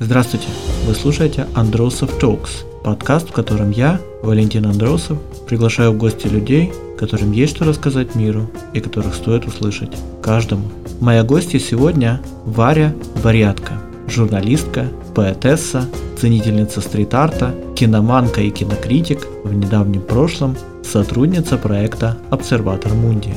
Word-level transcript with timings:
Здравствуйте! 0.00 0.48
Вы 0.86 0.94
слушаете 0.94 1.46
Андросов 1.54 2.20
Talks, 2.20 2.64
подкаст, 2.82 3.30
в 3.30 3.32
котором 3.32 3.70
я, 3.70 4.00
Валентин 4.24 4.66
Андросов, 4.66 5.18
приглашаю 5.46 5.92
в 5.92 5.98
гости 5.98 6.26
людей, 6.26 6.72
которым 6.98 7.30
есть 7.30 7.54
что 7.54 7.64
рассказать 7.64 8.16
миру 8.16 8.50
и 8.72 8.80
которых 8.80 9.14
стоит 9.14 9.46
услышать 9.46 9.96
каждому. 10.20 10.64
Моя 11.00 11.22
гостья 11.22 11.60
сегодня 11.60 12.20
Варя 12.44 12.92
Варятка, 13.22 13.74
журналистка, 14.08 14.88
поэтесса, 15.14 15.88
ценительница 16.20 16.80
стрит-арта, 16.80 17.54
киноманка 17.76 18.40
и 18.40 18.50
кинокритик, 18.50 19.24
в 19.44 19.54
недавнем 19.54 20.02
прошлом 20.02 20.56
сотрудница 20.82 21.56
проекта 21.56 22.18
«Обсерватор 22.30 22.92
Мунди». 22.94 23.32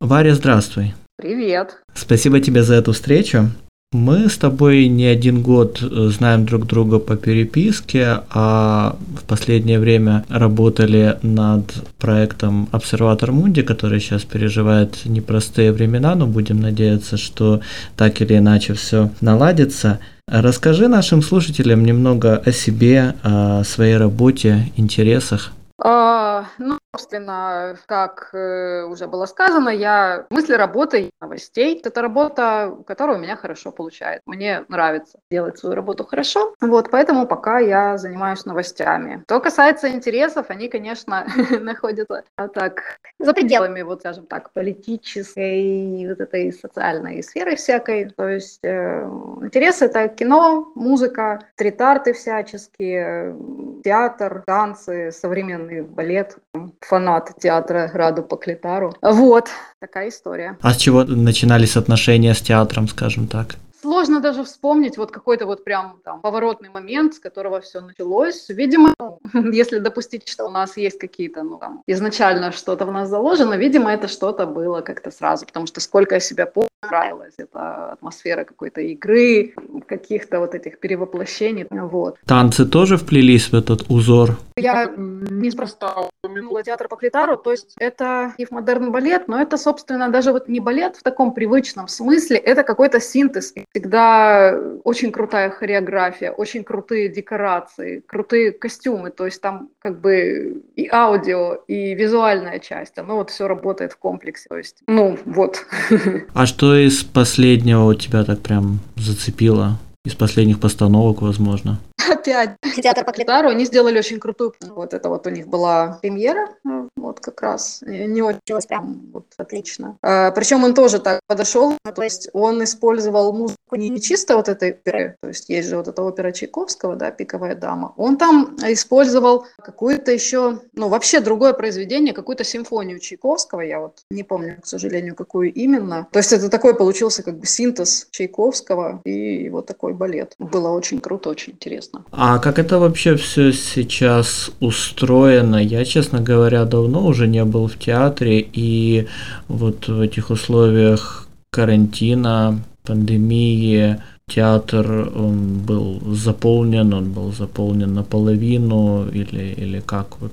Варя, 0.00 0.34
здравствуй. 0.34 0.94
Привет. 1.22 1.76
Спасибо 1.94 2.40
тебе 2.40 2.64
за 2.64 2.74
эту 2.74 2.90
встречу. 2.90 3.48
Мы 3.92 4.28
с 4.28 4.36
тобой 4.38 4.88
не 4.88 5.04
один 5.04 5.40
год 5.40 5.80
э, 5.80 6.08
знаем 6.08 6.44
друг 6.44 6.66
друга 6.66 6.98
по 6.98 7.14
переписке, 7.14 8.22
а 8.30 8.96
в 9.20 9.22
последнее 9.28 9.78
время 9.78 10.24
работали 10.28 11.16
над 11.22 11.72
проектом 12.00 12.68
«Обсерватор 12.72 13.30
Мунди», 13.30 13.62
который 13.62 14.00
сейчас 14.00 14.24
переживает 14.24 15.04
непростые 15.04 15.70
времена, 15.70 16.16
но 16.16 16.26
будем 16.26 16.60
надеяться, 16.60 17.16
что 17.16 17.60
так 17.96 18.20
или 18.20 18.38
иначе 18.38 18.74
все 18.74 19.10
наладится. 19.20 20.00
Расскажи 20.26 20.88
нашим 20.88 21.22
слушателям 21.22 21.84
немного 21.84 22.36
о 22.36 22.50
себе, 22.50 23.14
о 23.22 23.62
своей 23.62 23.96
работе, 23.96 24.72
интересах. 24.74 25.52
А, 25.84 26.46
ну, 26.58 26.78
собственно, 26.94 27.76
как 27.86 28.30
э, 28.34 28.84
уже 28.84 29.08
было 29.08 29.26
сказано, 29.26 29.70
я 29.70 30.26
мысли 30.30 30.52
работы 30.52 31.10
новостей. 31.20 31.80
Это 31.82 32.02
работа, 32.02 32.76
которая 32.86 33.16
у 33.16 33.20
меня 33.20 33.34
хорошо 33.34 33.72
получается. 33.72 34.22
Мне 34.26 34.64
нравится 34.68 35.18
делать 35.30 35.58
свою 35.58 35.74
работу 35.74 36.04
хорошо. 36.04 36.54
Вот, 36.60 36.90
поэтому 36.90 37.26
пока 37.26 37.58
я 37.58 37.98
занимаюсь 37.98 38.44
новостями. 38.44 39.22
Что 39.24 39.40
касается 39.40 39.90
интересов, 39.90 40.46
они, 40.50 40.68
конечно, 40.68 41.26
находятся 41.60 42.24
а, 42.36 42.48
так 42.48 42.98
за 43.18 43.32
пределами, 43.32 43.82
вот 43.82 44.00
скажем 44.00 44.26
так, 44.26 44.52
политической, 44.52 46.06
вот 46.08 46.20
этой 46.20 46.52
социальной 46.52 47.22
сферы 47.22 47.56
всякой. 47.56 48.10
То 48.10 48.28
есть 48.28 48.60
э, 48.62 49.02
интересы 49.42 49.86
это 49.86 50.08
кино, 50.08 50.70
музыка, 50.74 51.40
стрит-арты 51.54 52.12
всяческие, 52.12 53.34
театр, 53.82 54.42
танцы, 54.46 55.10
современные 55.10 55.71
и 55.72 55.80
балет, 55.80 56.36
фанат 56.80 57.30
театра 57.40 57.90
Раду 57.92 58.22
Поклитару. 58.22 58.94
Вот, 59.02 59.48
такая 59.80 60.08
история. 60.08 60.56
А 60.60 60.72
с 60.72 60.76
чего 60.76 61.04
начинались 61.04 61.76
отношения 61.76 62.34
с 62.34 62.40
театром, 62.40 62.88
скажем 62.88 63.26
так? 63.26 63.56
Сложно 63.82 64.20
даже 64.20 64.44
вспомнить 64.44 64.96
вот 64.96 65.10
какой-то 65.10 65.46
вот 65.46 65.64
прям 65.64 65.98
там 66.04 66.20
поворотный 66.20 66.70
момент, 66.70 67.14
с 67.14 67.18
которого 67.18 67.60
все 67.60 67.80
началось. 67.80 68.48
Видимо, 68.48 68.94
если 69.34 69.80
допустить, 69.80 70.28
что 70.28 70.46
у 70.46 70.50
нас 70.50 70.76
есть 70.76 70.98
какие-то, 70.98 71.42
ну 71.42 71.58
там, 71.58 71.82
изначально 71.88 72.52
что-то 72.52 72.86
в 72.86 72.92
нас 72.92 73.08
заложено, 73.08 73.54
видимо, 73.54 73.90
это 73.90 74.06
что-то 74.06 74.46
было 74.46 74.82
как-то 74.82 75.10
сразу, 75.10 75.46
потому 75.46 75.66
что 75.66 75.80
сколько 75.80 76.14
я 76.14 76.20
себя 76.20 76.46
помню, 76.46 76.68
нравилась 76.82 77.34
эта 77.38 77.92
атмосфера 77.92 78.44
какой-то 78.44 78.80
игры, 78.80 79.54
каких-то 79.86 80.38
вот 80.38 80.54
этих 80.54 80.78
перевоплощений, 80.78 81.66
вот. 81.70 82.16
Танцы 82.26 82.66
тоже 82.66 82.96
вплелись 82.96 83.52
в 83.52 83.54
этот 83.54 83.90
узор? 83.90 84.36
Я 84.56 84.92
неспроста 84.96 86.08
упомянула 86.24 86.62
театр 86.62 86.86
по 86.86 86.94
клитару, 86.94 87.36
то 87.36 87.50
есть 87.50 87.74
это 87.78 88.32
и 88.38 88.44
в 88.44 88.52
модерн 88.52 88.92
балет, 88.92 89.26
но 89.26 89.42
это, 89.42 89.56
собственно, 89.56 90.08
даже 90.08 90.30
вот 90.30 90.48
не 90.48 90.60
балет 90.60 90.94
в 90.94 91.02
таком 91.02 91.34
привычном 91.34 91.88
смысле, 91.88 92.36
это 92.36 92.62
какой-то 92.62 93.00
синтез 93.00 93.52
всегда 93.72 94.56
очень 94.84 95.10
крутая 95.10 95.50
хореография, 95.50 96.30
очень 96.30 96.62
крутые 96.62 97.08
декорации, 97.08 98.04
крутые 98.06 98.52
костюмы, 98.52 99.10
то 99.10 99.24
есть 99.26 99.40
там 99.40 99.70
как 99.80 100.00
бы 100.00 100.62
и 100.76 100.88
аудио, 100.92 101.54
и 101.66 101.92
визуальная 101.96 102.60
часть, 102.60 102.98
оно 102.98 103.16
вот 103.16 103.30
все 103.30 103.48
работает 103.48 103.92
в 103.92 103.96
комплексе, 103.96 104.46
то 104.48 104.56
есть, 104.56 104.76
ну, 104.86 105.18
вот. 105.24 105.66
А 106.34 106.46
что 106.46 106.76
из 106.76 107.02
последнего 107.02 107.82
у 107.86 107.94
тебя 107.94 108.22
так 108.22 108.40
прям 108.42 108.78
зацепило? 108.94 109.76
Из 110.04 110.16
последних 110.16 110.58
постановок, 110.58 111.22
возможно? 111.22 111.78
Опять 112.10 112.56
театр 112.82 113.04
по 113.04 113.12
клитару, 113.12 113.48
они 113.48 113.64
сделали 113.64 113.98
очень 113.98 114.18
крутую, 114.18 114.52
вот 114.60 114.94
это 114.94 115.08
вот 115.08 115.26
у 115.28 115.30
них 115.30 115.46
была 115.46 115.98
премьера, 116.02 116.48
вот 116.96 117.20
как 117.20 117.40
раз, 117.40 117.82
не 117.86 118.20
очень 118.20 118.40
прям 118.68 119.00
вот 119.12 119.26
отлично. 119.36 119.96
А, 120.02 120.32
причем 120.32 120.64
он 120.64 120.74
тоже 120.74 120.98
так 120.98 121.20
подошел, 121.28 121.76
то 121.94 122.02
есть 122.02 122.28
он 122.32 122.64
использовал 122.64 123.32
музыку 123.32 123.61
не 123.78 124.00
чисто 124.00 124.36
вот 124.36 124.48
этой 124.48 124.70
оперы, 124.70 125.16
то 125.20 125.28
есть 125.28 125.48
есть 125.48 125.68
же 125.68 125.76
вот 125.76 125.88
эта 125.88 126.02
опера 126.02 126.32
Чайковского, 126.32 126.96
да, 126.96 127.10
«Пиковая 127.10 127.54
дама», 127.54 127.92
он 127.96 128.16
там 128.16 128.56
использовал 128.66 129.46
какую-то 129.58 130.12
еще, 130.12 130.60
ну 130.74 130.88
вообще 130.88 131.20
другое 131.20 131.52
произведение, 131.52 132.14
какую-то 132.14 132.44
симфонию 132.44 132.98
Чайковского, 132.98 133.60
я 133.60 133.80
вот 133.80 133.98
не 134.10 134.22
помню, 134.22 134.60
к 134.62 134.66
сожалению, 134.66 135.14
какую 135.14 135.52
именно. 135.52 136.08
То 136.12 136.18
есть 136.18 136.32
это 136.32 136.48
такой 136.48 136.74
получился 136.76 137.22
как 137.22 137.38
бы 137.38 137.46
синтез 137.46 138.08
Чайковского 138.10 139.00
и 139.04 139.48
вот 139.50 139.66
такой 139.66 139.94
балет. 139.94 140.34
Было 140.38 140.68
очень 140.68 141.00
круто, 141.00 141.30
очень 141.30 141.52
интересно. 141.52 142.04
А 142.10 142.38
как 142.38 142.58
это 142.58 142.78
вообще 142.78 143.16
все 143.16 143.52
сейчас 143.52 144.50
устроено? 144.60 145.56
Я, 145.56 145.84
честно 145.84 146.20
говоря, 146.20 146.64
давно 146.64 147.06
уже 147.06 147.26
не 147.26 147.44
был 147.44 147.68
в 147.68 147.78
театре, 147.78 148.40
и 148.40 149.08
вот 149.48 149.88
в 149.88 150.00
этих 150.00 150.30
условиях 150.30 151.28
карантина, 151.50 152.62
пандемии, 152.84 153.98
театр 154.26 155.10
он 155.14 155.58
был 155.58 156.00
заполнен, 156.14 156.92
он 156.92 157.12
был 157.12 157.32
заполнен 157.32 157.94
наполовину 157.94 159.08
или, 159.08 159.54
или 159.54 159.80
как 159.80 160.20
вот 160.20 160.32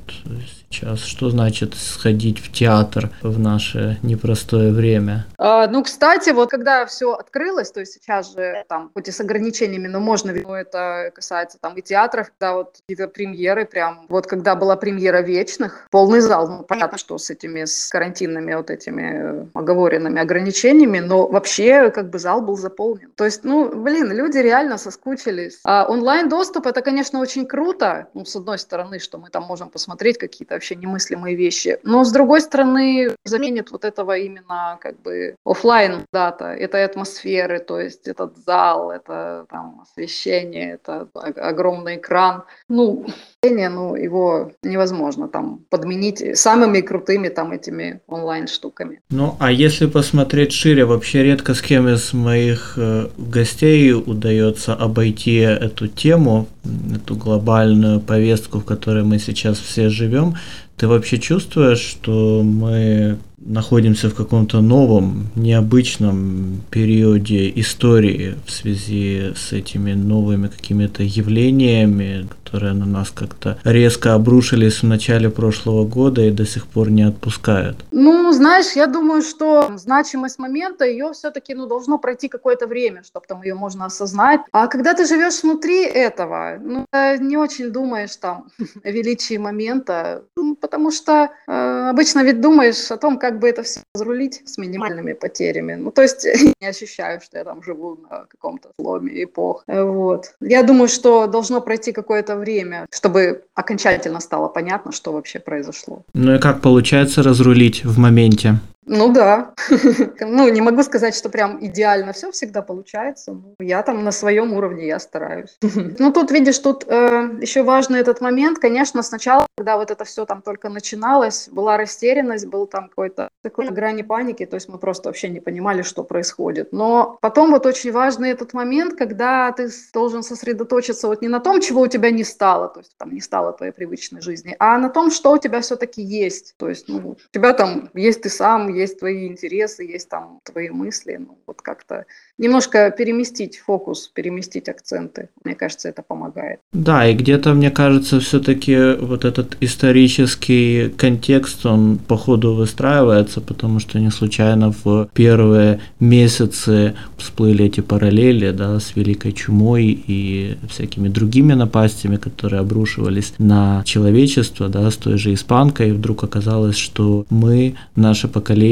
сейчас? 0.70 1.04
Что 1.04 1.30
значит 1.30 1.76
сходить 1.76 2.40
в 2.40 2.52
театр 2.52 3.10
в 3.22 3.40
наше 3.40 3.98
непростое 4.04 4.72
время? 4.72 5.26
А, 5.38 5.68
ну, 5.68 5.84
кстати, 5.84 6.30
вот 6.32 6.50
когда 6.50 6.86
все 6.86 7.14
открылось, 7.14 7.72
то 7.72 7.80
есть 7.80 7.94
сейчас 7.94 8.34
же 8.34 8.64
там, 8.68 8.92
хоть 8.94 9.08
и 9.08 9.12
с 9.12 9.20
ограничениями, 9.20 9.88
но 9.88 10.00
можно, 10.00 10.34
но 10.34 10.56
это 10.56 11.12
касается 11.14 11.58
там 11.60 11.76
и 11.76 11.82
театров, 11.82 12.30
когда 12.30 12.56
вот 12.56 12.78
какие-то 12.82 13.08
премьеры 13.08 13.66
прям, 13.66 14.06
вот 14.10 14.28
когда 14.28 14.56
была 14.56 14.76
премьера 14.76 15.22
«Вечных», 15.22 15.88
полный 15.92 16.22
зал, 16.22 16.48
ну, 16.48 16.64
понятно, 16.64 16.98
что 16.98 17.18
с 17.18 17.30
этими, 17.30 17.66
с 17.66 17.90
карантинными 17.90 18.54
вот 18.54 18.70
этими 18.70 19.50
оговоренными 19.58 20.22
ограничениями, 20.22 21.00
но 21.00 21.28
вообще 21.28 21.90
как 21.92 22.10
бы 22.10 22.20
зал 22.20 22.42
был 22.42 22.58
заполнен. 22.58 23.12
То 23.16 23.26
есть, 23.26 23.44
ну, 23.44 23.70
блин, 23.70 24.12
люди 24.12 24.38
реально 24.38 24.78
соскучились. 24.78 25.60
А 25.64 25.86
онлайн-доступ 25.88 26.68
это, 26.68 26.82
конечно, 26.82 27.20
очень 27.20 27.46
круто, 27.46 28.08
ну, 28.14 28.26
с 28.26 28.36
одной 28.36 28.60
стороны, 28.60 29.00
что 29.00 29.18
мы 29.18 29.30
там 29.30 29.44
можем 29.44 29.70
посмотреть 29.70 30.18
какие-то 30.18 30.59
вообще 30.60 30.76
немыслимые 30.76 31.36
вещи. 31.36 31.78
Но 31.84 32.04
с 32.04 32.12
другой 32.12 32.42
стороны, 32.42 33.16
заменит 33.24 33.72
вот 33.72 33.86
этого 33.86 34.18
именно 34.18 34.78
как 34.82 35.02
бы 35.02 35.36
офлайн 35.46 36.06
дата, 36.12 36.46
этой 36.46 36.84
атмосферы, 36.84 37.60
то 37.60 37.80
есть 37.80 38.08
этот 38.08 38.38
зал, 38.46 38.92
это 38.92 39.46
там 39.50 39.82
освещение, 39.82 40.74
это 40.74 41.08
огромный 41.14 41.96
экран. 41.96 42.44
Ну, 42.68 43.06
ну, 43.42 43.96
его 43.96 44.52
невозможно 44.64 45.28
там 45.28 45.62
подменить 45.70 46.38
самыми 46.38 46.82
крутыми 46.82 47.30
там 47.30 47.54
этими 47.54 48.02
онлайн 48.08 48.48
штуками. 48.48 49.00
Ну, 49.10 49.36
а 49.40 49.52
если 49.52 49.88
посмотреть 49.88 50.52
шире, 50.52 50.86
вообще 50.86 51.24
редко 51.24 51.54
с 51.54 51.62
кем 51.62 51.88
из 51.88 52.14
моих 52.14 52.74
э, 52.78 53.08
гостей 53.18 53.94
удается 53.94 54.74
обойти 54.74 55.36
эту 55.36 55.88
тему, 55.88 56.48
эту 56.96 57.16
глобальную 57.16 58.02
повестку, 58.02 58.60
в 58.60 58.66
которой 58.66 59.04
мы 59.04 59.20
сейчас 59.20 59.60
все 59.60 59.90
живем. 59.90 60.36
Ты 60.78 60.88
вообще 60.88 61.18
чувствуешь, 61.18 61.80
что 61.80 62.42
мы 62.44 63.18
находимся 63.42 64.10
в 64.10 64.16
каком-то 64.16 64.62
новом, 64.62 65.28
необычном 65.36 66.62
периоде 66.70 67.52
истории 67.56 68.36
в 68.46 68.52
связи 68.52 69.34
с 69.36 69.54
этими 69.54 69.94
новыми 69.94 70.48
какими-то 70.48 71.04
явлениями, 71.04 72.28
которые 72.44 72.74
на 72.74 72.86
нас 72.86 73.12
как-то 73.12 73.60
резко 73.64 74.14
обрушились 74.14 74.82
в 74.82 74.88
начале 74.88 75.30
прошлого 75.30 75.86
года 75.86 76.22
и 76.22 76.32
до 76.32 76.46
сих 76.46 76.66
пор 76.66 76.90
не 76.90 77.04
отпускают? 77.04 77.78
Ну, 77.92 78.32
знаешь, 78.32 78.76
я 78.76 78.88
думаю, 78.88 79.22
что 79.22 79.72
значимость 79.78 80.40
момента, 80.40 80.86
ее 80.86 81.12
все-таки 81.14 81.54
ну, 81.54 81.68
должно 81.68 81.98
пройти 81.98 82.28
какое-то 82.28 82.68
время, 82.68 83.04
чтобы 83.04 83.26
там 83.28 83.44
ее 83.44 83.56
можно 83.56 83.86
осознать. 83.86 84.42
А 84.52 84.68
когда 84.68 84.94
ты 84.94 85.06
живешь 85.06 85.44
внутри 85.44 85.84
этого, 85.84 86.58
ну, 86.62 86.86
не 87.20 87.38
очень 87.38 87.72
думаешь 87.72 88.16
там 88.16 88.48
о 88.84 88.92
величии 88.92 89.38
момента, 89.38 90.24
ну, 90.36 90.56
потому 90.56 90.92
что 90.92 91.30
э, 91.48 91.90
обычно 91.90 92.24
ведь 92.24 92.42
думаешь 92.42 92.92
о 92.92 92.98
том, 92.98 93.18
как 93.20 93.29
бы 93.38 93.50
это 93.50 93.62
все 93.64 93.82
разрулить 93.94 94.42
с 94.46 94.58
минимальными 94.58 95.14
потерями. 95.14 95.76
Ну, 95.76 95.92
то 95.92 96.02
есть 96.02 96.26
не 96.62 96.68
ощущаю, 96.68 97.22
что 97.22 97.38
я 97.38 97.44
там 97.44 97.62
живу 97.62 98.00
на 98.10 98.26
каком-то 98.26 98.70
сломе 98.80 99.24
эпох. 99.24 99.64
Вот. 99.68 100.34
Я 100.42 100.64
думаю, 100.64 100.88
что 100.88 101.28
должно 101.28 101.62
пройти 101.62 101.92
какое-то 101.92 102.36
время, 102.36 102.86
чтобы 102.92 103.44
окончательно 103.54 104.20
стало 104.20 104.48
понятно, 104.48 104.92
что 104.92 105.12
вообще 105.12 105.40
произошло. 105.40 106.04
Ну 106.14 106.36
и 106.36 106.40
как 106.40 106.62
получается 106.62 107.22
разрулить 107.22 107.84
в 107.86 108.00
моменте? 108.00 108.56
Ну 108.90 109.14
да. 109.14 109.54
Ну, 110.22 110.50
не 110.50 110.62
могу 110.62 110.84
сказать, 110.84 111.16
что 111.16 111.30
прям 111.30 111.64
идеально 111.66 112.12
все 112.12 112.32
всегда 112.32 112.62
получается. 112.62 113.38
Я 113.60 113.84
там 113.84 114.04
на 114.04 114.12
своем 114.12 114.54
уровне, 114.54 114.88
я 114.88 115.00
стараюсь. 115.00 115.58
Ну, 116.00 116.12
тут, 116.12 116.32
видишь, 116.32 116.60
тут 116.60 116.86
э, 116.88 117.38
еще 117.42 117.64
важный 117.64 118.00
этот 118.00 118.22
момент. 118.22 118.60
Конечно, 118.60 119.04
сначала, 119.04 119.46
когда 119.58 119.78
вот 119.78 119.92
это 119.92 120.04
все 120.06 120.26
там 120.26 120.42
только 120.42 120.70
начиналось, 120.70 121.50
была 121.52 121.78
растерянность, 121.78 122.48
был 122.48 122.68
там 122.68 122.90
какой-то 122.90 123.30
такой 123.44 123.70
грани 123.70 124.02
паники, 124.02 124.46
то 124.46 124.56
есть 124.56 124.70
мы 124.70 124.78
просто 124.78 125.10
вообще 125.10 125.30
не 125.30 125.40
понимали, 125.40 125.84
что 125.84 126.04
происходит. 126.04 126.74
Но 126.74 127.18
потом 127.22 127.52
вот 127.52 127.66
очень 127.66 127.92
важный 127.92 128.32
этот 128.32 128.54
момент, 128.54 128.96
когда 128.98 129.52
ты 129.52 129.70
должен 129.94 130.24
сосредоточиться 130.24 131.08
вот 131.08 131.22
не 131.22 131.28
на 131.28 131.40
том, 131.40 131.62
чего 131.62 131.82
у 131.82 131.88
тебя 131.88 132.12
не 132.12 132.24
стало, 132.24 132.68
то 132.68 132.80
есть 132.80 132.98
там 132.98 133.14
не 133.14 133.22
стало 133.22 133.54
твоей 133.54 133.72
привычной 133.72 134.22
жизни, 134.22 134.56
а 134.60 134.78
на 134.78 134.90
том, 134.90 135.12
что 135.12 135.32
у 135.32 135.38
тебя 135.38 135.62
все-таки 135.62 136.02
есть. 136.02 136.56
То 136.58 136.70
есть, 136.70 136.88
ну, 136.88 137.12
у 137.12 137.18
тебя 137.32 137.54
там 137.54 137.90
есть 137.94 138.22
ты 138.22 138.30
сам, 138.30 138.79
есть 138.80 139.00
твои 139.00 139.28
интересы, 139.28 139.84
есть 139.84 140.10
там 140.10 140.40
твои 140.44 140.70
мысли, 140.70 141.18
ну, 141.20 141.38
вот 141.48 141.62
как-то 141.62 142.06
немножко 142.38 142.92
переместить 142.98 143.58
фокус, 143.58 144.08
переместить 144.08 144.70
акценты. 144.70 145.30
Мне 145.44 145.56
кажется, 145.56 145.90
это 145.90 146.02
помогает. 146.02 146.60
Да, 146.74 147.08
и 147.08 147.14
где-то, 147.14 147.54
мне 147.54 147.72
кажется, 147.72 148.20
все-таки 148.20 148.96
вот 149.00 149.26
этот 149.26 149.58
исторический 149.62 150.90
контекст, 150.90 151.66
он 151.66 151.98
по 151.98 152.18
ходу 152.18 152.56
выстраивается, 152.56 153.42
потому 153.42 153.80
что 153.80 154.00
не 154.00 154.12
случайно 154.12 154.74
в 154.84 155.10
первые 155.14 155.80
месяцы 156.00 156.96
всплыли 157.18 157.66
эти 157.66 157.82
параллели, 157.82 158.52
да, 158.52 158.80
с 158.80 158.96
Великой 158.96 159.34
Чумой 159.34 160.04
и 160.08 160.58
всякими 160.70 161.10
другими 161.10 161.54
напастями, 161.54 162.18
которые 162.18 162.62
обрушивались 162.62 163.34
на 163.38 163.84
человечество, 163.86 164.70
да, 164.70 164.90
с 164.90 164.96
той 164.96 165.18
же 165.18 165.34
испанкой, 165.34 165.90
и 165.90 165.92
вдруг 165.92 166.24
оказалось, 166.24 166.78
что 166.78 167.26
мы, 167.30 167.76
наше 167.96 168.28
поколение, 168.28 168.69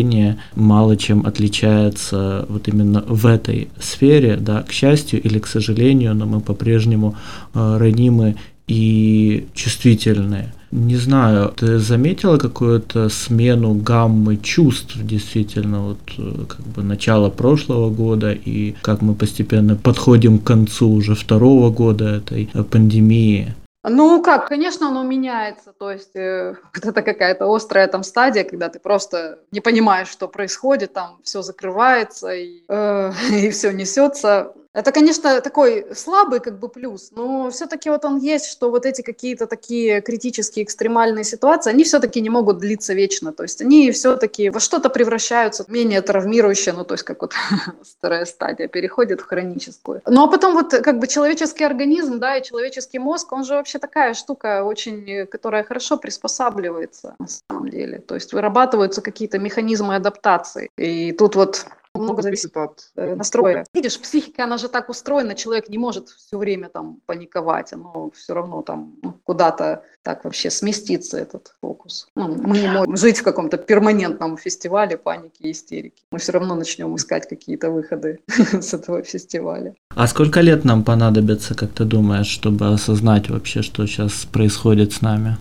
мало 0.56 0.96
чем 0.96 1.26
отличается 1.26 2.46
вот 2.50 2.68
именно 2.68 3.04
в 3.08 3.26
этой 3.26 3.48
этой 3.48 3.70
сфере, 3.80 4.38
да, 4.38 4.64
к 4.64 4.72
счастью 4.72 5.22
или 5.22 5.40
к 5.40 5.48
сожалению, 5.48 6.16
но 6.16 6.26
мы 6.26 6.40
по-прежнему 6.40 7.16
э, 7.54 7.78
ранимы 7.78 8.36
и 8.68 9.48
чувствительные. 9.54 10.54
Не 10.72 10.98
знаю, 10.98 11.54
ты 11.56 11.80
заметила 11.80 12.38
какую-то 12.38 13.08
смену 13.10 13.74
гаммы 13.74 14.36
чувств 14.38 14.98
действительно 15.02 15.82
вот 15.82 16.00
э, 16.18 16.46
как 16.48 16.68
бы 16.68 16.84
начало 16.84 17.30
прошлого 17.30 17.90
года 17.90 18.34
и 18.34 18.76
как 18.82 19.02
мы 19.02 19.16
постепенно 19.16 19.76
подходим 19.76 20.40
к 20.40 20.44
концу 20.44 20.90
уже 20.90 21.16
второго 21.16 21.70
года 21.70 22.06
этой 22.06 22.50
э, 22.54 22.64
пандемии? 22.64 23.56
Ну 23.90 24.22
как, 24.22 24.48
конечно, 24.48 24.90
оно 24.90 25.04
меняется, 25.04 25.74
то 25.74 25.92
есть 25.92 26.16
э, 26.16 26.56
это 26.84 27.02
какая-то 27.02 27.54
острая 27.54 27.88
там 27.88 28.04
стадия, 28.04 28.44
когда 28.44 28.70
ты 28.70 28.80
просто 28.80 29.40
не 29.52 29.62
понимаешь, 29.62 30.10
что 30.10 30.28
происходит, 30.28 30.94
там 30.94 31.20
все 31.24 31.42
закрывается 31.42 32.32
и, 32.34 32.64
э, 32.68 33.12
и 33.32 33.50
все 33.50 33.72
несется. 33.72 34.54
Это, 34.78 34.92
конечно, 34.92 35.42
такой 35.42 35.88
слабый 35.96 36.40
как 36.40 36.60
бы 36.60 36.70
плюс, 36.70 37.10
но 37.16 37.50
все-таки 37.50 37.90
вот 37.90 38.06
он 38.06 38.18
есть, 38.18 38.46
что 38.46 38.70
вот 38.70 38.86
эти 38.86 39.02
какие-то 39.02 39.48
такие 39.48 40.02
критические, 40.02 40.66
экстремальные 40.66 41.24
ситуации, 41.24 41.72
они 41.72 41.84
все-таки 41.84 42.22
не 42.22 42.30
могут 42.30 42.60
длиться 42.60 42.94
вечно, 42.94 43.34
то 43.34 43.42
есть 43.42 43.60
они 43.60 43.90
все-таки 43.90 44.52
во 44.52 44.60
что-то 44.60 44.92
превращаются 44.92 45.66
менее 45.68 46.04
травмирующие, 46.04 46.76
ну 46.76 46.86
то 46.86 46.94
есть 46.94 47.04
как 47.06 47.24
вот 47.24 47.34
старая 47.84 48.26
стадия 48.26 48.68
переходит 48.68 49.22
в 49.22 49.26
хроническую. 49.26 50.04
Ну 50.06 50.24
а 50.24 50.28
потом 50.28 50.54
вот 50.54 50.70
как 50.70 51.00
бы 51.00 51.08
человеческий 51.08 51.64
организм, 51.64 52.20
да, 52.20 52.38
и 52.38 52.44
человеческий 52.44 53.00
мозг, 53.00 53.34
он 53.34 53.46
же 53.46 53.56
вообще 53.56 53.80
такая 53.80 54.14
штука 54.14 54.64
очень, 54.64 55.26
которая 55.26 55.64
хорошо 55.64 55.98
приспосабливается 55.98 57.16
на 57.18 57.28
самом 57.28 57.70
деле, 57.70 57.98
то 57.98 58.14
есть 58.14 58.32
вырабатываются 58.32 59.02
какие-то 59.02 59.40
механизмы 59.40 59.96
адаптации. 59.96 60.70
И 60.78 61.14
тут 61.14 61.36
вот 61.36 61.66
много 61.98 62.22
зависит 62.22 62.56
от 62.58 62.92
э, 62.96 63.16
настроя. 63.16 63.66
Видишь, 63.74 64.00
психика, 64.00 64.44
она 64.44 64.58
же 64.58 64.70
так 64.70 64.90
устроена, 64.90 65.36
человек 65.36 65.70
не 65.70 65.78
может 65.78 66.10
все 66.10 66.38
время 66.38 66.70
там 66.70 67.00
паниковать, 67.06 67.74
оно 67.74 68.12
все 68.12 68.34
равно 68.34 68.62
там 68.62 68.96
ну, 69.02 69.14
куда-то 69.24 69.84
так 70.04 70.24
вообще 70.24 70.50
сместится 70.50 71.18
этот 71.18 71.56
фокус. 71.62 72.08
Ну, 72.16 72.36
мы 72.36 72.60
не 72.60 72.68
можем 72.68 72.96
жить 72.96 73.20
в 73.20 73.24
каком-то 73.24 73.58
перманентном 73.58 74.38
фестивале 74.38 74.98
паники 74.98 75.42
и 75.42 75.52
истерики. 75.52 76.04
Мы 76.12 76.20
все 76.20 76.32
равно 76.32 76.56
начнем 76.56 76.96
искать 76.96 77.28
какие-то 77.28 77.72
выходы 77.72 78.20
с 78.28 78.74
этого 78.74 79.04
фестиваля. 79.04 79.76
А 79.96 80.08
сколько 80.08 80.42
лет 80.42 80.64
нам 80.64 80.84
понадобится, 80.84 81.56
как 81.56 81.74
ты 81.74 81.84
думаешь, 81.84 82.28
чтобы 82.28 82.68
осознать 82.68 83.30
вообще, 83.30 83.62
что 83.62 83.86
сейчас 83.86 84.26
происходит 84.26 84.94
с 84.94 85.02
нами? 85.02 85.38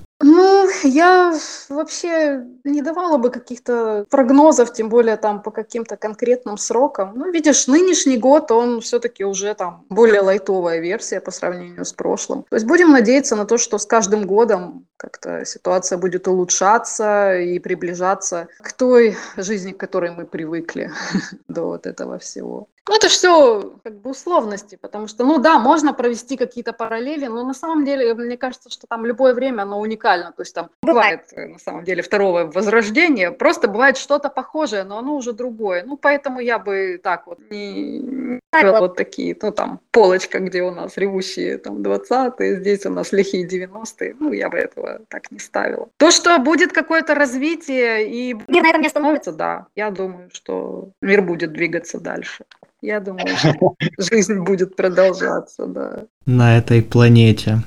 Я 0.86 1.34
вообще 1.68 2.44
не 2.64 2.82
давала 2.82 3.18
бы 3.18 3.30
каких-то 3.30 4.06
прогнозов, 4.10 4.72
тем 4.72 4.88
более 4.88 5.16
там 5.16 5.42
по 5.42 5.50
каким-то 5.50 5.96
конкретным 5.96 6.58
срокам. 6.58 7.12
Ну, 7.14 7.30
видишь, 7.30 7.66
нынешний 7.66 8.16
год, 8.16 8.50
он 8.50 8.80
все-таки 8.80 9.24
уже 9.24 9.54
там 9.54 9.84
более 9.88 10.20
лайтовая 10.20 10.78
версия 10.78 11.20
по 11.20 11.30
сравнению 11.30 11.84
с 11.84 11.92
прошлым. 11.92 12.44
То 12.44 12.56
есть 12.56 12.66
будем 12.66 12.90
надеяться 12.90 13.36
на 13.36 13.44
то, 13.44 13.58
что 13.58 13.78
с 13.78 13.86
каждым 13.86 14.26
годом 14.26 14.86
как-то 14.96 15.44
ситуация 15.44 15.98
будет 15.98 16.28
улучшаться 16.28 17.36
и 17.36 17.58
приближаться 17.58 18.48
к 18.62 18.72
той 18.72 19.16
жизни, 19.36 19.72
к 19.72 19.78
которой 19.78 20.10
мы 20.10 20.24
привыкли 20.24 20.90
до 21.48 21.66
вот 21.66 21.86
этого 21.86 22.18
всего. 22.18 22.68
Ну, 22.88 22.94
это 22.94 23.08
все 23.08 23.74
как 23.82 24.00
бы 24.00 24.10
условности, 24.10 24.78
потому 24.80 25.08
что, 25.08 25.24
ну 25.24 25.38
да, 25.38 25.58
можно 25.58 25.92
провести 25.92 26.36
какие-то 26.36 26.72
параллели, 26.72 27.26
но 27.26 27.44
на 27.44 27.54
самом 27.54 27.84
деле, 27.84 28.14
мне 28.14 28.36
кажется, 28.36 28.70
что 28.70 28.86
там 28.86 29.04
любое 29.04 29.34
время, 29.34 29.62
оно 29.62 29.80
уникально. 29.80 30.32
То 30.32 30.42
есть 30.42 30.54
там 30.54 30.70
бывает, 30.82 31.22
э, 31.32 31.46
на 31.46 31.58
самом 31.58 31.84
деле, 31.84 32.02
второе 32.02 32.46
возрождение, 32.46 33.32
просто 33.32 33.66
бывает 33.66 33.96
что-то 33.96 34.28
похожее, 34.28 34.84
но 34.84 34.98
оно 34.98 35.16
уже 35.16 35.32
другое. 35.32 35.82
Ну, 35.84 35.96
поэтому 35.96 36.38
я 36.38 36.58
бы 36.60 37.00
так 37.02 37.26
вот 37.26 37.38
не 37.50 38.40
ставила 38.48 38.78
вот 38.78 38.96
такие, 38.96 39.36
ну, 39.42 39.50
там, 39.50 39.80
полочка, 39.90 40.38
где 40.38 40.62
у 40.62 40.70
нас 40.70 40.96
ревущие 40.96 41.58
там 41.58 41.82
20-е, 41.82 42.60
здесь 42.60 42.86
у 42.86 42.90
нас 42.90 43.12
лихие 43.12 43.46
90-е, 43.46 44.16
ну, 44.20 44.32
я 44.32 44.48
бы 44.48 44.58
этого 44.58 45.00
так 45.08 45.30
не 45.32 45.40
ставила. 45.40 45.88
То, 45.96 46.12
что 46.12 46.38
будет 46.38 46.72
какое-то 46.72 47.14
развитие 47.14 48.08
и 48.08 48.34
мир 48.46 48.62
на 48.62 48.68
этом 48.68 48.80
не 48.80 48.86
остановится, 48.86 49.32
да, 49.32 49.66
я 49.74 49.90
думаю, 49.90 50.30
что 50.32 50.90
мир 51.00 51.22
будет 51.22 51.52
двигаться 51.52 51.98
дальше. 51.98 52.44
Я 52.82 53.00
думаю, 53.00 53.36
что 53.36 53.74
жизнь 53.98 54.40
будет 54.40 54.76
продолжаться, 54.76 55.66
да. 55.66 56.04
На 56.26 56.58
этой 56.58 56.82
планете. 56.82 57.62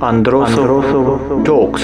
Андросов 0.00 1.44
Токс. 1.44 1.82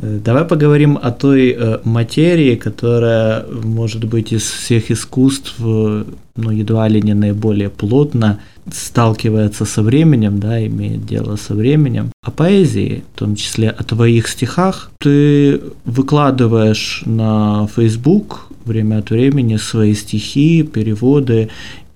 Давай 0.00 0.44
поговорим 0.44 0.98
о 1.02 1.10
той 1.10 1.50
э, 1.50 1.78
материи, 1.84 2.54
которая, 2.54 3.44
может 3.64 4.04
быть, 4.04 4.32
из 4.32 4.42
всех 4.42 4.92
искусств, 4.92 5.54
э, 5.58 6.04
ну, 6.36 6.50
едва 6.50 6.86
ли 6.88 7.02
не 7.02 7.14
наиболее 7.14 7.68
плотно 7.68 8.38
сталкивается 8.72 9.64
со 9.64 9.82
временем, 9.82 10.38
да, 10.38 10.64
имеет 10.64 11.04
дело 11.04 11.36
со 11.36 11.54
временем. 11.54 12.12
О 12.22 12.30
поэзии, 12.30 13.02
в 13.14 13.18
том 13.18 13.34
числе 13.34 13.70
о 13.70 13.82
твоих 13.82 14.28
стихах, 14.28 14.90
ты 14.98 15.60
выкладываешь 15.84 17.02
на 17.04 17.66
Facebook 17.74 18.48
время 18.64 18.98
от 18.98 19.10
времени 19.10 19.56
свои 19.56 19.94
стихи, 19.94 20.62
переводы, 20.62 21.48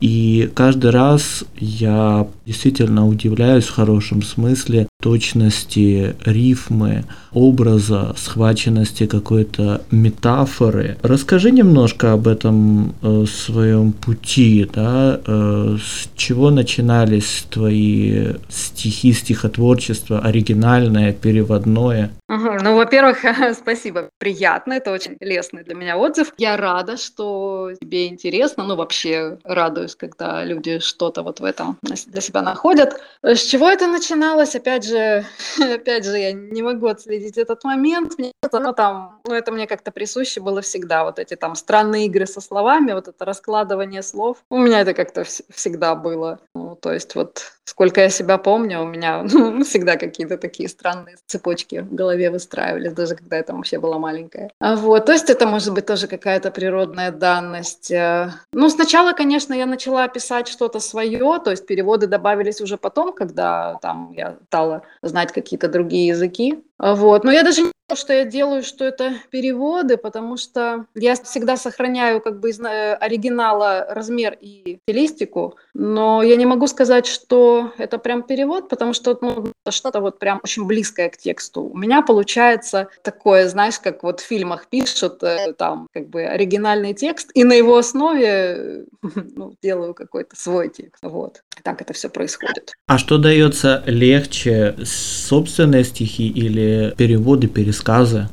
и 0.02 0.50
каждый 0.52 0.90
раз 0.90 1.44
я 1.56 2.26
действительно 2.44 3.06
удивляюсь 3.06 3.66
в 3.66 3.72
хорошем 3.72 4.22
смысле 4.22 4.88
точности 5.00 6.16
рифмы, 6.24 7.04
образа, 7.32 8.12
схваченности 8.18 9.06
какой-то 9.06 9.82
метафоры. 9.92 10.98
Расскажи 11.02 11.52
немножко 11.52 12.14
об 12.14 12.26
этом 12.26 12.96
э, 13.00 13.26
своем 13.28 13.92
пути, 13.92 14.68
да, 14.74 15.20
э, 15.24 15.76
с 15.80 16.08
чего 16.16 16.50
начинались 16.50 17.46
твои 17.48 18.32
стихи, 18.48 19.12
стихотворчество, 19.12 20.18
оригинальное, 20.18 21.12
переводное? 21.12 22.10
Ну, 22.32 22.76
во-первых, 22.76 23.18
спасибо, 23.54 24.08
приятно, 24.18 24.72
это 24.72 24.90
очень 24.90 25.18
лестный 25.20 25.64
для 25.64 25.74
меня 25.74 25.98
отзыв. 25.98 26.32
Я 26.38 26.56
рада, 26.56 26.96
что 26.96 27.72
тебе 27.78 28.06
интересно, 28.08 28.64
ну, 28.64 28.74
вообще 28.74 29.38
радуюсь, 29.44 29.94
когда 29.94 30.42
люди 30.42 30.78
что-то 30.78 31.22
вот 31.22 31.40
в 31.40 31.44
этом 31.44 31.76
для 31.82 32.20
себя 32.22 32.40
находят. 32.40 32.98
С 33.22 33.40
чего 33.40 33.68
это 33.68 33.86
начиналось? 33.86 34.56
Опять 34.56 34.84
же, 34.84 35.26
опять 35.60 36.06
же, 36.06 36.16
я 36.16 36.32
не 36.32 36.62
могу 36.62 36.86
отследить 36.86 37.36
этот 37.36 37.64
момент. 37.64 38.18
Мне 38.18 38.32
это, 38.42 38.60
ну, 38.60 38.72
там, 38.72 39.20
ну, 39.26 39.34
это 39.34 39.52
мне 39.52 39.66
как-то 39.66 39.90
присуще 39.90 40.40
было 40.40 40.62
всегда, 40.62 41.04
вот 41.04 41.18
эти 41.18 41.36
там 41.36 41.54
странные 41.54 42.06
игры 42.06 42.26
со 42.26 42.40
словами, 42.40 42.92
вот 42.92 43.08
это 43.08 43.24
раскладывание 43.26 44.02
слов. 44.02 44.38
У 44.48 44.56
меня 44.56 44.80
это 44.80 44.94
как-то 44.94 45.24
всегда 45.50 45.94
было. 45.94 46.40
Ну, 46.54 46.76
то 46.76 46.92
есть 46.92 47.14
вот 47.14 47.52
сколько 47.64 48.00
я 48.00 48.10
себя 48.10 48.38
помню, 48.38 48.80
у 48.80 48.86
меня 48.86 49.22
ну, 49.32 49.64
всегда 49.64 49.96
какие-то 49.96 50.38
такие 50.38 50.68
странные 50.68 51.16
цепочки 51.26 51.80
в 51.80 51.94
голове 51.94 52.21
выстраивались, 52.30 52.92
даже 52.92 53.14
когда 53.14 53.36
я 53.36 53.42
там 53.42 53.56
вообще 53.56 53.78
была 53.78 53.98
маленькая. 53.98 54.50
А 54.60 54.76
вот, 54.76 55.06
то 55.06 55.12
есть 55.12 55.30
это 55.30 55.46
может 55.46 55.74
быть 55.74 55.86
тоже 55.86 56.06
какая-то 56.06 56.50
природная 56.50 57.10
данность. 57.10 57.90
Э, 57.90 58.30
ну, 58.52 58.68
сначала, 58.68 59.12
конечно, 59.12 59.54
я 59.54 59.66
начала 59.66 60.06
писать 60.08 60.48
что-то 60.48 60.80
свое, 60.80 61.40
то 61.44 61.50
есть 61.50 61.66
переводы 61.66 62.06
добавились 62.06 62.60
уже 62.60 62.76
потом, 62.76 63.12
когда 63.12 63.78
там 63.82 64.12
я 64.16 64.36
стала 64.48 64.82
знать 65.02 65.32
какие-то 65.32 65.68
другие 65.68 66.08
языки. 66.08 66.62
Вот. 66.82 67.22
Но 67.22 67.30
я 67.30 67.44
даже 67.44 67.62
не 67.62 67.72
что 67.96 68.12
я 68.12 68.24
делаю, 68.24 68.62
что 68.62 68.84
это 68.84 69.14
переводы, 69.30 69.96
потому 69.96 70.36
что 70.36 70.86
я 70.94 71.14
всегда 71.14 71.56
сохраняю 71.56 72.20
как 72.20 72.40
бы 72.40 72.50
из 72.50 72.60
э, 72.60 72.94
оригинала 72.94 73.86
размер 73.90 74.36
и 74.40 74.78
стилистику, 74.82 75.56
но 75.74 76.22
я 76.22 76.36
не 76.36 76.46
могу 76.46 76.66
сказать, 76.66 77.06
что 77.06 77.72
это 77.78 77.98
прям 77.98 78.22
перевод, 78.22 78.68
потому 78.68 78.92
что 78.92 79.18
ну, 79.20 79.52
что-то 79.70 80.00
вот 80.00 80.18
прям 80.18 80.40
очень 80.42 80.66
близкое 80.66 81.08
к 81.10 81.16
тексту. 81.16 81.62
У 81.62 81.76
меня 81.76 82.02
получается 82.02 82.88
такое, 83.02 83.48
знаешь, 83.48 83.78
как 83.78 84.02
вот 84.02 84.20
в 84.20 84.24
фильмах 84.24 84.68
пишут 84.68 85.22
э, 85.22 85.52
там 85.52 85.88
как 85.92 86.08
бы 86.08 86.22
оригинальный 86.22 86.94
текст, 86.94 87.30
и 87.34 87.44
на 87.44 87.52
его 87.52 87.76
основе 87.76 88.86
ну, 89.36 89.54
делаю 89.62 89.94
какой-то 89.94 90.36
свой 90.36 90.68
текст. 90.68 91.02
Вот. 91.02 91.42
Так 91.62 91.80
это 91.82 91.92
все 91.92 92.08
происходит. 92.08 92.72
А 92.86 92.98
что 92.98 93.18
дается 93.18 93.82
легче, 93.86 94.76
собственные 94.84 95.84
стихи 95.84 96.28
или 96.28 96.71
переводы, 96.96 97.48
пересказы? 97.48 98.28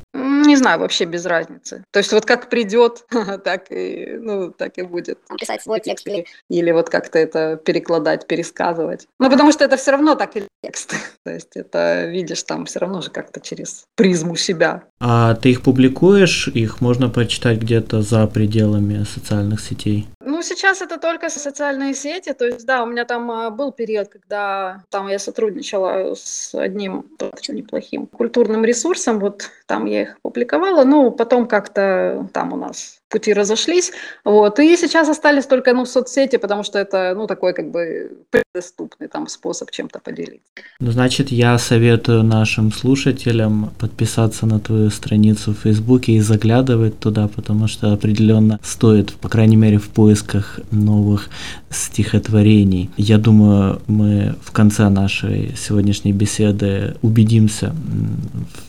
Не 0.59 0.63
знаю, 0.63 0.79
вообще 0.81 1.05
без 1.05 1.25
разницы. 1.25 1.85
То 1.91 1.99
есть 1.99 2.11
вот 2.11 2.25
как 2.25 2.49
придет, 2.49 3.05
так 3.45 3.71
и, 3.71 4.17
ну, 4.19 4.51
так 4.51 4.77
и 4.77 4.81
будет. 4.81 5.19
Писать 5.39 5.61
свой 5.61 5.79
текст 5.79 6.05
или... 6.05 6.25
Или 6.49 6.71
вот 6.71 6.89
как-то 6.89 7.17
это 7.17 7.55
перекладать, 7.55 8.27
пересказывать. 8.27 9.07
Ну, 9.19 9.29
потому 9.29 9.53
что 9.53 9.63
это 9.63 9.77
все 9.77 9.91
равно 9.91 10.15
так 10.15 10.35
и 10.35 10.43
текст. 10.61 10.95
То 11.23 11.31
есть 11.31 11.55
это 11.55 12.07
видишь 12.07 12.43
там 12.43 12.65
все 12.65 12.79
равно 12.79 13.01
же 13.01 13.09
как-то 13.09 13.39
через 13.39 13.85
призму 13.95 14.35
себя. 14.35 14.83
А 14.99 15.35
ты 15.35 15.51
их 15.51 15.61
публикуешь? 15.61 16.49
Их 16.49 16.81
можно 16.81 17.07
прочитать 17.07 17.59
где-то 17.59 18.01
за 18.01 18.27
пределами 18.27 19.05
социальных 19.05 19.61
сетей? 19.61 20.09
Ну, 20.19 20.41
сейчас 20.41 20.81
это 20.81 20.99
только 20.99 21.29
социальные 21.29 21.93
сети. 21.93 22.33
То 22.33 22.45
есть, 22.45 22.65
да, 22.65 22.83
у 22.83 22.85
меня 22.85 23.05
там 23.05 23.31
а, 23.31 23.49
был 23.49 23.71
период, 23.71 24.09
когда 24.09 24.83
там 24.89 25.07
я 25.07 25.19
сотрудничала 25.19 26.15
с 26.15 26.53
одним 26.53 27.05
очень 27.19 27.55
неплохим 27.55 28.05
культурным 28.05 28.65
ресурсом. 28.65 29.19
Вот 29.19 29.49
там 29.65 29.85
я 29.85 30.01
их 30.01 30.19
публиковала. 30.21 30.48
Ну, 30.57 31.11
потом 31.11 31.47
как-то 31.47 32.27
там 32.33 32.53
у 32.53 32.57
нас 32.57 32.99
пути 33.09 33.33
разошлись. 33.33 33.91
Вот. 34.23 34.59
И 34.59 34.77
сейчас 34.77 35.09
остались 35.09 35.45
только 35.45 35.73
ну, 35.73 35.85
соцсети, 35.85 36.37
потому 36.37 36.63
что 36.63 36.79
это 36.79 37.13
ну, 37.15 37.27
такой 37.27 37.53
как 37.53 37.71
бы 37.71 38.11
доступный 38.53 39.07
там 39.07 39.27
способ 39.27 39.71
чем-то 39.71 39.99
поделиться. 39.99 40.39
Ну, 40.79 40.91
значит, 40.91 41.31
я 41.31 41.57
советую 41.57 42.23
нашим 42.23 42.71
слушателям 42.71 43.71
подписаться 43.79 44.45
на 44.45 44.59
твою 44.59 44.89
страницу 44.89 45.51
в 45.51 45.57
Фейсбуке 45.59 46.13
и 46.13 46.21
заглядывать 46.21 46.99
туда, 46.99 47.27
потому 47.27 47.67
что 47.67 47.93
определенно 47.93 48.59
стоит, 48.63 49.13
по 49.13 49.29
крайней 49.29 49.57
мере, 49.57 49.77
в 49.77 49.89
поисках 49.89 50.59
новых 50.71 51.29
стихотворений. 51.69 52.89
Я 52.97 53.17
думаю, 53.17 53.81
мы 53.87 54.35
в 54.43 54.51
конце 54.51 54.89
нашей 54.89 55.55
сегодняшней 55.57 56.13
беседы 56.13 56.95
убедимся 57.01 57.73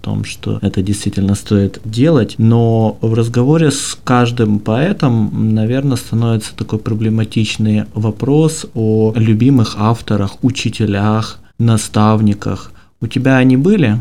том, 0.00 0.24
что 0.24 0.58
это 0.62 0.82
действительно 0.82 1.34
стоит 1.34 1.80
делать, 1.84 2.34
но 2.38 2.98
в 3.00 3.14
разговоре 3.14 3.70
с 3.70 3.98
каждым 4.04 4.58
поэтом, 4.58 5.54
наверное, 5.54 5.96
становится 5.96 6.56
такой 6.56 6.78
проблематичный 6.78 7.84
вопрос 7.94 8.66
о 8.74 9.12
любимых 9.14 9.76
авторах, 9.78 10.42
учителях, 10.42 11.38
наставниках. 11.58 12.72
У 13.00 13.06
тебя 13.06 13.36
они 13.36 13.56
были? 13.56 14.00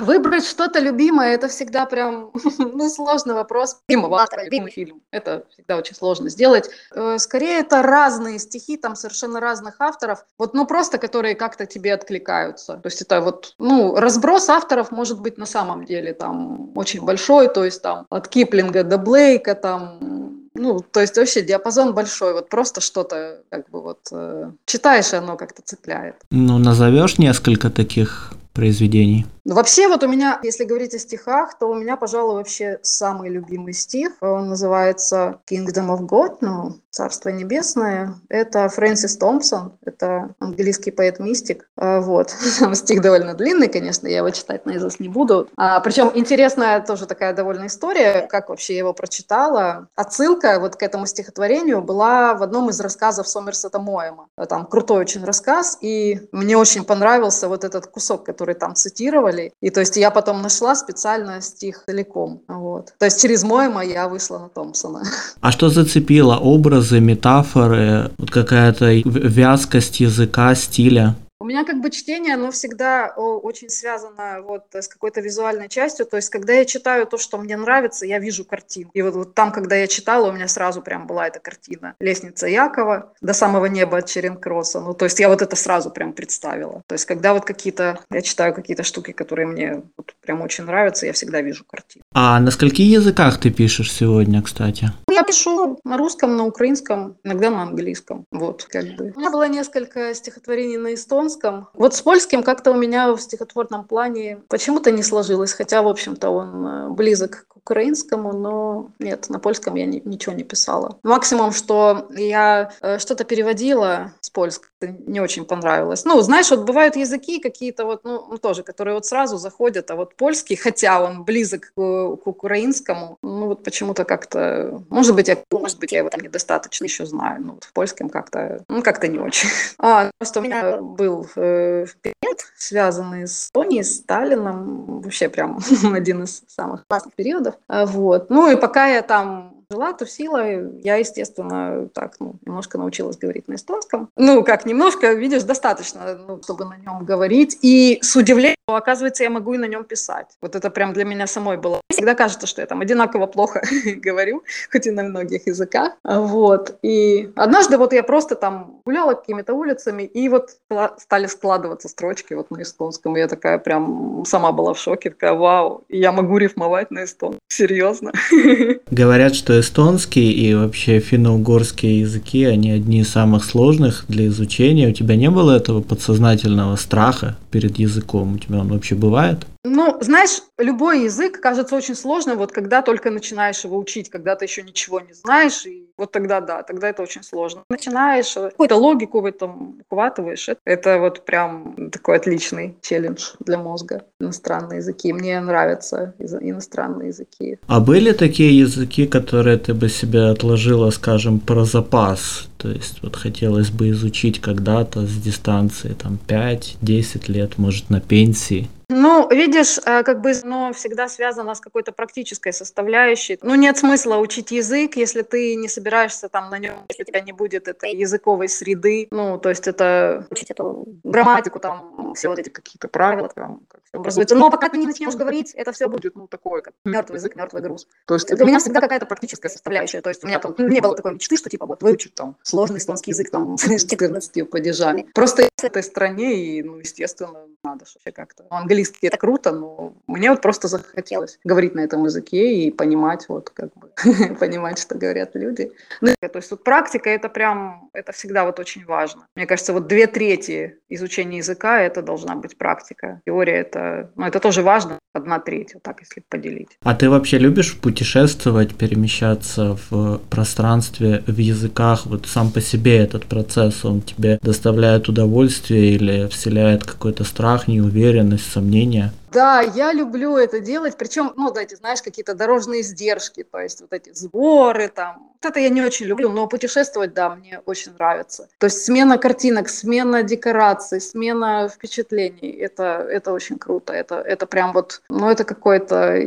Выбрать 0.00 0.44
что-то 0.46 0.80
любимое, 0.80 1.34
это 1.34 1.48
всегда 1.48 1.86
прям 1.86 2.30
ну, 2.58 2.88
сложный 2.88 3.34
вопрос. 3.34 3.78
Любимого 3.88 4.20
автора, 4.20 4.44
любимый 4.44 4.70
фильм. 4.70 5.00
Это 5.10 5.44
всегда 5.52 5.76
очень 5.76 5.94
сложно 5.94 6.28
сделать. 6.28 6.70
Э, 6.94 7.18
скорее, 7.18 7.60
это 7.60 7.82
разные 7.82 8.38
стихи, 8.38 8.76
там 8.76 8.96
совершенно 8.96 9.40
разных 9.40 9.76
авторов. 9.80 10.24
Вот, 10.38 10.54
ну, 10.54 10.66
просто 10.66 10.98
которые 10.98 11.34
как-то 11.34 11.66
тебе 11.66 11.94
откликаются. 11.94 12.74
То 12.74 12.86
есть 12.86 13.02
это 13.02 13.20
вот, 13.20 13.54
ну, 13.58 13.94
разброс 13.94 14.48
авторов 14.48 14.90
может 14.90 15.20
быть 15.20 15.38
на 15.38 15.46
самом 15.46 15.84
деле 15.84 16.12
там 16.12 16.76
очень 16.76 17.02
большой. 17.02 17.48
То 17.48 17.64
есть 17.64 17.82
там 17.82 18.06
от 18.10 18.28
Киплинга 18.28 18.84
до 18.84 18.98
Блейка, 18.98 19.54
там 19.54 20.40
ну, 20.54 20.80
то 20.80 21.00
есть 21.00 21.16
вообще 21.16 21.42
диапазон 21.42 21.94
большой, 21.94 22.32
вот 22.32 22.48
просто 22.48 22.80
что-то 22.80 23.42
как 23.50 23.70
бы 23.70 23.80
вот 23.80 24.00
э, 24.10 24.50
читаешь, 24.66 25.12
и 25.12 25.16
оно 25.16 25.36
как-то 25.36 25.62
цепляет. 25.62 26.16
Ну, 26.30 26.58
назовешь 26.58 27.18
несколько 27.18 27.70
таких 27.70 28.32
произведений? 28.52 29.26
Ну, 29.44 29.54
вообще, 29.54 29.88
вот 29.88 30.02
у 30.02 30.08
меня, 30.08 30.38
если 30.42 30.64
говорить 30.64 30.94
о 30.94 30.98
стихах, 30.98 31.58
то 31.58 31.66
у 31.66 31.74
меня, 31.74 31.96
пожалуй, 31.96 32.36
вообще 32.36 32.78
самый 32.82 33.30
любимый 33.30 33.72
стих. 33.72 34.12
Он 34.20 34.48
называется 34.48 35.40
Kingdom 35.50 35.96
of 35.96 36.00
God, 36.00 36.38
ну, 36.40 36.80
Царство 36.90 37.28
Небесное. 37.28 38.14
Это 38.28 38.68
Фрэнсис 38.68 39.16
Томпсон, 39.16 39.78
это 39.84 40.34
английский 40.40 40.90
поэт-мистик. 40.90 41.68
А, 41.76 42.00
вот. 42.00 42.30
Стих 42.74 43.00
довольно 43.00 43.34
длинный, 43.34 43.68
конечно, 43.68 44.08
я 44.08 44.18
его 44.18 44.30
читать 44.30 44.66
наизусть 44.66 45.00
не 45.00 45.08
буду. 45.08 45.48
А, 45.56 45.78
причем 45.80 46.10
интересная 46.14 46.80
тоже 46.80 47.06
такая 47.06 47.32
довольно 47.32 47.66
история, 47.66 48.26
как 48.28 48.48
вообще 48.48 48.74
я 48.74 48.78
его 48.80 48.92
прочитала. 48.92 49.88
Отсылка 49.94 50.58
вот 50.58 50.76
к 50.76 50.82
этому 50.82 51.06
стихотворению 51.06 51.80
была 51.80 52.34
в 52.34 52.42
одном 52.42 52.70
из 52.70 52.80
рассказов 52.80 53.28
Сомерсета 53.28 53.78
Моэма. 53.78 54.26
Там 54.48 54.66
крутой 54.66 55.00
очень 55.00 55.24
рассказ, 55.24 55.78
и 55.80 56.28
мне 56.32 56.56
очень 56.56 56.84
понравился 56.84 57.48
вот 57.48 57.62
этот 57.62 57.86
кусок, 57.86 58.24
который 58.26 58.56
там 58.56 58.74
цитировали. 58.74 59.29
И 59.60 59.70
то 59.70 59.80
есть 59.80 59.96
я 59.96 60.10
потом 60.10 60.42
нашла 60.42 60.74
специально 60.74 61.40
стих 61.40 61.84
целиком. 61.86 62.42
Вот. 62.48 62.94
То 62.98 63.06
есть 63.06 63.20
через 63.22 63.42
Моэма 63.42 63.84
я 63.84 64.08
вышла 64.08 64.38
на 64.38 64.48
Томпсона. 64.48 65.02
А 65.40 65.52
что 65.52 65.68
зацепило? 65.68 66.36
Образы, 66.36 67.00
метафоры, 67.00 68.10
вот 68.18 68.30
какая-то 68.30 68.92
вязкость 69.04 70.00
языка, 70.00 70.54
стиля? 70.54 71.16
У 71.42 71.46
меня 71.46 71.64
как 71.64 71.80
бы 71.80 71.88
чтение, 71.90 72.34
оно 72.34 72.50
всегда 72.50 73.14
очень 73.16 73.70
связано 73.70 74.42
вот 74.42 74.64
с 74.72 74.88
какой-то 74.88 75.22
визуальной 75.22 75.70
частью. 75.70 76.04
То 76.04 76.16
есть, 76.16 76.28
когда 76.28 76.52
я 76.52 76.66
читаю 76.66 77.06
то, 77.06 77.16
что 77.16 77.38
мне 77.38 77.56
нравится, 77.56 78.04
я 78.04 78.18
вижу 78.18 78.44
картину. 78.44 78.90
И 78.92 79.00
вот, 79.00 79.14
вот 79.14 79.34
там, 79.34 79.50
когда 79.50 79.74
я 79.74 79.86
читала, 79.86 80.28
у 80.28 80.32
меня 80.32 80.48
сразу 80.48 80.82
прям 80.82 81.06
была 81.06 81.28
эта 81.28 81.40
картина. 81.40 81.94
Лестница 81.98 82.46
Якова 82.46 83.14
до 83.22 83.32
самого 83.32 83.64
неба 83.64 83.96
от 83.98 84.06
Черенкросса. 84.06 84.80
Ну, 84.80 84.92
то 84.92 85.06
есть, 85.06 85.18
я 85.18 85.30
вот 85.30 85.40
это 85.40 85.56
сразу 85.56 85.90
прям 85.90 86.12
представила. 86.12 86.82
То 86.86 86.94
есть, 86.94 87.06
когда 87.06 87.32
вот 87.32 87.46
какие-то, 87.46 88.00
я 88.10 88.20
читаю 88.20 88.52
какие-то 88.52 88.82
штуки, 88.82 89.12
которые 89.12 89.46
мне 89.46 89.82
вот 89.96 90.14
прям 90.20 90.42
очень 90.42 90.64
нравятся, 90.64 91.06
я 91.06 91.14
всегда 91.14 91.40
вижу 91.40 91.64
картину. 91.64 92.04
А 92.12 92.38
на 92.38 92.50
скольких 92.50 92.86
языках 92.86 93.40
ты 93.40 93.50
пишешь 93.50 93.90
сегодня, 93.90 94.42
кстати? 94.42 94.92
Я 95.10 95.22
пишу 95.22 95.80
на 95.84 95.96
русском, 95.96 96.36
на 96.36 96.44
украинском, 96.44 97.16
иногда 97.24 97.48
на 97.48 97.62
английском. 97.62 98.26
Вот, 98.30 98.64
как 98.64 98.84
бы. 98.96 99.14
У 99.16 99.20
меня 99.20 99.30
было 99.30 99.48
несколько 99.48 100.12
стихотворений 100.14 100.76
на 100.76 100.92
эстонском, 100.92 101.29
японском. 101.30 101.68
Вот 101.74 101.94
с 101.94 102.02
польским 102.02 102.42
как-то 102.42 102.72
у 102.72 102.74
меня 102.74 103.12
в 103.12 103.20
стихотворном 103.20 103.84
плане 103.84 104.40
почему-то 104.48 104.90
не 104.90 105.02
сложилось, 105.02 105.52
хотя, 105.52 105.82
в 105.82 105.88
общем-то, 105.88 106.30
он 106.30 106.66
э, 106.66 106.88
близок 106.88 107.46
к 107.48 107.56
украинскому, 107.56 108.32
но 108.32 108.90
нет, 108.98 109.28
на 109.28 109.38
польском 109.38 109.74
я 109.76 109.86
ни, 109.86 110.02
ничего 110.04 110.34
не 110.34 110.44
писала. 110.44 110.98
Максимум, 111.02 111.52
что 111.52 112.08
я 112.16 112.72
э, 112.80 112.98
что-то 112.98 113.24
переводила 113.24 114.12
с 114.20 114.30
польского, 114.30 114.70
не 115.06 115.20
очень 115.20 115.44
понравилось. 115.44 116.04
Ну, 116.04 116.20
знаешь, 116.20 116.50
вот 116.50 116.60
бывают 116.60 116.96
языки 116.96 117.38
какие-то 117.38 117.84
вот, 117.84 118.04
ну, 118.04 118.26
ну, 118.30 118.38
тоже, 118.38 118.62
которые 118.62 118.94
вот 118.94 119.06
сразу 119.06 119.36
заходят, 119.36 119.90
а 119.90 119.96
вот 119.96 120.16
польский, 120.16 120.56
хотя 120.56 121.02
он 121.02 121.24
близок 121.24 121.72
к, 121.74 122.16
к 122.16 122.26
украинскому, 122.26 123.18
ну, 123.22 123.46
вот 123.46 123.62
почему-то 123.62 124.04
как-то, 124.04 124.82
может 124.88 125.14
быть, 125.14 125.28
я, 125.28 125.36
может 125.50 125.78
быть, 125.78 125.92
я 125.92 125.98
его 125.98 126.08
там 126.08 126.20
недостаточно 126.20 126.84
еще 126.84 127.06
знаю, 127.06 127.42
но 127.42 127.52
вот 127.52 127.64
в 127.64 127.72
польском 127.72 128.08
как-то, 128.08 128.64
ну, 128.68 128.82
как-то 128.82 129.08
не 129.08 129.18
очень. 129.18 129.48
А, 129.82 130.10
просто 130.18 130.40
у 130.40 130.42
меня 130.42 130.76
был 130.76 131.19
э, 131.36 131.86
период, 132.02 132.38
связанный 132.56 133.26
с 133.26 133.50
Тони, 133.52 133.82
с 133.82 133.98
Сталином, 133.98 135.00
вообще 135.00 135.28
прям 135.28 135.58
один 135.92 136.24
из 136.24 136.42
самых 136.48 136.86
классных 136.86 137.14
периодов. 137.14 137.54
А, 137.68 137.86
вот. 137.86 138.30
Ну 138.30 138.50
и 138.50 138.56
пока 138.56 138.88
я 138.88 139.02
там 139.02 139.59
жила, 139.70 139.92
тусила, 139.92 140.44
я, 140.82 140.96
естественно, 140.96 141.88
так, 141.94 142.16
ну, 142.18 142.34
немножко 142.44 142.78
научилась 142.78 143.16
говорить 143.16 143.48
на 143.48 143.54
эстонском. 143.54 144.08
Ну, 144.16 144.42
как 144.42 144.66
немножко, 144.66 145.12
видишь, 145.12 145.44
достаточно, 145.44 146.18
ну, 146.26 146.42
чтобы 146.42 146.64
на 146.64 146.76
нем 146.76 147.04
говорить. 147.04 147.58
И 147.62 147.98
с 148.02 148.16
удивлением, 148.16 148.56
оказывается, 148.66 149.22
я 149.22 149.30
могу 149.30 149.54
и 149.54 149.58
на 149.58 149.66
нем 149.66 149.84
писать. 149.84 150.26
Вот 150.42 150.56
это 150.56 150.70
прям 150.70 150.92
для 150.92 151.04
меня 151.04 151.26
самой 151.26 151.56
было. 151.56 151.80
Всегда 151.90 152.14
кажется, 152.14 152.46
что 152.46 152.60
я 152.60 152.66
там 152.66 152.80
одинаково 152.80 153.26
плохо 153.26 153.62
говорю, 153.96 154.42
хоть 154.72 154.86
и 154.86 154.90
на 154.90 155.04
многих 155.04 155.46
языках. 155.46 155.92
Вот. 156.04 156.78
И 156.82 157.30
однажды 157.36 157.78
вот 157.78 157.92
я 157.92 158.02
просто 158.02 158.34
там 158.34 158.80
гуляла 158.84 159.14
какими-то 159.14 159.54
улицами, 159.54 160.02
и 160.02 160.28
вот 160.28 160.56
стали 160.98 161.26
складываться 161.26 161.88
строчки 161.88 162.34
вот 162.34 162.50
на 162.50 162.62
эстонском. 162.62 163.16
И 163.16 163.20
я 163.20 163.28
такая 163.28 163.58
прям 163.58 164.24
сама 164.26 164.50
была 164.52 164.74
в 164.74 164.78
шоке, 164.78 165.10
такая, 165.10 165.34
вау, 165.34 165.84
я 165.88 166.10
могу 166.10 166.38
рифмовать 166.38 166.90
на 166.90 167.04
эстонском. 167.04 167.40
Серьезно. 167.48 168.12
Говорят, 168.90 169.34
что 169.34 169.59
эстонский 169.60 170.32
и 170.32 170.54
вообще 170.54 171.00
финно-угорские 171.00 172.00
языки, 172.00 172.44
они 172.44 172.70
одни 172.70 173.00
из 173.00 173.08
самых 173.08 173.44
сложных 173.44 174.04
для 174.08 174.26
изучения. 174.26 174.88
У 174.88 174.92
тебя 174.92 175.16
не 175.16 175.30
было 175.30 175.52
этого 175.52 175.80
подсознательного 175.80 176.76
страха 176.76 177.36
перед 177.50 177.78
языком? 177.78 178.34
У 178.34 178.38
тебя 178.38 178.58
он 178.58 178.68
вообще 178.68 178.94
бывает? 178.94 179.46
Ну, 179.62 179.98
знаешь, 180.00 180.40
любой 180.56 181.04
язык 181.04 181.38
кажется 181.38 181.76
очень 181.76 181.94
сложным, 181.94 182.38
вот 182.38 182.50
когда 182.50 182.80
только 182.80 183.10
начинаешь 183.10 183.62
его 183.62 183.78
учить, 183.78 184.08
когда 184.08 184.34
ты 184.34 184.46
еще 184.46 184.62
ничего 184.62 185.00
не 185.00 185.12
знаешь, 185.12 185.66
и 185.66 185.86
вот 185.98 186.12
тогда 186.12 186.40
да, 186.40 186.62
тогда 186.62 186.88
это 186.88 187.02
очень 187.02 187.22
сложно. 187.22 187.64
Начинаешь, 187.68 188.34
э, 188.38 188.50
какую-то 188.50 188.76
логику 188.76 189.20
в 189.20 189.26
этом 189.26 189.82
ухватываешь, 189.90 190.48
это, 190.48 190.60
это 190.64 190.98
вот 190.98 191.26
прям 191.26 191.90
такой 191.90 192.16
отличный 192.16 192.78
челлендж 192.80 193.32
для 193.38 193.58
мозга. 193.58 194.04
Иностранные 194.18 194.78
языки. 194.78 195.12
Мне 195.12 195.38
нравятся 195.40 196.14
иностранные 196.18 197.08
языки. 197.08 197.58
А 197.66 197.80
были 197.80 198.12
такие 198.12 198.58
языки, 198.58 199.06
которые 199.06 199.58
ты 199.58 199.74
бы 199.74 199.90
себе 199.90 200.30
отложила, 200.30 200.88
скажем, 200.88 201.38
про 201.38 201.66
запас? 201.66 202.48
То 202.56 202.70
есть 202.70 203.02
вот 203.02 203.14
хотелось 203.14 203.68
бы 203.70 203.90
изучить 203.90 204.40
когда-то 204.40 205.06
с 205.06 205.16
дистанции, 205.16 205.92
там 205.92 206.18
5-10 206.26 207.30
лет, 207.30 207.58
может, 207.58 207.90
на 207.90 208.00
пенсии. 208.00 208.68
Ну, 208.90 209.28
видишь, 209.30 209.78
э, 209.78 210.02
как 210.02 210.20
бы, 210.20 210.32
но 210.42 210.72
всегда 210.72 211.08
связано 211.08 211.54
с 211.54 211.60
какой-то 211.60 211.92
практической 211.92 212.52
составляющей. 212.52 213.38
Ну, 213.42 213.54
нет 213.54 213.78
смысла 213.78 214.16
учить 214.16 214.50
язык, 214.50 214.96
если 214.96 215.22
ты 215.22 215.54
не 215.54 215.68
собираешься 215.68 216.28
там 216.28 216.50
на 216.50 216.58
нем, 216.58 216.74
если 216.88 217.02
у 217.02 217.06
тебя 217.06 217.20
не 217.20 217.32
будет 217.32 217.68
этой 217.68 217.94
языковой 217.94 218.48
среды. 218.48 219.08
Ну, 219.10 219.38
то 219.38 219.48
есть 219.48 219.68
это 219.68 220.26
учить 220.30 220.50
эту 220.50 220.84
грамматику, 221.04 221.60
там, 221.60 222.14
все 222.14 222.28
вот 222.28 222.38
эти 222.38 222.48
какие-то 222.48 222.88
правила, 222.88 223.28
там, 223.28 223.60
как 223.68 223.80
все 223.84 223.98
образуется. 223.98 224.34
Но 224.34 224.50
пока 224.50 224.68
ты 224.68 224.78
не 224.78 224.86
начнешь 224.86 225.14
говорить, 225.14 225.52
это 225.54 225.72
все 225.72 225.88
будет, 225.88 226.16
ну, 226.16 226.26
такое, 226.26 226.60
как 226.60 226.74
мертвый 226.84 227.18
язык, 227.18 227.36
мертвый 227.36 227.62
груз. 227.62 227.86
То 228.06 228.14
есть 228.14 228.34
для 228.34 228.44
меня 228.44 228.58
всегда 228.58 228.80
какая-то 228.80 229.06
практическая 229.06 229.48
составляющая. 229.48 230.00
То 230.00 230.10
есть 230.10 230.24
у 230.24 230.26
меня 230.26 230.40
там 230.40 230.54
не 230.58 230.80
было 230.80 230.96
такой 230.96 231.14
мечты, 231.14 231.36
что 231.36 231.48
типа 231.48 231.66
вот 231.66 231.82
выучить 231.82 232.14
там 232.14 232.36
сложный 232.42 232.78
эстонский 232.78 233.12
язык 233.12 233.30
там 233.30 233.56
с 233.58 233.84
14 233.84 234.50
падежами. 234.50 235.06
Просто 235.14 235.48
в 235.56 235.64
этой 235.64 235.82
стране, 235.82 236.34
и, 236.34 236.62
ну, 236.62 236.78
естественно, 236.78 237.46
надо 237.62 237.84
вообще 237.94 238.12
как-то. 238.12 238.44
Ну, 238.50 238.56
английский 238.80 239.06
это 239.08 239.16
круто, 239.16 239.52
но 239.52 239.94
мне 240.06 240.30
вот 240.30 240.40
просто 240.40 240.68
захотелось 240.68 241.38
говорить 241.44 241.74
на 241.74 241.80
этом 241.80 242.04
языке 242.04 242.54
и 242.54 242.70
понимать, 242.70 243.26
вот 243.28 243.50
как 243.50 243.70
бы, 243.74 243.90
понимать, 244.40 244.78
что 244.78 244.94
говорят 244.94 245.30
люди. 245.34 245.70
Ну, 246.00 246.14
то 246.20 246.38
есть 246.38 246.50
вот 246.50 246.64
практика 246.64 247.10
это 247.10 247.28
прям, 247.28 247.90
это 247.92 248.12
всегда 248.12 248.44
вот 248.44 248.58
очень 248.58 248.84
важно. 248.84 249.26
Мне 249.36 249.46
кажется, 249.46 249.72
вот 249.72 249.86
две 249.86 250.06
трети 250.06 250.76
изучения 250.88 251.38
языка 251.38 251.80
это 251.80 252.02
должна 252.02 252.34
быть 252.34 252.56
практика. 252.56 253.20
Теория 253.26 253.60
это, 253.60 254.10
ну, 254.16 254.26
это 254.26 254.40
тоже 254.40 254.62
важно, 254.62 254.98
одна 255.12 255.38
треть, 255.38 255.74
вот 255.74 255.82
так 255.82 256.00
если 256.00 256.22
поделить. 256.28 256.68
А 256.82 256.94
ты 256.94 257.10
вообще 257.10 257.38
любишь 257.38 257.78
путешествовать, 257.78 258.74
перемещаться 258.74 259.76
в 259.90 260.20
пространстве, 260.30 261.22
в 261.26 261.36
языках? 261.36 262.06
Вот 262.06 262.26
сам 262.26 262.50
по 262.50 262.60
себе 262.60 262.98
этот 262.98 263.26
процесс, 263.26 263.84
он 263.84 264.00
тебе 264.00 264.38
доставляет 264.42 265.08
удовольствие 265.08 265.94
или 265.94 266.28
вселяет 266.28 266.84
какой-то 266.84 267.24
страх, 267.24 267.68
неуверенность, 267.68 268.50
сомнения? 268.70 269.12
Да, 269.32 269.60
я 269.60 269.92
люблю 269.92 270.36
это 270.36 270.60
делать, 270.60 270.96
причем, 270.96 271.32
ну, 271.36 271.50
да, 271.50 271.62
знаешь, 271.78 272.02
какие-то 272.02 272.34
дорожные 272.34 272.80
издержки, 272.80 273.42
то 273.42 273.58
есть 273.58 273.80
вот 273.80 273.92
эти 273.92 274.12
сборы 274.12 274.88
там. 274.88 275.30
Вот 275.42 275.50
это 275.50 275.60
я 275.60 275.68
не 275.68 275.82
очень 275.82 276.06
люблю, 276.06 276.30
но 276.30 276.46
путешествовать, 276.46 277.14
да, 277.14 277.34
мне 277.34 277.60
очень 277.64 277.92
нравится. 277.92 278.48
То 278.58 278.66
есть 278.66 278.84
смена 278.84 279.18
картинок, 279.18 279.68
смена 279.68 280.22
декораций, 280.22 281.00
смена 281.00 281.68
впечатлений, 281.68 282.50
это, 282.50 283.06
это 283.10 283.32
очень 283.32 283.58
круто. 283.58 283.92
Это, 283.92 284.16
это 284.16 284.46
прям 284.46 284.72
вот, 284.72 285.00
ну, 285.08 285.30
это 285.30 285.44
какой-то 285.44 286.18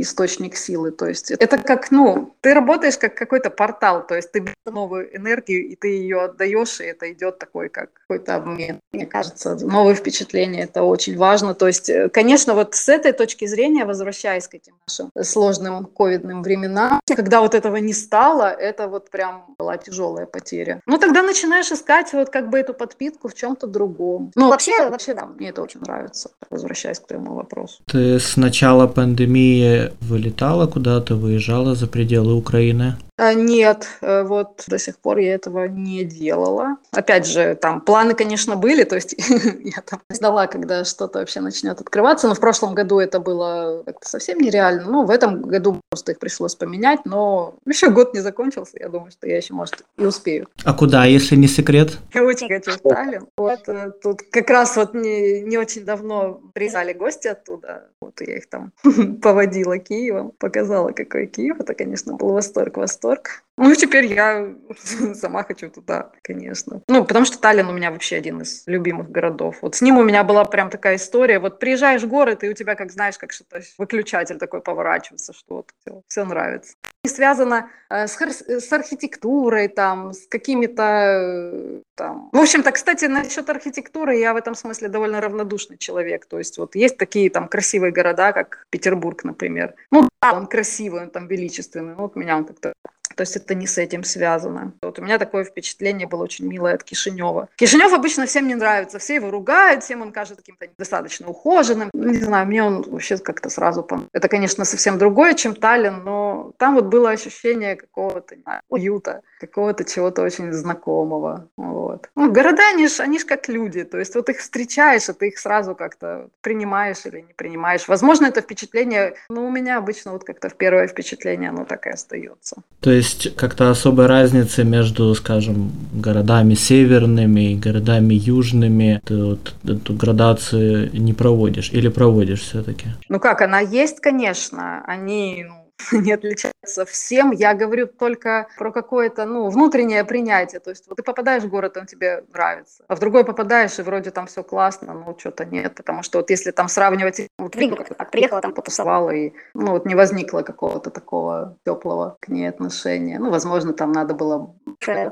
источник 0.00 0.56
силы. 0.56 0.90
То 0.90 1.06
есть 1.06 1.30
это 1.30 1.56
как, 1.58 1.90
ну, 1.90 2.34
ты 2.40 2.52
работаешь 2.52 2.98
как 2.98 3.14
какой-то 3.14 3.50
портал, 3.50 4.06
то 4.06 4.14
есть 4.14 4.32
ты 4.32 4.40
берешь 4.40 4.56
новую 4.66 5.16
энергию, 5.16 5.66
и 5.68 5.76
ты 5.76 5.88
ее 5.88 6.22
отдаешь, 6.22 6.80
и 6.80 6.84
это 6.84 7.10
идет 7.12 7.38
такой, 7.38 7.68
как 7.68 7.90
какой-то 7.92 8.34
обмен. 8.34 8.80
Мне 8.92 9.06
кажется, 9.06 9.54
новые 9.54 9.94
впечатления, 9.94 10.64
это 10.64 10.82
очень 10.82 11.16
важно. 11.16 11.54
То 11.54 11.68
есть, 11.68 11.90
конечно, 12.12 12.31
конечно, 12.32 12.54
вот 12.54 12.74
с 12.74 12.88
этой 12.88 13.12
точки 13.12 13.46
зрения, 13.46 13.84
возвращаясь 13.84 14.48
к 14.48 14.54
этим 14.54 14.74
нашим 14.86 15.10
сложным 15.22 15.84
ковидным 15.84 16.42
временам, 16.42 17.00
когда 17.16 17.40
вот 17.40 17.54
этого 17.54 17.76
не 17.76 17.92
стало, 17.92 18.44
это 18.44 18.88
вот 18.88 19.10
прям 19.10 19.54
была 19.58 19.76
тяжелая 19.76 20.26
потеря. 20.26 20.80
Ну, 20.86 20.98
тогда 20.98 21.22
начинаешь 21.22 21.70
искать 21.70 22.12
вот 22.12 22.30
как 22.30 22.48
бы 22.48 22.58
эту 22.58 22.74
подпитку 22.74 23.28
в 23.28 23.34
чем-то 23.34 23.66
другом. 23.66 24.32
Ну, 24.34 24.48
вообще, 24.48 24.88
вообще, 24.88 25.14
да, 25.14 25.26
мне 25.26 25.50
это 25.50 25.62
очень 25.62 25.80
нравится, 25.80 26.30
возвращаясь 26.50 27.00
к 27.00 27.06
твоему 27.06 27.34
вопросу. 27.34 27.82
Ты 27.86 28.18
с 28.18 28.36
начала 28.36 28.86
пандемии 28.86 29.92
вылетала 30.00 30.66
куда-то, 30.66 31.16
выезжала 31.16 31.74
за 31.74 31.86
пределы 31.86 32.34
Украины? 32.34 32.96
А, 33.22 33.34
нет, 33.34 33.86
э, 34.00 34.24
вот 34.24 34.64
до 34.66 34.80
сих 34.80 34.98
пор 34.98 35.18
я 35.18 35.34
этого 35.34 35.68
не 35.68 36.02
делала. 36.02 36.78
Опять 36.90 37.24
же, 37.24 37.54
там 37.54 37.80
планы, 37.80 38.14
конечно, 38.14 38.56
были, 38.56 38.82
то 38.82 38.96
есть 38.96 39.14
я 39.62 39.80
там 39.82 40.00
ждала, 40.12 40.48
когда 40.48 40.84
что-то 40.84 41.20
вообще 41.20 41.40
начнет 41.40 41.80
открываться, 41.80 42.26
но 42.26 42.34
в 42.34 42.40
прошлом 42.40 42.74
году 42.74 42.98
это 42.98 43.20
было 43.20 43.84
как-то 43.86 44.08
совсем 44.08 44.40
нереально. 44.40 44.86
Ну, 44.90 45.04
в 45.04 45.10
этом 45.10 45.40
году 45.40 45.80
просто 45.88 46.10
их 46.10 46.18
пришлось 46.18 46.56
поменять, 46.56 47.04
но 47.04 47.54
еще 47.64 47.90
год 47.90 48.12
не 48.12 48.18
закончился, 48.18 48.76
я 48.80 48.88
думаю, 48.88 49.12
что 49.12 49.28
я 49.28 49.36
еще, 49.36 49.54
может, 49.54 49.84
и 49.96 50.04
успею. 50.04 50.48
А 50.64 50.74
куда, 50.74 51.04
если 51.04 51.36
не 51.36 51.46
секрет? 51.46 51.98
Я 52.12 52.24
очень 52.24 52.48
хочу 52.48 52.72
в 52.72 52.78
Таллин. 52.78 53.28
Вот 53.36 53.68
э, 53.68 53.92
тут 54.02 54.22
как 54.32 54.50
раз 54.50 54.76
вот 54.76 54.94
не, 54.94 55.42
не 55.42 55.58
очень 55.58 55.84
давно 55.84 56.40
приезжали 56.54 56.92
гости 56.92 57.28
оттуда, 57.28 57.84
вот 58.00 58.20
я 58.20 58.38
их 58.38 58.48
там 58.48 58.72
поводила 59.22 59.78
Киевом, 59.78 60.32
показала, 60.38 60.90
какой 60.90 61.28
Киев. 61.28 61.60
Это, 61.60 61.74
конечно, 61.74 62.14
был 62.14 62.32
восторг, 62.32 62.78
восторг 62.78 63.11
восторг. 63.12 63.42
Ну, 63.58 63.74
теперь 63.74 64.06
я 64.06 64.54
сама 65.14 65.44
хочу 65.44 65.70
туда, 65.70 66.10
конечно. 66.22 66.80
Ну, 66.88 67.04
потому 67.04 67.26
что 67.26 67.38
Таллин 67.38 67.68
у 67.68 67.72
меня 67.72 67.90
вообще 67.90 68.16
один 68.16 68.40
из 68.40 68.64
любимых 68.66 69.10
городов. 69.10 69.58
Вот 69.60 69.74
с 69.76 69.82
ним 69.82 69.98
у 69.98 70.02
меня 70.02 70.24
была 70.24 70.44
прям 70.44 70.70
такая 70.70 70.96
история. 70.96 71.38
Вот 71.38 71.58
приезжаешь 71.58 72.02
в 72.02 72.08
город, 72.08 72.44
и 72.44 72.48
у 72.48 72.54
тебя, 72.54 72.74
как 72.74 72.90
знаешь, 72.90 73.18
как 73.18 73.32
что-то 73.32 73.60
выключатель 73.78 74.38
такой 74.38 74.62
поворачивается, 74.62 75.32
что 75.32 75.56
вот 75.56 75.70
все, 75.80 76.02
все 76.08 76.24
нравится. 76.24 76.74
И 77.04 77.08
связано 77.08 77.68
э, 77.90 78.06
с, 78.06 78.16
с 78.16 78.72
архитектурой, 78.72 79.68
там, 79.68 80.12
с 80.12 80.26
какими-то 80.26 80.82
э, 80.82 81.80
там... 81.94 82.30
В 82.32 82.38
общем-то, 82.38 82.72
кстати, 82.72 83.04
насчет 83.04 83.50
архитектуры 83.50 84.16
я 84.16 84.32
в 84.32 84.36
этом 84.36 84.54
смысле 84.54 84.88
довольно 84.88 85.20
равнодушный 85.20 85.76
человек. 85.76 86.24
То 86.26 86.38
есть 86.38 86.58
вот 86.58 86.74
есть 86.74 86.96
такие 86.96 87.28
там 87.28 87.48
красивые 87.48 87.92
города, 87.92 88.32
как 88.32 88.64
Петербург, 88.70 89.24
например. 89.24 89.74
Ну, 89.90 90.08
да, 90.22 90.32
он 90.32 90.46
красивый, 90.46 91.02
он 91.02 91.10
там 91.10 91.26
величественный. 91.28 91.94
Ну, 91.94 92.02
вот 92.02 92.16
меня 92.16 92.36
он 92.36 92.44
как-то 92.44 92.72
то 93.14 93.22
есть 93.22 93.36
это 93.36 93.54
не 93.54 93.66
с 93.66 93.78
этим 93.78 94.04
связано. 94.04 94.72
Вот 94.82 94.98
у 94.98 95.02
меня 95.02 95.18
такое 95.18 95.44
впечатление 95.44 96.06
было 96.06 96.22
очень 96.22 96.46
милое 96.46 96.74
от 96.74 96.84
Кишинева. 96.84 97.48
Кишинев 97.56 97.92
обычно 97.92 98.26
всем 98.26 98.48
не 98.48 98.54
нравится, 98.54 98.98
все 98.98 99.16
его 99.16 99.30
ругают, 99.30 99.84
всем 99.84 100.02
он 100.02 100.12
кажется 100.12 100.36
каким-то 100.36 100.66
недостаточно 100.66 101.28
ухоженным. 101.28 101.90
Не 101.92 102.18
знаю, 102.18 102.46
мне 102.46 102.62
он 102.62 102.82
вообще 102.82 103.18
как-то 103.18 103.50
сразу... 103.50 103.86
Это, 104.12 104.28
конечно, 104.28 104.64
совсем 104.64 104.98
другое, 104.98 105.34
чем 105.34 105.54
Таллин, 105.54 106.04
но 106.04 106.52
там 106.56 106.74
вот 106.74 106.86
было 106.86 107.10
ощущение 107.10 107.76
какого-то 107.76 108.36
уюта, 108.68 109.22
какого-то 109.46 109.84
чего-то 109.84 110.22
очень 110.22 110.52
знакомого. 110.52 111.48
Вот. 111.56 112.08
Ну, 112.16 112.32
города, 112.32 112.62
они 112.74 112.88
ж, 112.88 113.00
они 113.00 113.18
ж 113.18 113.24
как 113.24 113.48
люди, 113.48 113.84
то 113.84 113.98
есть 113.98 114.14
вот 114.14 114.28
их 114.28 114.38
встречаешь, 114.38 115.08
и 115.08 115.12
ты 115.12 115.28
их 115.28 115.38
сразу 115.38 115.74
как-то 115.74 116.28
принимаешь 116.40 117.06
или 117.06 117.20
не 117.20 117.34
принимаешь. 117.34 117.88
Возможно, 117.88 118.26
это 118.26 118.40
впечатление, 118.40 119.14
но 119.28 119.46
у 119.46 119.50
меня 119.50 119.78
обычно 119.78 120.12
вот 120.12 120.24
как-то 120.24 120.48
в 120.48 120.54
первое 120.54 120.86
впечатление 120.86 121.50
оно 121.50 121.64
так 121.64 121.86
и 121.86 121.90
остается. 121.90 122.56
То 122.80 122.90
есть 122.90 123.02
есть 123.02 123.36
как-то 123.36 123.70
особой 123.70 124.06
разницы 124.06 124.64
между, 124.64 125.14
скажем, 125.14 125.72
городами 125.92 126.54
северными 126.54 127.52
и 127.52 127.56
городами 127.56 128.14
южными. 128.14 129.00
Ты 129.04 129.24
вот 129.24 129.54
эту 129.64 129.94
градацию 129.94 130.90
не 130.92 131.12
проводишь 131.12 131.70
или 131.72 131.88
проводишь 131.88 132.40
все-таки? 132.40 132.86
Ну 133.08 133.20
как, 133.20 133.42
она 133.42 133.60
есть, 133.60 134.00
конечно. 134.00 134.82
Они 134.86 135.44
ну, 135.48 135.61
не 135.92 136.12
отличаются 136.12 136.84
всем. 136.86 137.32
Я 137.32 137.54
говорю 137.54 137.86
только 137.86 138.48
про 138.58 138.72
какое-то, 138.72 139.24
ну, 139.24 139.48
внутреннее 139.48 140.04
принятие. 140.04 140.60
То 140.60 140.70
есть 140.70 140.86
вот 140.88 140.96
ты 140.96 141.02
попадаешь 141.02 141.42
в 141.42 141.48
город, 141.48 141.76
он 141.76 141.86
тебе 141.86 142.24
нравится, 142.32 142.84
а 142.88 142.96
в 142.96 143.00
другой 143.00 143.24
попадаешь, 143.24 143.78
и 143.78 143.82
вроде 143.82 144.10
там 144.10 144.26
все 144.26 144.42
классно, 144.42 144.92
но 144.92 145.16
что-то 145.18 145.44
нет. 145.44 145.74
Потому 145.74 146.02
что 146.02 146.18
вот 146.18 146.30
если 146.30 146.50
там 146.50 146.68
сравнивать, 146.68 147.28
вот 147.38 147.56
Ригу 147.56 147.76
как 147.76 147.94
так 147.94 148.10
приехала, 148.10 148.40
там 148.40 148.54
потусовала, 148.54 149.10
и 149.10 149.32
ну 149.54 149.72
вот 149.72 149.86
не 149.86 149.94
возникло 149.94 150.42
какого-то 150.42 150.90
такого 150.90 151.56
теплого 151.64 152.16
к 152.20 152.28
ней 152.28 152.48
отношения. 152.48 153.18
Ну, 153.18 153.30
возможно, 153.30 153.72
там 153.72 153.92
надо 153.92 154.14
было 154.14 154.54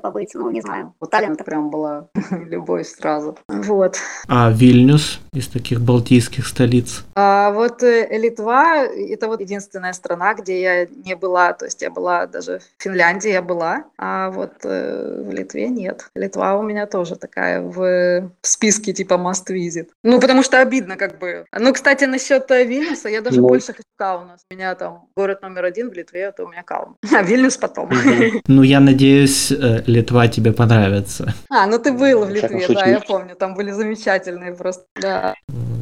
побыть, 0.03 0.35
ну, 0.35 0.51
не 0.51 0.61
знаю. 0.61 0.95
Вот 1.01 1.11
Таллин 1.11 1.33
это 1.33 1.45
прям 1.45 1.71
была 1.71 2.09
любовь 2.31 2.87
сразу. 2.89 3.39
Вот. 3.49 3.97
А 4.29 4.51
Вильнюс 4.51 5.21
из 5.33 5.49
таких 5.49 5.81
балтийских 5.81 6.47
столиц? 6.47 7.05
А 7.15 7.51
вот 7.53 7.83
э, 7.83 8.07
Литва, 8.19 8.85
это 8.85 9.29
вот 9.29 9.41
единственная 9.41 9.93
страна, 9.93 10.35
где 10.35 10.60
я 10.61 10.87
не 10.87 11.17
была, 11.17 11.53
то 11.53 11.65
есть 11.65 11.83
я 11.83 11.91
была 11.91 12.27
даже 12.27 12.61
в 12.79 12.83
Финляндии 12.83 13.31
я 13.31 13.43
была, 13.43 13.85
а 13.99 14.31
вот 14.31 14.53
э, 14.65 15.23
в 15.27 15.33
Литве 15.33 15.69
нет. 15.69 16.11
Литва 16.15 16.57
у 16.57 16.63
меня 16.63 16.87
тоже 16.87 17.17
такая 17.17 17.61
в, 17.61 18.31
в 18.43 18.47
списке 18.47 18.93
типа 18.93 19.15
must 19.15 19.49
visit. 19.51 19.89
Ну, 20.03 20.21
потому 20.21 20.43
что 20.43 20.61
обидно 20.61 20.97
как 20.97 21.19
бы. 21.19 21.45
Ну, 21.59 21.73
кстати, 21.73 22.05
насчет 22.05 22.51
э, 22.51 22.65
Вильнюса, 22.65 23.09
я 23.09 23.21
даже 23.21 23.41
ну. 23.41 23.49
больше 23.49 23.69
хочу 23.73 23.89
Каунас. 23.97 24.41
У 24.51 24.55
меня 24.55 24.75
там 24.75 25.09
город 25.17 25.43
номер 25.43 25.65
один 25.65 25.91
в 25.91 25.93
Литве, 25.93 26.21
это 26.21 26.45
у 26.45 26.49
меня 26.49 26.63
Каунас. 26.63 26.97
А 27.15 27.23
Вильнюс 27.23 27.57
потом. 27.57 27.91
Ну, 28.47 28.63
я 28.63 28.81
надеюсь, 28.81 29.53
э, 29.53 29.83
Литва 29.87 30.29
тебе 30.29 30.53
понравится. 30.53 31.35
А, 31.51 31.67
ну 31.67 31.79
ты 31.79 31.93
был 31.93 32.25
в 32.25 32.31
Литве, 32.31 32.67
да, 32.69 32.87
я 32.87 33.01
помню, 33.01 33.35
там 33.37 33.55
были 33.55 33.71
замечательные 33.71 34.55
просто, 34.55 34.85
да. 35.01 35.35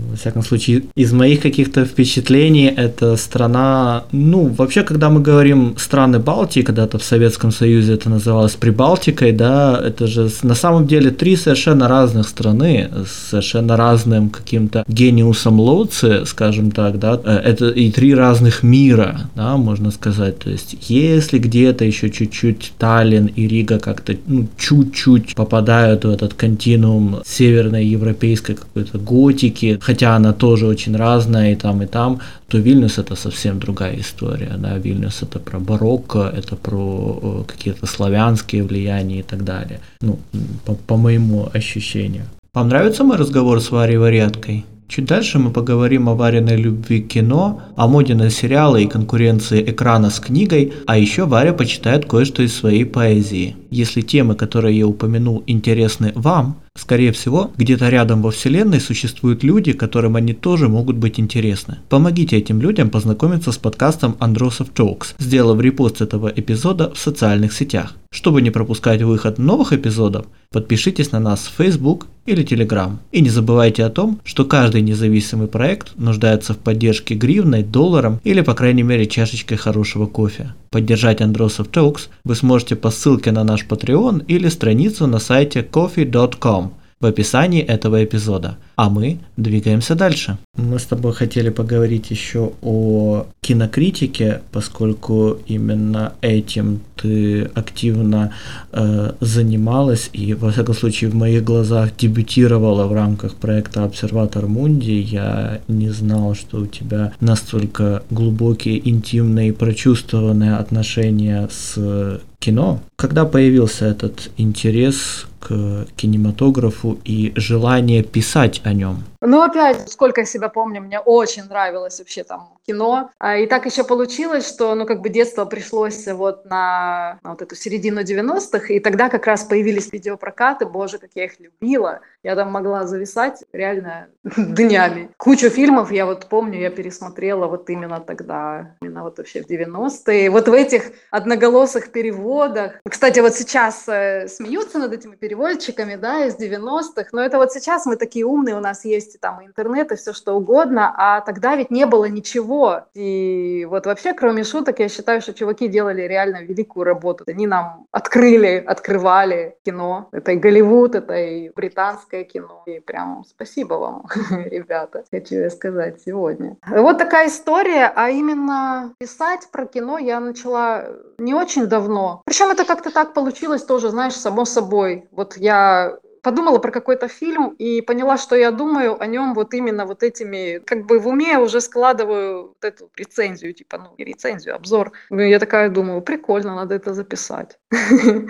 Во 0.08 0.16
всяком 0.16 0.42
случае, 0.42 0.84
из 0.94 1.12
моих 1.12 1.40
каких-то 1.40 1.84
впечатлений, 1.84 2.66
это 2.66 3.16
страна, 3.16 4.04
ну, 4.12 4.46
вообще, 4.46 4.82
когда 4.82 5.10
мы 5.10 5.20
говорим 5.20 5.76
страны 5.78 6.18
Балтии, 6.18 6.62
когда-то 6.62 6.98
в 6.98 7.04
Советском 7.04 7.52
Союзе 7.52 7.94
это 7.94 8.08
называлось 8.08 8.54
Прибалтикой, 8.54 9.32
да, 9.32 9.80
это 9.84 10.06
же 10.06 10.30
на 10.42 10.54
самом 10.54 10.86
деле 10.86 11.10
три 11.10 11.36
совершенно 11.36 11.88
разных 11.88 12.28
страны, 12.28 12.88
с 13.06 13.30
совершенно 13.30 13.76
разным 13.76 14.30
каким-то 14.30 14.84
гениусом 14.88 15.60
Лоци, 15.60 16.24
скажем 16.26 16.70
так, 16.70 16.98
да, 16.98 17.20
э, 17.22 17.36
это 17.36 17.68
и 17.68 17.90
три 17.90 18.14
разных 18.14 18.62
мира, 18.62 19.30
да, 19.34 19.56
можно 19.56 19.90
сказать, 19.90 20.38
то 20.38 20.50
есть, 20.50 20.76
если 20.88 21.38
где-то 21.38 21.84
еще 21.84 22.10
чуть-чуть 22.10 22.72
Таллин 22.78 23.26
и 23.26 23.46
Рига 23.46 23.78
как-то, 23.78 24.16
ну, 24.26 24.48
чуть-чуть 24.58 25.34
попадают 25.34 26.04
в 26.04 26.10
этот 26.10 26.34
континуум 26.34 27.20
северной 27.26 27.84
европейской 27.84 28.54
какой-то 28.54 28.98
готики, 28.98 29.78
хотя 29.80 29.97
она 30.06 30.32
тоже 30.32 30.66
очень 30.66 30.96
разная 30.96 31.52
и 31.52 31.56
там, 31.56 31.82
и 31.82 31.86
там, 31.86 32.20
то 32.48 32.58
Вильнюс 32.58 32.98
это 32.98 33.16
совсем 33.16 33.58
другая 33.58 33.98
история. 33.98 34.54
Да? 34.58 34.78
Вильнюс 34.78 35.22
это 35.22 35.38
про 35.38 35.58
барокко, 35.58 36.32
это 36.36 36.56
про 36.56 37.20
э, 37.22 37.44
какие-то 37.50 37.86
славянские 37.86 38.62
влияния 38.62 39.20
и 39.20 39.22
так 39.22 39.44
далее. 39.44 39.80
Ну, 40.00 40.18
по, 40.64 40.74
по 40.74 40.96
моему 40.96 41.48
ощущению. 41.52 42.24
Вам 42.54 42.68
нравится 42.68 43.04
мой 43.04 43.16
разговор 43.16 43.60
с 43.60 43.70
Варей 43.70 43.98
Варяткой? 43.98 44.64
Чуть 44.88 45.04
дальше 45.04 45.38
мы 45.38 45.50
поговорим 45.50 46.08
о 46.08 46.14
вареной 46.14 46.56
любви 46.56 47.02
к 47.02 47.08
кино, 47.08 47.60
о 47.76 47.86
моде 47.86 48.14
на 48.14 48.30
сериалы 48.30 48.82
и 48.82 48.86
конкуренции 48.86 49.62
экрана 49.70 50.08
с 50.08 50.18
книгой, 50.18 50.72
а 50.86 50.96
еще 50.96 51.26
Варя 51.26 51.52
почитает 51.52 52.06
кое-что 52.06 52.42
из 52.42 52.56
своей 52.56 52.86
поэзии. 52.86 53.54
Если 53.70 54.00
темы, 54.00 54.34
которые 54.34 54.78
я 54.78 54.86
упомянул, 54.86 55.44
интересны 55.46 56.12
вам, 56.14 56.56
Скорее 56.78 57.10
всего, 57.10 57.50
где-то 57.56 57.88
рядом 57.88 58.22
во 58.22 58.30
Вселенной 58.30 58.80
существуют 58.80 59.42
люди, 59.42 59.72
которым 59.72 60.14
они 60.14 60.32
тоже 60.32 60.68
могут 60.68 60.96
быть 60.96 61.18
интересны. 61.18 61.78
Помогите 61.88 62.36
этим 62.36 62.62
людям 62.62 62.88
познакомиться 62.88 63.50
с 63.50 63.58
подкастом 63.58 64.16
Андросов 64.20 64.68
Talks, 64.72 65.14
сделав 65.18 65.60
репост 65.60 66.00
этого 66.00 66.32
эпизода 66.34 66.92
в 66.94 66.98
социальных 66.98 67.52
сетях. 67.52 67.94
Чтобы 68.10 68.40
не 68.40 68.50
пропускать 68.50 69.02
выход 69.02 69.38
новых 69.38 69.72
эпизодов, 69.72 70.26
подпишитесь 70.50 71.12
на 71.12 71.20
нас 71.20 71.40
в 71.40 71.62
Facebook 71.62 72.06
или 72.24 72.44
Telegram. 72.44 72.96
И 73.12 73.20
не 73.20 73.28
забывайте 73.28 73.84
о 73.84 73.90
том, 73.90 74.20
что 74.24 74.44
каждый 74.44 74.80
независимый 74.80 75.46
проект 75.46 75.92
нуждается 75.96 76.54
в 76.54 76.58
поддержке 76.58 77.14
гривной, 77.14 77.62
долларом 77.62 78.20
или 78.24 78.40
по 78.40 78.54
крайней 78.54 78.82
мере 78.82 79.06
чашечкой 79.06 79.58
хорошего 79.58 80.06
кофе. 80.06 80.54
Поддержать 80.70 81.20
Андросов 81.20 81.68
Talks 81.68 82.08
вы 82.24 82.34
сможете 82.34 82.76
по 82.76 82.90
ссылке 82.90 83.30
на 83.30 83.44
наш 83.44 83.66
Patreon 83.66 84.24
или 84.26 84.48
страницу 84.48 85.06
на 85.06 85.18
сайте 85.18 85.60
coffee.com 85.60 86.67
в 87.00 87.06
описании 87.06 87.62
этого 87.62 88.04
эпизода. 88.04 88.56
А 88.76 88.90
мы 88.90 89.18
двигаемся 89.36 89.94
дальше. 89.94 90.38
Мы 90.56 90.78
с 90.78 90.84
тобой 90.84 91.12
хотели 91.12 91.50
поговорить 91.50 92.10
еще 92.10 92.52
о 92.62 93.26
кинокритике, 93.40 94.42
поскольку 94.52 95.38
именно 95.46 96.12
этим 96.20 96.80
ты 96.96 97.44
активно 97.54 98.32
э, 98.72 99.12
занималась 99.20 100.10
и, 100.12 100.34
во 100.34 100.50
всяком 100.50 100.74
случае, 100.74 101.10
в 101.10 101.14
моих 101.14 101.44
глазах 101.44 101.96
дебютировала 101.96 102.86
в 102.86 102.92
рамках 102.92 103.34
проекта 103.36 103.84
«Обсерватор 103.84 104.46
Мунди». 104.46 104.90
Я 104.90 105.60
не 105.68 105.90
знал, 105.90 106.34
что 106.34 106.58
у 106.58 106.66
тебя 106.66 107.12
настолько 107.20 108.02
глубокие, 108.10 108.88
интимные, 108.88 109.52
прочувствованные 109.52 110.56
отношения 110.56 111.48
с 111.50 112.20
кино. 112.38 112.80
Когда 113.00 113.24
появился 113.24 113.84
этот 113.84 114.28
интерес 114.38 115.28
к 115.40 115.86
кинематографу 115.96 116.98
и 117.04 117.32
желание 117.36 118.02
писать 118.02 118.60
о 118.64 118.72
нем? 118.72 119.04
Ну, 119.20 119.42
опять, 119.42 119.88
сколько 119.90 120.20
я 120.20 120.26
себя 120.26 120.48
помню, 120.48 120.80
мне 120.80 121.00
очень 121.00 121.44
нравилось 121.44 121.98
вообще 121.98 122.24
там 122.24 122.58
кино. 122.66 123.10
А, 123.18 123.36
и 123.36 123.46
так 123.46 123.66
еще 123.66 123.82
получилось, 123.82 124.48
что, 124.48 124.74
ну, 124.74 124.86
как 124.86 125.00
бы 125.00 125.08
детство 125.08 125.44
пришлось 125.44 126.06
вот 126.06 126.44
на, 126.44 127.18
на 127.22 127.30
вот 127.30 127.42
эту 127.42 127.56
середину 127.56 128.02
90-х, 128.02 128.72
и 128.72 128.78
тогда 128.78 129.08
как 129.08 129.26
раз 129.26 129.44
появились 129.44 129.92
видеопрокаты, 129.92 130.66
боже, 130.66 130.98
как 130.98 131.10
я 131.14 131.24
их 131.24 131.40
любила. 131.40 132.00
Я 132.22 132.36
там 132.36 132.52
могла 132.52 132.86
зависать 132.86 133.44
реально 133.52 134.08
днями. 134.36 135.10
Кучу 135.16 135.50
фильмов 135.50 135.90
я 135.90 136.06
вот 136.06 136.26
помню, 136.28 136.60
я 136.60 136.70
пересмотрела 136.70 137.46
вот 137.46 137.68
именно 137.70 138.00
тогда, 138.00 138.76
именно 138.82 139.02
вот 139.02 139.18
вообще 139.18 139.42
в 139.42 139.50
90-е. 139.50 140.30
Вот 140.30 140.48
в 140.48 140.52
этих 140.52 140.92
одноголосых 141.10 141.90
переводах. 141.90 142.80
Кстати, 142.90 143.20
вот 143.20 143.34
сейчас 143.34 143.88
э, 143.88 144.28
смеются 144.28 144.78
над 144.78 144.92
этими 144.92 145.16
переводчиками, 145.16 145.96
да, 145.96 146.26
из 146.26 146.36
90-х, 146.36 147.08
но 147.12 147.22
это 147.22 147.38
вот 147.38 147.52
сейчас 147.52 147.86
мы 147.86 147.96
такие 147.96 148.24
умные, 148.24 148.56
у 148.56 148.60
нас 148.60 148.84
есть 148.84 148.98
есть 148.98 149.20
там 149.20 149.44
интернет 149.44 149.92
и 149.92 149.96
все 149.96 150.12
что 150.12 150.34
угодно, 150.34 150.94
а 150.96 151.20
тогда 151.20 151.56
ведь 151.56 151.70
не 151.70 151.86
было 151.86 152.06
ничего. 152.06 152.82
И 152.94 153.66
вот 153.70 153.86
вообще, 153.86 154.12
кроме 154.12 154.44
шуток, 154.44 154.80
я 154.80 154.88
считаю, 154.88 155.20
что 155.20 155.32
чуваки 155.32 155.68
делали 155.68 156.02
реально 156.02 156.42
великую 156.42 156.84
работу. 156.84 157.24
Они 157.26 157.46
нам 157.46 157.86
открыли, 157.92 158.64
открывали 158.66 159.56
кино. 159.64 160.08
Это 160.12 160.32
и 160.32 160.36
Голливуд, 160.36 160.94
это 160.94 161.14
и 161.14 161.50
британское 161.50 162.24
кино. 162.24 162.62
И 162.66 162.80
прям 162.80 163.24
спасибо 163.24 163.74
вам, 163.74 164.06
ребята, 164.30 165.04
хочу 165.10 165.36
я 165.36 165.50
сказать 165.50 166.00
сегодня. 166.04 166.56
Вот 166.66 166.98
такая 166.98 167.28
история, 167.28 167.92
а 167.94 168.10
именно 168.10 168.92
писать 168.98 169.48
про 169.52 169.66
кино 169.66 169.98
я 169.98 170.20
начала 170.20 170.84
не 171.18 171.34
очень 171.34 171.66
давно. 171.66 172.22
Причем 172.24 172.50
это 172.50 172.64
как-то 172.78 172.92
так 172.92 173.12
получилось 173.12 173.64
тоже, 173.64 173.90
знаешь, 173.90 174.14
само 174.14 174.44
собой. 174.44 175.08
Вот 175.10 175.36
я 175.36 175.98
подумала 176.22 176.58
про 176.58 176.70
какой-то 176.70 177.08
фильм 177.08 177.54
и 177.58 177.80
поняла, 177.80 178.18
что 178.18 178.36
я 178.36 178.50
думаю 178.50 179.00
о 179.00 179.06
нем 179.06 179.34
вот 179.34 179.54
именно 179.54 179.84
вот 179.84 180.02
этими, 180.02 180.58
как 180.58 180.86
бы 180.86 180.98
в 180.98 181.08
уме 181.08 181.38
уже 181.38 181.60
складываю 181.60 182.48
вот 182.48 182.64
эту 182.64 182.90
рецензию, 182.96 183.52
типа, 183.52 183.78
ну, 183.78 183.94
не 183.98 184.04
рецензию, 184.04 184.54
обзор. 184.54 184.92
И 185.10 185.16
я 185.16 185.38
такая 185.38 185.70
думаю, 185.70 186.02
прикольно, 186.02 186.54
надо 186.54 186.74
это 186.74 186.94
записать. 186.94 187.58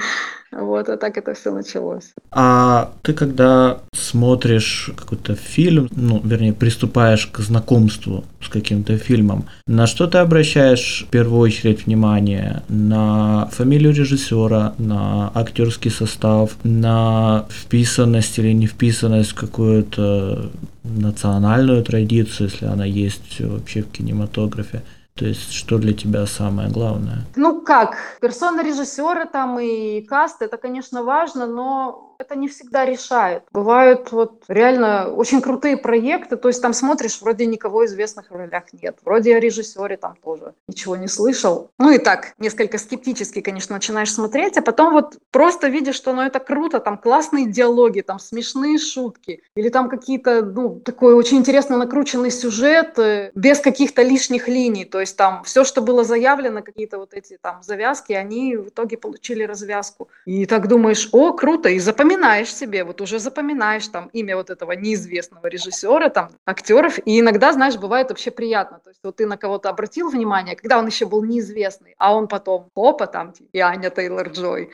Вот, 0.50 0.88
а 0.88 0.96
так 0.96 1.18
это 1.18 1.34
все 1.34 1.52
началось. 1.52 2.14
А 2.30 2.92
ты 3.02 3.12
когда 3.12 3.80
смотришь 3.92 4.90
какой-то 4.96 5.34
фильм, 5.34 5.88
ну, 5.94 6.20
вернее, 6.24 6.54
приступаешь 6.54 7.26
к 7.26 7.40
знакомству 7.40 8.24
с 8.40 8.48
каким-то 8.48 8.96
фильмом, 8.96 9.44
на 9.66 9.86
что 9.86 10.06
ты 10.06 10.18
обращаешь 10.18 11.04
в 11.06 11.10
первую 11.10 11.40
очередь 11.40 11.84
внимание? 11.86 12.62
На 12.68 13.48
фамилию 13.52 13.92
режиссера, 13.92 14.74
на 14.78 15.30
актерский 15.34 15.90
состав, 15.90 16.56
на 16.64 17.44
вписанность 17.50 18.38
или 18.38 18.52
не 18.52 18.66
вписанность 18.66 19.32
в 19.32 19.34
какую-то 19.34 20.50
национальную 20.82 21.84
традицию, 21.84 22.48
если 22.48 22.64
она 22.64 22.86
есть 22.86 23.40
вообще 23.40 23.82
в 23.82 23.90
кинематографе? 23.90 24.82
То 25.18 25.26
есть, 25.26 25.52
что 25.52 25.78
для 25.78 25.92
тебя 25.92 26.26
самое 26.26 26.70
главное? 26.70 27.24
Ну 27.34 27.60
как, 27.62 27.96
персона 28.20 28.62
режиссера 28.62 29.24
там 29.24 29.58
и 29.58 30.00
каст, 30.02 30.42
это, 30.42 30.56
конечно, 30.58 31.02
важно, 31.02 31.46
но 31.46 32.07
это 32.18 32.34
не 32.34 32.48
всегда 32.48 32.84
решает. 32.84 33.44
Бывают 33.52 34.10
вот 34.10 34.42
реально 34.48 35.08
очень 35.08 35.40
крутые 35.40 35.76
проекты, 35.76 36.36
то 36.36 36.48
есть 36.48 36.60
там 36.60 36.72
смотришь, 36.72 37.20
вроде 37.20 37.46
никого 37.46 37.86
известных 37.86 38.30
в 38.30 38.34
ролях 38.34 38.64
нет, 38.72 38.98
вроде 39.04 39.36
о 39.36 39.40
режиссере 39.40 39.96
там 39.96 40.16
тоже 40.16 40.54
ничего 40.66 40.96
не 40.96 41.06
слышал. 41.06 41.70
Ну 41.78 41.90
и 41.90 41.98
так, 41.98 42.34
несколько 42.38 42.78
скептически, 42.78 43.40
конечно, 43.40 43.76
начинаешь 43.76 44.12
смотреть, 44.12 44.58
а 44.58 44.62
потом 44.62 44.94
вот 44.94 45.18
просто 45.30 45.68
видишь, 45.68 45.94
что 45.94 46.12
ну 46.12 46.22
это 46.22 46.40
круто, 46.40 46.80
там 46.80 46.98
классные 46.98 47.46
диалоги, 47.46 48.00
там 48.00 48.18
смешные 48.18 48.78
шутки, 48.78 49.42
или 49.54 49.68
там 49.68 49.88
какие-то, 49.88 50.42
ну, 50.44 50.80
такой 50.80 51.14
очень 51.14 51.38
интересно 51.38 51.76
накрученный 51.76 52.32
сюжет 52.32 52.98
э, 52.98 53.30
без 53.36 53.60
каких-то 53.60 54.02
лишних 54.02 54.48
линий, 54.48 54.84
то 54.84 54.98
есть 54.98 55.16
там 55.16 55.44
все, 55.44 55.62
что 55.62 55.82
было 55.82 56.02
заявлено, 56.02 56.62
какие-то 56.62 56.98
вот 56.98 57.14
эти 57.14 57.38
там 57.40 57.62
завязки, 57.62 58.12
они 58.12 58.56
в 58.56 58.68
итоге 58.70 58.96
получили 58.96 59.44
развязку. 59.44 60.08
И 60.24 60.46
так 60.46 60.66
думаешь, 60.66 61.08
о, 61.12 61.32
круто, 61.32 61.68
и 61.68 61.78
запоминаешь 61.78 62.07
запоминаешь 62.08 62.54
себе, 62.54 62.84
вот 62.84 63.00
уже 63.00 63.18
запоминаешь 63.18 63.86
там 63.88 64.08
имя 64.14 64.36
вот 64.36 64.50
этого 64.50 64.72
неизвестного 64.72 65.46
режиссера, 65.46 66.08
там, 66.08 66.30
актеров, 66.46 66.98
и 67.04 67.20
иногда, 67.20 67.52
знаешь, 67.52 67.76
бывает 67.76 68.08
вообще 68.08 68.30
приятно, 68.30 68.78
то 68.78 68.90
есть 68.90 69.00
вот 69.04 69.16
ты 69.16 69.26
на 69.26 69.36
кого-то 69.36 69.68
обратил 69.68 70.08
внимание, 70.08 70.56
когда 70.56 70.78
он 70.78 70.86
еще 70.86 71.06
был 71.06 71.24
неизвестный, 71.24 71.94
а 71.98 72.14
он 72.14 72.28
потом, 72.28 72.70
опа, 72.74 73.06
там, 73.06 73.32
типа, 73.32 73.48
и 73.52 73.58
Аня 73.58 73.90
Тейлор-Джой, 73.90 74.70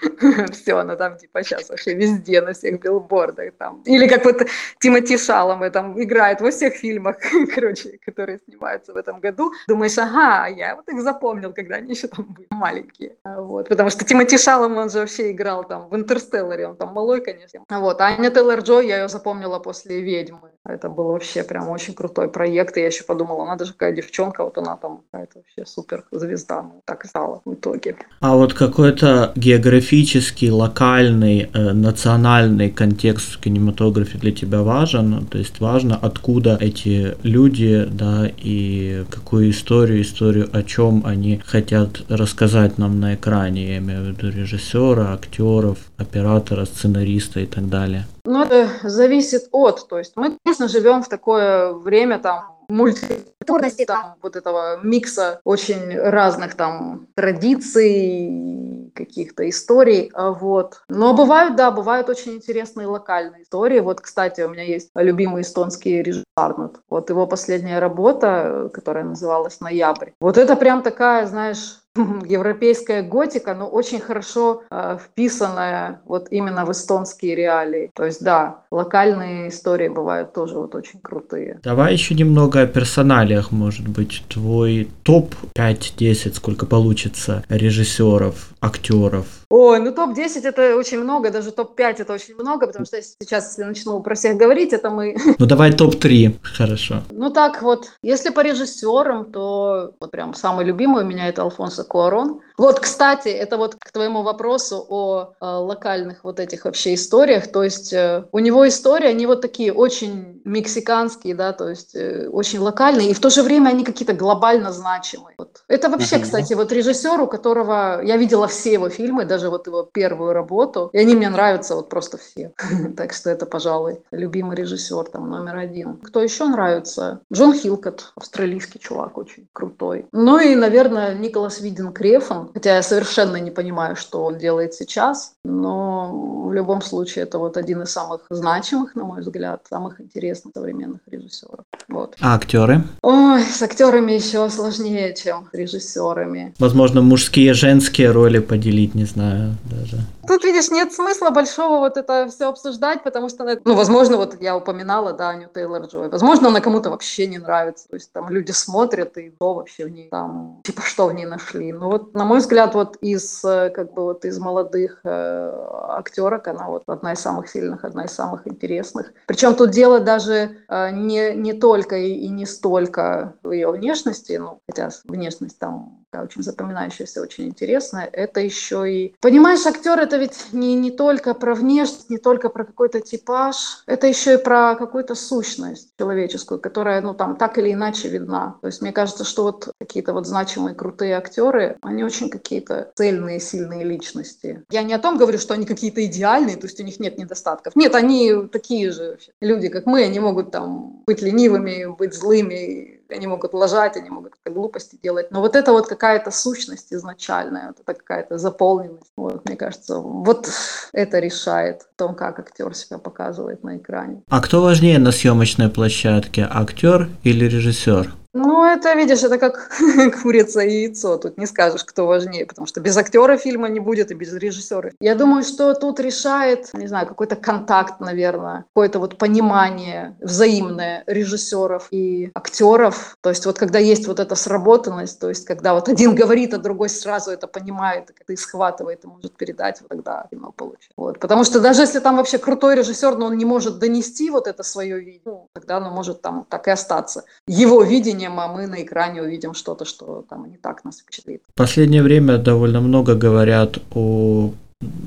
все, 0.52 0.76
она 0.78 0.96
там, 0.96 1.16
типа, 1.16 1.42
сейчас 1.42 1.68
вообще 1.68 1.94
везде, 1.94 2.40
на 2.40 2.52
всех 2.52 2.80
билбордах, 2.80 3.54
там, 3.58 3.82
или 3.86 4.06
как 4.06 4.24
вот 4.24 4.46
Тимати 4.80 5.18
Шалом 5.18 5.70
там 5.72 6.00
играет 6.00 6.40
во 6.40 6.50
всех 6.50 6.74
фильмах, 6.74 7.16
короче, 7.54 7.98
которые 8.06 8.38
снимаются 8.38 8.92
в 8.92 8.96
этом 8.96 9.20
году, 9.20 9.52
думаешь, 9.66 9.98
ага, 9.98 10.46
я 10.46 10.76
вот 10.76 10.88
их 10.88 11.02
запомнил, 11.02 11.52
когда 11.52 11.76
они 11.76 11.94
еще 11.94 12.06
там 12.06 12.26
были 12.26 12.46
маленькие, 12.50 13.16
вот, 13.24 13.68
потому 13.68 13.90
что 13.90 14.04
Тимати 14.04 14.38
Шалом, 14.38 14.76
он 14.76 14.90
же 14.90 15.00
вообще 15.00 15.32
играл 15.32 15.64
там 15.64 15.88
в 15.88 15.96
Интерстелларе, 15.96 16.68
он 16.68 16.76
там 16.76 16.92
малой, 16.92 17.23
конечно. 17.24 17.60
Вот. 17.68 18.00
Аня 18.00 18.30
Тейлор-Джой, 18.30 18.86
я 18.86 19.02
ее 19.02 19.08
запомнила 19.08 19.58
после 19.58 20.00
«Ведьмы». 20.00 20.50
Это 20.66 20.88
был 20.88 21.12
вообще 21.12 21.42
прям 21.42 21.68
очень 21.68 21.94
крутой 21.94 22.28
проект. 22.28 22.76
И 22.76 22.80
я 22.80 22.86
еще 22.86 23.04
подумала, 23.04 23.44
надо 23.44 23.64
же, 23.66 23.72
какая 23.72 23.92
девчонка, 23.92 24.44
вот 24.44 24.56
она 24.56 24.76
там 24.76 25.02
какая-то 25.10 25.38
вообще 25.38 25.66
супер 25.66 26.04
звезда. 26.10 26.62
Ну, 26.62 26.82
так 26.86 27.04
и 27.04 27.08
стало 27.08 27.42
в 27.44 27.52
итоге. 27.52 27.96
А 28.20 28.34
вот 28.34 28.54
какой-то 28.54 29.32
географический, 29.36 30.50
локальный, 30.50 31.50
э, 31.52 31.72
национальный 31.72 32.70
контекст 32.70 33.34
в 33.34 33.40
кинематографе 33.40 34.16
для 34.18 34.32
тебя 34.32 34.62
важен? 34.62 35.26
То 35.26 35.38
есть 35.38 35.60
важно, 35.60 35.98
откуда 36.00 36.56
эти 36.60 37.14
люди, 37.22 37.86
да, 37.90 38.30
и 38.36 39.04
какую 39.10 39.50
историю, 39.50 40.00
историю 40.00 40.48
о 40.52 40.62
чем 40.62 41.02
они 41.04 41.42
хотят 41.44 42.02
рассказать 42.08 42.78
нам 42.78 43.00
на 43.00 43.16
экране. 43.16 43.68
Я 43.68 43.78
имею 43.78 44.02
в 44.02 44.06
виду 44.08 44.30
режиссера, 44.30 45.12
актеров, 45.12 45.78
оператора, 45.98 46.64
сценариста 46.64 47.13
и 47.40 47.46
так 47.46 47.68
далее. 47.68 48.04
Ну, 48.24 48.42
это 48.42 48.68
зависит 48.82 49.48
от. 49.52 49.88
То 49.88 49.98
есть 49.98 50.12
мы, 50.16 50.36
конечно, 50.44 50.68
живем 50.68 51.02
в 51.02 51.08
такое 51.08 51.72
время 51.72 52.18
там 52.18 52.54
мультикультурности, 52.68 53.84
там 53.84 54.14
вот 54.22 54.36
этого 54.36 54.80
микса 54.82 55.40
очень 55.44 55.98
разных 55.98 56.54
там 56.54 57.08
традиций, 57.14 58.90
каких-то 58.94 59.48
историй, 59.48 60.10
а 60.14 60.30
вот. 60.30 60.82
Но 60.88 61.14
бывают, 61.14 61.56
да, 61.56 61.70
бывают 61.70 62.08
очень 62.08 62.34
интересные 62.34 62.86
локальные 62.86 63.42
истории. 63.42 63.80
Вот, 63.80 64.00
кстати, 64.00 64.40
у 64.42 64.48
меня 64.48 64.62
есть 64.62 64.90
любимый 64.94 65.42
эстонский 65.42 66.02
режиссер 66.02 66.24
Арнольд. 66.36 66.80
Вот 66.88 67.10
его 67.10 67.26
последняя 67.26 67.80
работа, 67.80 68.70
которая 68.72 69.04
называлась 69.04 69.60
«Ноябрь». 69.60 70.10
Вот 70.20 70.38
это 70.38 70.56
прям 70.56 70.82
такая, 70.82 71.26
знаешь, 71.26 71.80
европейская 72.26 73.02
готика, 73.02 73.54
но 73.54 73.68
очень 73.68 74.00
хорошо 74.00 74.62
э, 74.70 74.98
вписанная 75.02 76.00
вот 76.04 76.28
именно 76.30 76.64
в 76.64 76.72
эстонские 76.72 77.34
реалии. 77.34 77.90
То 77.94 78.04
есть, 78.04 78.22
да, 78.22 78.62
локальные 78.70 79.48
истории 79.48 79.88
бывают 79.88 80.32
тоже 80.32 80.58
вот 80.58 80.74
очень 80.74 81.00
крутые. 81.00 81.60
Давай 81.62 81.92
еще 81.92 82.14
немного 82.14 82.60
о 82.60 82.66
персоналиях, 82.66 83.52
может 83.52 83.86
быть, 83.88 84.24
твой 84.28 84.88
топ 85.02 85.34
5-10, 85.56 86.34
сколько 86.34 86.66
получится 86.66 87.44
режиссеров, 87.48 88.50
актеров. 88.60 89.26
Ой, 89.56 89.78
ну 89.78 89.92
топ-10 89.92 90.48
это 90.48 90.74
очень 90.74 90.98
много, 90.98 91.30
даже 91.30 91.52
топ-5 91.52 91.96
это 91.98 92.12
очень 92.12 92.34
много, 92.34 92.66
потому 92.66 92.84
что 92.86 93.00
сейчас, 93.00 93.50
если 93.50 93.62
начну 93.62 94.02
про 94.02 94.16
всех 94.16 94.36
говорить, 94.36 94.72
это 94.72 94.90
мы... 94.90 95.16
Ну 95.38 95.46
давай 95.46 95.72
топ-3, 95.72 96.38
хорошо. 96.42 97.02
Ну 97.12 97.30
так 97.30 97.62
вот, 97.62 97.86
если 98.02 98.30
по 98.30 98.40
режиссерам, 98.40 99.30
то 99.30 99.92
вот 100.00 100.10
прям 100.10 100.34
самый 100.34 100.64
любимый 100.64 101.04
у 101.04 101.06
меня 101.06 101.28
это 101.28 101.42
Алфонсо 101.42 101.84
Куарон. 101.84 102.40
Вот, 102.56 102.78
кстати, 102.78 103.28
это 103.28 103.56
вот 103.56 103.74
к 103.74 103.90
твоему 103.90 104.22
вопросу 104.22 104.84
о 104.88 105.34
э, 105.40 105.44
локальных 105.44 106.22
вот 106.22 106.38
этих 106.38 106.64
вообще 106.64 106.94
историях. 106.94 107.48
То 107.50 107.64
есть 107.64 107.92
э, 107.92 108.24
у 108.30 108.38
него 108.38 108.66
истории, 108.68 109.08
они 109.08 109.26
вот 109.26 109.40
такие 109.40 109.72
очень 109.72 110.40
мексиканские, 110.44 111.34
да, 111.34 111.52
то 111.52 111.68
есть 111.68 111.96
э, 111.96 112.28
очень 112.28 112.60
локальные, 112.60 113.10
и 113.10 113.14
в 113.14 113.20
то 113.20 113.30
же 113.30 113.42
время 113.42 113.70
они 113.70 113.84
какие-то 113.84 114.12
глобально 114.12 114.72
значимые. 114.72 115.34
Вот. 115.38 115.64
Это 115.68 115.88
вообще, 115.88 116.20
кстати, 116.20 116.54
вот 116.54 116.70
режиссер, 116.70 117.20
у 117.20 117.26
которого 117.26 118.00
я 118.02 118.16
видела 118.16 118.46
все 118.46 118.74
его 118.74 118.88
фильмы, 118.88 119.24
даже 119.24 119.50
вот 119.50 119.66
его 119.66 119.82
первую 119.82 120.32
работу, 120.32 120.90
и 120.92 120.98
они 120.98 121.16
мне 121.16 121.30
нравятся 121.30 121.74
вот 121.74 121.88
просто 121.88 122.18
все. 122.18 122.52
Так 122.96 123.12
что 123.12 123.30
это, 123.30 123.46
пожалуй, 123.46 124.00
любимый 124.12 124.56
режиссер 124.56 125.04
там 125.04 125.28
номер 125.28 125.56
один. 125.56 125.96
Кто 125.96 126.22
еще 126.22 126.46
нравится? 126.46 127.20
Джон 127.32 127.54
Хилкот, 127.54 128.12
австралийский 128.14 128.78
чувак, 128.78 129.18
очень 129.18 129.48
крутой. 129.52 130.06
Ну 130.12 130.38
и, 130.38 130.54
наверное, 130.54 131.14
Николас 131.14 131.60
Виден 131.60 131.92
Крефон, 131.92 132.43
Хотя 132.52 132.76
я 132.76 132.82
совершенно 132.82 133.36
не 133.36 133.50
понимаю, 133.50 133.96
что 133.96 134.24
он 134.24 134.38
делает 134.38 134.74
сейчас, 134.74 135.34
но 135.44 136.44
в 136.46 136.52
любом 136.52 136.82
случае 136.82 137.24
это 137.24 137.38
вот 137.38 137.56
один 137.56 137.82
из 137.82 137.90
самых 137.90 138.22
значимых, 138.30 138.94
на 138.94 139.04
мой 139.04 139.20
взгляд, 139.20 139.62
самых 139.68 140.00
интересных 140.00 140.52
современных 140.54 141.00
режиссеров. 141.06 141.64
Вот. 141.88 142.16
А 142.20 142.34
актеры? 142.34 142.82
Ой, 143.02 143.42
с 143.42 143.62
актерами 143.62 144.12
еще 144.12 144.48
сложнее, 144.50 145.14
чем 145.14 145.48
с 145.52 145.54
режиссерами. 145.56 146.54
Возможно, 146.58 147.02
мужские, 147.02 147.54
женские 147.54 148.10
роли 148.10 148.38
поделить, 148.38 148.94
не 148.94 149.04
знаю 149.04 149.56
даже. 149.64 149.98
Тут, 150.26 150.44
видишь, 150.44 150.70
нет 150.70 150.92
смысла 150.92 151.30
большого 151.30 151.80
вот 151.80 151.96
это 151.96 152.28
все 152.28 152.48
обсуждать, 152.48 153.02
потому 153.02 153.28
что, 153.28 153.60
ну, 153.64 153.74
возможно, 153.74 154.16
вот 154.16 154.40
я 154.40 154.56
упоминала, 154.56 155.12
да, 155.12 155.30
Аню 155.30 155.48
Тейлор-Джой, 155.54 156.08
возможно, 156.08 156.48
она 156.48 156.60
кому-то 156.60 156.90
вообще 156.90 157.26
не 157.26 157.38
нравится, 157.38 157.88
то 157.88 157.96
есть 157.96 158.10
там 158.12 158.28
люди 158.30 158.52
смотрят 158.52 159.16
и 159.18 159.30
то 159.30 159.54
вообще 159.54 159.84
в 159.84 159.90
ней 159.90 160.08
там, 160.10 160.60
типа, 160.64 160.82
что 160.82 161.06
в 161.08 161.14
ней 161.14 161.26
нашли. 161.26 161.72
Ну 161.72 161.90
вот, 161.90 162.14
на 162.14 162.24
мой 162.24 162.33
взгляд, 162.38 162.74
вот 162.74 162.96
из, 163.00 163.44
э, 163.44 163.70
как 163.70 163.92
бы, 163.92 164.02
вот 164.02 164.24
из 164.24 164.38
молодых 164.38 165.00
э, 165.04 165.66
актерок 165.90 166.48
она 166.48 166.68
вот 166.68 166.82
одна 166.86 167.12
из 167.12 167.20
самых 167.20 167.48
сильных, 167.48 167.84
одна 167.84 168.04
из 168.04 168.12
самых 168.12 168.46
интересных. 168.46 169.12
Причем 169.26 169.54
тут 169.54 169.70
дело 169.70 170.00
даже 170.00 170.58
э, 170.68 170.90
не, 170.90 171.34
не 171.34 171.52
только 171.52 171.96
и, 171.96 172.12
и 172.12 172.28
не 172.28 172.46
столько 172.46 173.34
в 173.42 173.50
ее 173.50 173.70
внешности, 173.70 174.34
ну, 174.34 174.60
хотя 174.68 174.90
внешность 175.04 175.58
там 175.58 176.03
очень 176.22 176.42
запоминающаяся, 176.42 177.22
очень 177.22 177.46
интересная, 177.46 178.08
это 178.12 178.40
еще 178.40 178.90
и... 178.90 179.14
Понимаешь, 179.20 179.66
актер 179.66 179.98
это 179.98 180.16
ведь 180.16 180.52
не, 180.52 180.74
не 180.74 180.90
только 180.90 181.34
про 181.34 181.54
внешность, 181.54 182.10
не 182.10 182.18
только 182.18 182.48
про 182.48 182.64
какой-то 182.64 183.00
типаж, 183.00 183.82
это 183.86 184.06
еще 184.06 184.34
и 184.34 184.42
про 184.42 184.74
какую-то 184.76 185.14
сущность 185.14 185.90
человеческую, 185.98 186.60
которая, 186.60 187.00
ну, 187.00 187.14
там, 187.14 187.36
так 187.36 187.58
или 187.58 187.72
иначе 187.72 188.08
видна. 188.08 188.56
То 188.60 188.66
есть 188.68 188.82
мне 188.82 188.92
кажется, 188.92 189.24
что 189.24 189.44
вот 189.44 189.68
какие-то 189.78 190.12
вот 190.12 190.26
значимые, 190.26 190.74
крутые 190.74 191.16
актеры, 191.16 191.76
они 191.82 192.04
очень 192.04 192.30
какие-то 192.30 192.92
цельные, 192.94 193.40
сильные 193.40 193.84
личности. 193.84 194.64
Я 194.70 194.82
не 194.82 194.94
о 194.94 194.98
том 194.98 195.16
говорю, 195.16 195.38
что 195.38 195.54
они 195.54 195.66
какие-то 195.66 196.04
идеальные, 196.04 196.56
то 196.56 196.66
есть 196.66 196.80
у 196.80 196.84
них 196.84 197.00
нет 197.00 197.18
недостатков. 197.18 197.76
Нет, 197.76 197.94
они 197.94 198.48
такие 198.52 198.90
же 198.90 199.18
люди, 199.40 199.68
как 199.68 199.86
мы, 199.86 200.04
они 200.04 200.20
могут 200.20 200.50
там 200.50 201.02
быть 201.06 201.22
ленивыми, 201.22 201.86
быть 201.96 202.14
злыми, 202.14 202.93
они 203.08 203.26
могут 203.26 203.54
лажать, 203.54 203.96
они 203.96 204.10
могут 204.10 204.34
глупости 204.44 204.98
делать. 205.02 205.30
Но 205.30 205.40
вот 205.40 205.56
это 205.56 205.72
вот 205.72 205.86
какая-то 205.86 206.30
сущность 206.30 206.92
изначальная, 206.92 207.68
вот 207.68 207.80
это 207.80 207.94
какая-то 207.94 208.38
заполненность. 208.38 209.12
Вот, 209.16 209.44
мне 209.46 209.56
кажется, 209.56 209.98
вот 209.98 210.48
это 210.92 211.18
решает 211.18 211.82
в 211.82 211.96
том, 211.96 212.14
как 212.14 212.38
актер 212.38 212.74
себя 212.74 212.98
показывает 212.98 213.62
на 213.64 213.76
экране. 213.76 214.22
А 214.28 214.40
кто 214.40 214.62
важнее 214.62 214.98
на 214.98 215.12
съемочной 215.12 215.68
площадке, 215.68 216.46
актер 216.50 217.08
или 217.22 217.44
режиссер? 217.46 218.23
Ну, 218.34 218.64
это, 218.64 218.94
видишь, 218.94 219.22
это 219.22 219.38
как 219.38 219.70
курица 220.22 220.60
и 220.60 220.82
яйцо. 220.82 221.16
Тут 221.18 221.38
не 221.38 221.46
скажешь, 221.46 221.84
кто 221.84 222.06
важнее, 222.06 222.46
потому 222.46 222.66
что 222.66 222.80
без 222.80 222.96
актера 222.96 223.36
фильма 223.36 223.68
не 223.68 223.78
будет 223.78 224.10
и 224.10 224.14
без 224.14 224.32
режиссера. 224.32 224.90
Я 225.00 225.14
думаю, 225.14 225.44
что 225.44 225.72
тут 225.74 226.00
решает, 226.00 226.74
не 226.74 226.88
знаю, 226.88 227.06
какой-то 227.06 227.36
контакт, 227.36 228.00
наверное, 228.00 228.64
какое-то 228.74 228.98
вот 228.98 229.18
понимание 229.18 230.16
взаимное 230.20 231.04
режиссеров 231.06 231.86
и 231.92 232.32
актеров. 232.34 233.16
То 233.20 233.30
есть 233.30 233.46
вот 233.46 233.56
когда 233.56 233.78
есть 233.78 234.08
вот 234.08 234.18
эта 234.18 234.34
сработанность, 234.34 235.20
то 235.20 235.28
есть 235.28 235.44
когда 235.44 235.72
вот 235.74 235.88
один 235.88 236.16
говорит, 236.16 236.54
а 236.54 236.58
другой 236.58 236.88
сразу 236.88 237.30
это 237.30 237.46
понимает, 237.46 238.10
и 238.10 238.14
как-то 238.14 238.36
схватывает 238.36 239.04
и 239.04 239.06
может 239.06 239.36
передать, 239.36 239.80
вот 239.80 239.90
тогда 239.90 240.26
кино 240.30 240.50
получится. 240.50 240.90
Вот. 240.96 241.20
Потому 241.20 241.44
что 241.44 241.60
даже 241.60 241.82
если 241.82 242.00
там 242.00 242.16
вообще 242.16 242.38
крутой 242.38 242.74
режиссер, 242.74 243.16
но 243.16 243.26
он 243.26 243.38
не 243.38 243.44
может 243.44 243.78
донести 243.78 244.28
вот 244.30 244.48
это 244.48 244.64
свое 244.64 244.98
видение, 244.98 245.46
тогда 245.52 245.76
оно 245.76 245.90
может 245.90 246.20
там 246.20 246.44
так 246.50 246.66
и 246.66 246.72
остаться. 246.72 247.22
Его 247.46 247.84
видение 247.84 248.23
зрением, 248.24 248.40
а 248.40 248.48
мы 248.48 248.66
на 248.66 248.82
экране 248.82 249.22
увидим 249.22 249.54
что-то, 249.54 249.84
что 249.84 250.24
там 250.28 250.50
не 250.50 250.56
так 250.56 250.84
нас 250.84 251.00
впечатлит. 251.00 251.42
В 251.54 251.58
последнее 251.58 252.02
время 252.02 252.38
довольно 252.38 252.80
много 252.80 253.14
говорят 253.14 253.78
о 253.94 254.52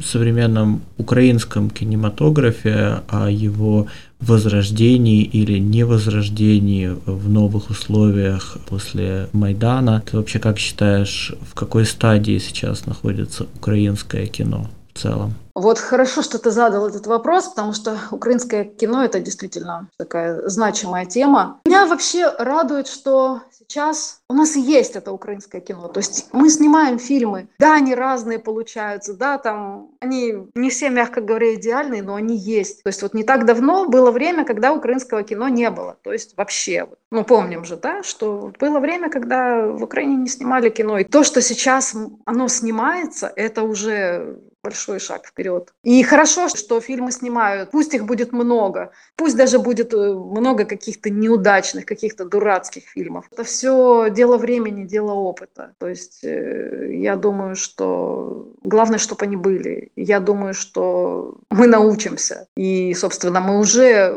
современном 0.03 0.81
украинском 0.97 1.69
кинематографе, 1.69 3.01
о 3.07 3.29
его 3.29 3.87
возрождении 4.19 5.23
или 5.23 5.59
невозрождении 5.59 6.95
в 7.05 7.29
новых 7.29 7.69
условиях 7.69 8.57
после 8.67 9.27
Майдана. 9.33 10.01
Ты 10.09 10.17
вообще 10.17 10.39
как 10.39 10.57
считаешь, 10.57 11.33
в 11.41 11.53
какой 11.53 11.85
стадии 11.85 12.39
сейчас 12.39 12.87
находится 12.87 13.45
украинское 13.55 14.25
кино 14.25 14.67
в 14.93 14.99
целом? 14.99 15.33
Вот 15.57 15.79
хорошо, 15.79 16.21
что 16.21 16.37
ты 16.37 16.51
задал 16.51 16.87
этот 16.87 17.07
вопрос, 17.07 17.47
потому 17.47 17.73
что 17.73 17.97
украинское 18.11 18.63
кино 18.63 19.03
это 19.03 19.19
действительно 19.19 19.89
такая 19.97 20.47
значимая 20.47 21.05
тема. 21.07 21.59
Меня 21.65 21.87
вообще 21.87 22.31
радует, 22.37 22.87
что 22.87 23.41
сейчас 23.51 24.19
у 24.29 24.35
нас 24.35 24.55
есть 24.55 24.95
это 24.95 25.11
украинское 25.11 25.59
кино. 25.59 25.87
То 25.87 25.99
есть 25.99 26.27
мы 26.31 26.51
снимаем 26.51 26.99
фильмы, 26.99 27.47
да, 27.57 27.73
они 27.73 27.95
разные 27.95 28.37
получаются, 28.37 29.15
да, 29.15 29.39
там 29.39 29.89
они 29.99 30.47
не 30.53 30.69
все, 30.69 30.91
мягко 30.91 31.21
говоря, 31.21 31.55
идеальные, 31.55 32.03
но 32.03 32.13
они 32.13 32.37
есть. 32.37 32.83
То 32.83 32.89
есть 32.89 33.01
вот 33.01 33.15
не 33.15 33.23
так 33.23 33.45
давно 33.45 33.89
было 33.89 34.11
время, 34.11 34.45
когда 34.45 34.73
украинского 34.73 35.23
кино 35.23 35.47
не 35.47 35.71
было. 35.71 35.97
То 36.03 36.13
есть 36.13 36.37
вообще, 36.37 36.87
ну 37.09 37.23
помним 37.23 37.65
же, 37.65 37.77
да, 37.77 38.03
что 38.03 38.53
было 38.59 38.79
время, 38.79 39.09
когда 39.09 39.65
в 39.65 39.81
Украине 39.81 40.17
не 40.17 40.27
снимали 40.27 40.69
кино. 40.69 40.99
И 40.99 41.03
то, 41.03 41.23
что 41.23 41.41
сейчас 41.41 41.95
оно 42.25 42.47
снимается, 42.47 43.33
это 43.35 43.63
уже 43.63 44.37
большой 44.67 44.99
шаг 44.99 45.25
вперед. 45.25 45.73
И 45.83 46.03
хорошо, 46.03 46.49
что 46.49 46.81
фильмы 46.81 47.11
снимают, 47.11 47.71
пусть 47.71 47.93
их 47.93 48.03
будет 48.05 48.33
много, 48.33 48.91
пусть 49.15 49.37
даже 49.37 49.59
будет 49.59 49.93
э, 49.93 50.13
много 50.13 50.65
каких-то 50.65 51.09
неудачных, 51.09 51.85
каких-то 51.85 52.25
дурацких 52.25 52.83
фильмов. 52.83 53.25
Это 53.31 53.43
все 53.43 54.09
дело 54.09 54.37
времени, 54.37 54.83
дело 54.83 55.13
опыта. 55.13 55.71
То 55.77 55.87
есть 55.87 56.23
э, 56.23 56.89
я 56.91 57.15
думаю, 57.15 57.55
что 57.55 58.51
главное, 58.63 58.99
чтобы 58.99 59.25
они 59.25 59.37
были. 59.37 59.91
Я 59.95 60.19
думаю, 60.19 60.53
что 60.53 61.37
мы 61.49 61.67
научимся. 61.67 62.47
И, 62.57 62.93
собственно, 62.93 63.39
мы 63.39 63.59
уже 63.59 64.13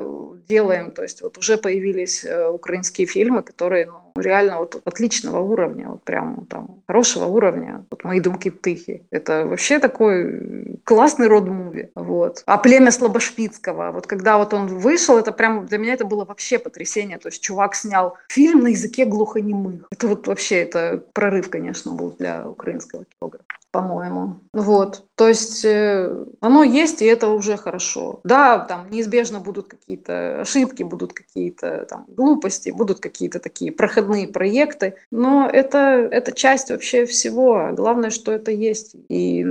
делаем. 0.48 0.90
То 0.90 1.02
есть 1.02 1.22
вот 1.22 1.38
уже 1.38 1.56
появились 1.56 2.24
э, 2.24 2.48
украинские 2.48 3.06
фильмы, 3.06 3.42
которые 3.42 3.86
ну, 3.86 3.99
реально 4.20 4.58
вот 4.58 4.80
отличного 4.84 5.40
уровня, 5.40 5.88
вот 5.88 6.02
прям 6.02 6.46
там 6.46 6.82
хорошего 6.86 7.26
уровня. 7.26 7.84
Вот 7.90 8.04
«Мои 8.04 8.20
думки 8.20 8.50
птыхи». 8.50 9.04
Это 9.10 9.46
вообще 9.46 9.78
такой 9.78 10.78
классный 10.84 11.28
род-муви. 11.28 11.90
Вот. 11.94 12.42
А 12.46 12.58
«Племя 12.58 12.90
Слабошпицкого». 12.90 13.92
Вот 13.92 14.06
когда 14.06 14.38
вот 14.38 14.54
он 14.54 14.66
вышел, 14.66 15.18
это 15.18 15.32
прям 15.32 15.66
для 15.66 15.78
меня 15.78 15.94
это 15.94 16.04
было 16.04 16.24
вообще 16.24 16.58
потрясение. 16.58 17.18
То 17.18 17.28
есть 17.28 17.42
чувак 17.42 17.74
снял 17.74 18.16
фильм 18.28 18.62
на 18.62 18.68
языке 18.68 19.04
глухонемых. 19.04 19.86
Это 19.90 20.08
вот 20.08 20.26
вообще 20.26 20.56
это 20.56 21.02
прорыв, 21.12 21.50
конечно, 21.50 21.92
был 21.92 22.14
для 22.18 22.48
украинского 22.48 23.04
кинематографа 23.04 23.44
по-моему. 23.70 24.40
Вот. 24.52 25.04
То 25.14 25.28
есть 25.28 25.64
э, 25.64 26.24
оно 26.40 26.64
есть, 26.64 27.02
и 27.02 27.06
это 27.06 27.28
уже 27.28 27.56
хорошо. 27.56 28.20
Да, 28.24 28.58
там 28.58 28.90
неизбежно 28.90 29.40
будут 29.40 29.68
какие-то 29.68 30.40
ошибки, 30.40 30.82
будут 30.82 31.12
какие-то 31.12 31.86
там 31.88 32.06
глупости, 32.08 32.70
будут 32.70 33.00
какие-то 33.00 33.38
такие 33.38 33.70
проходные 33.70 34.28
проекты, 34.28 34.94
но 35.10 35.46
это, 35.46 35.78
это 36.10 36.32
часть 36.32 36.70
вообще 36.70 37.04
всего. 37.04 37.70
Главное, 37.72 38.10
что 38.10 38.32
это 38.32 38.50
есть. 38.50 38.96
И 39.08 39.44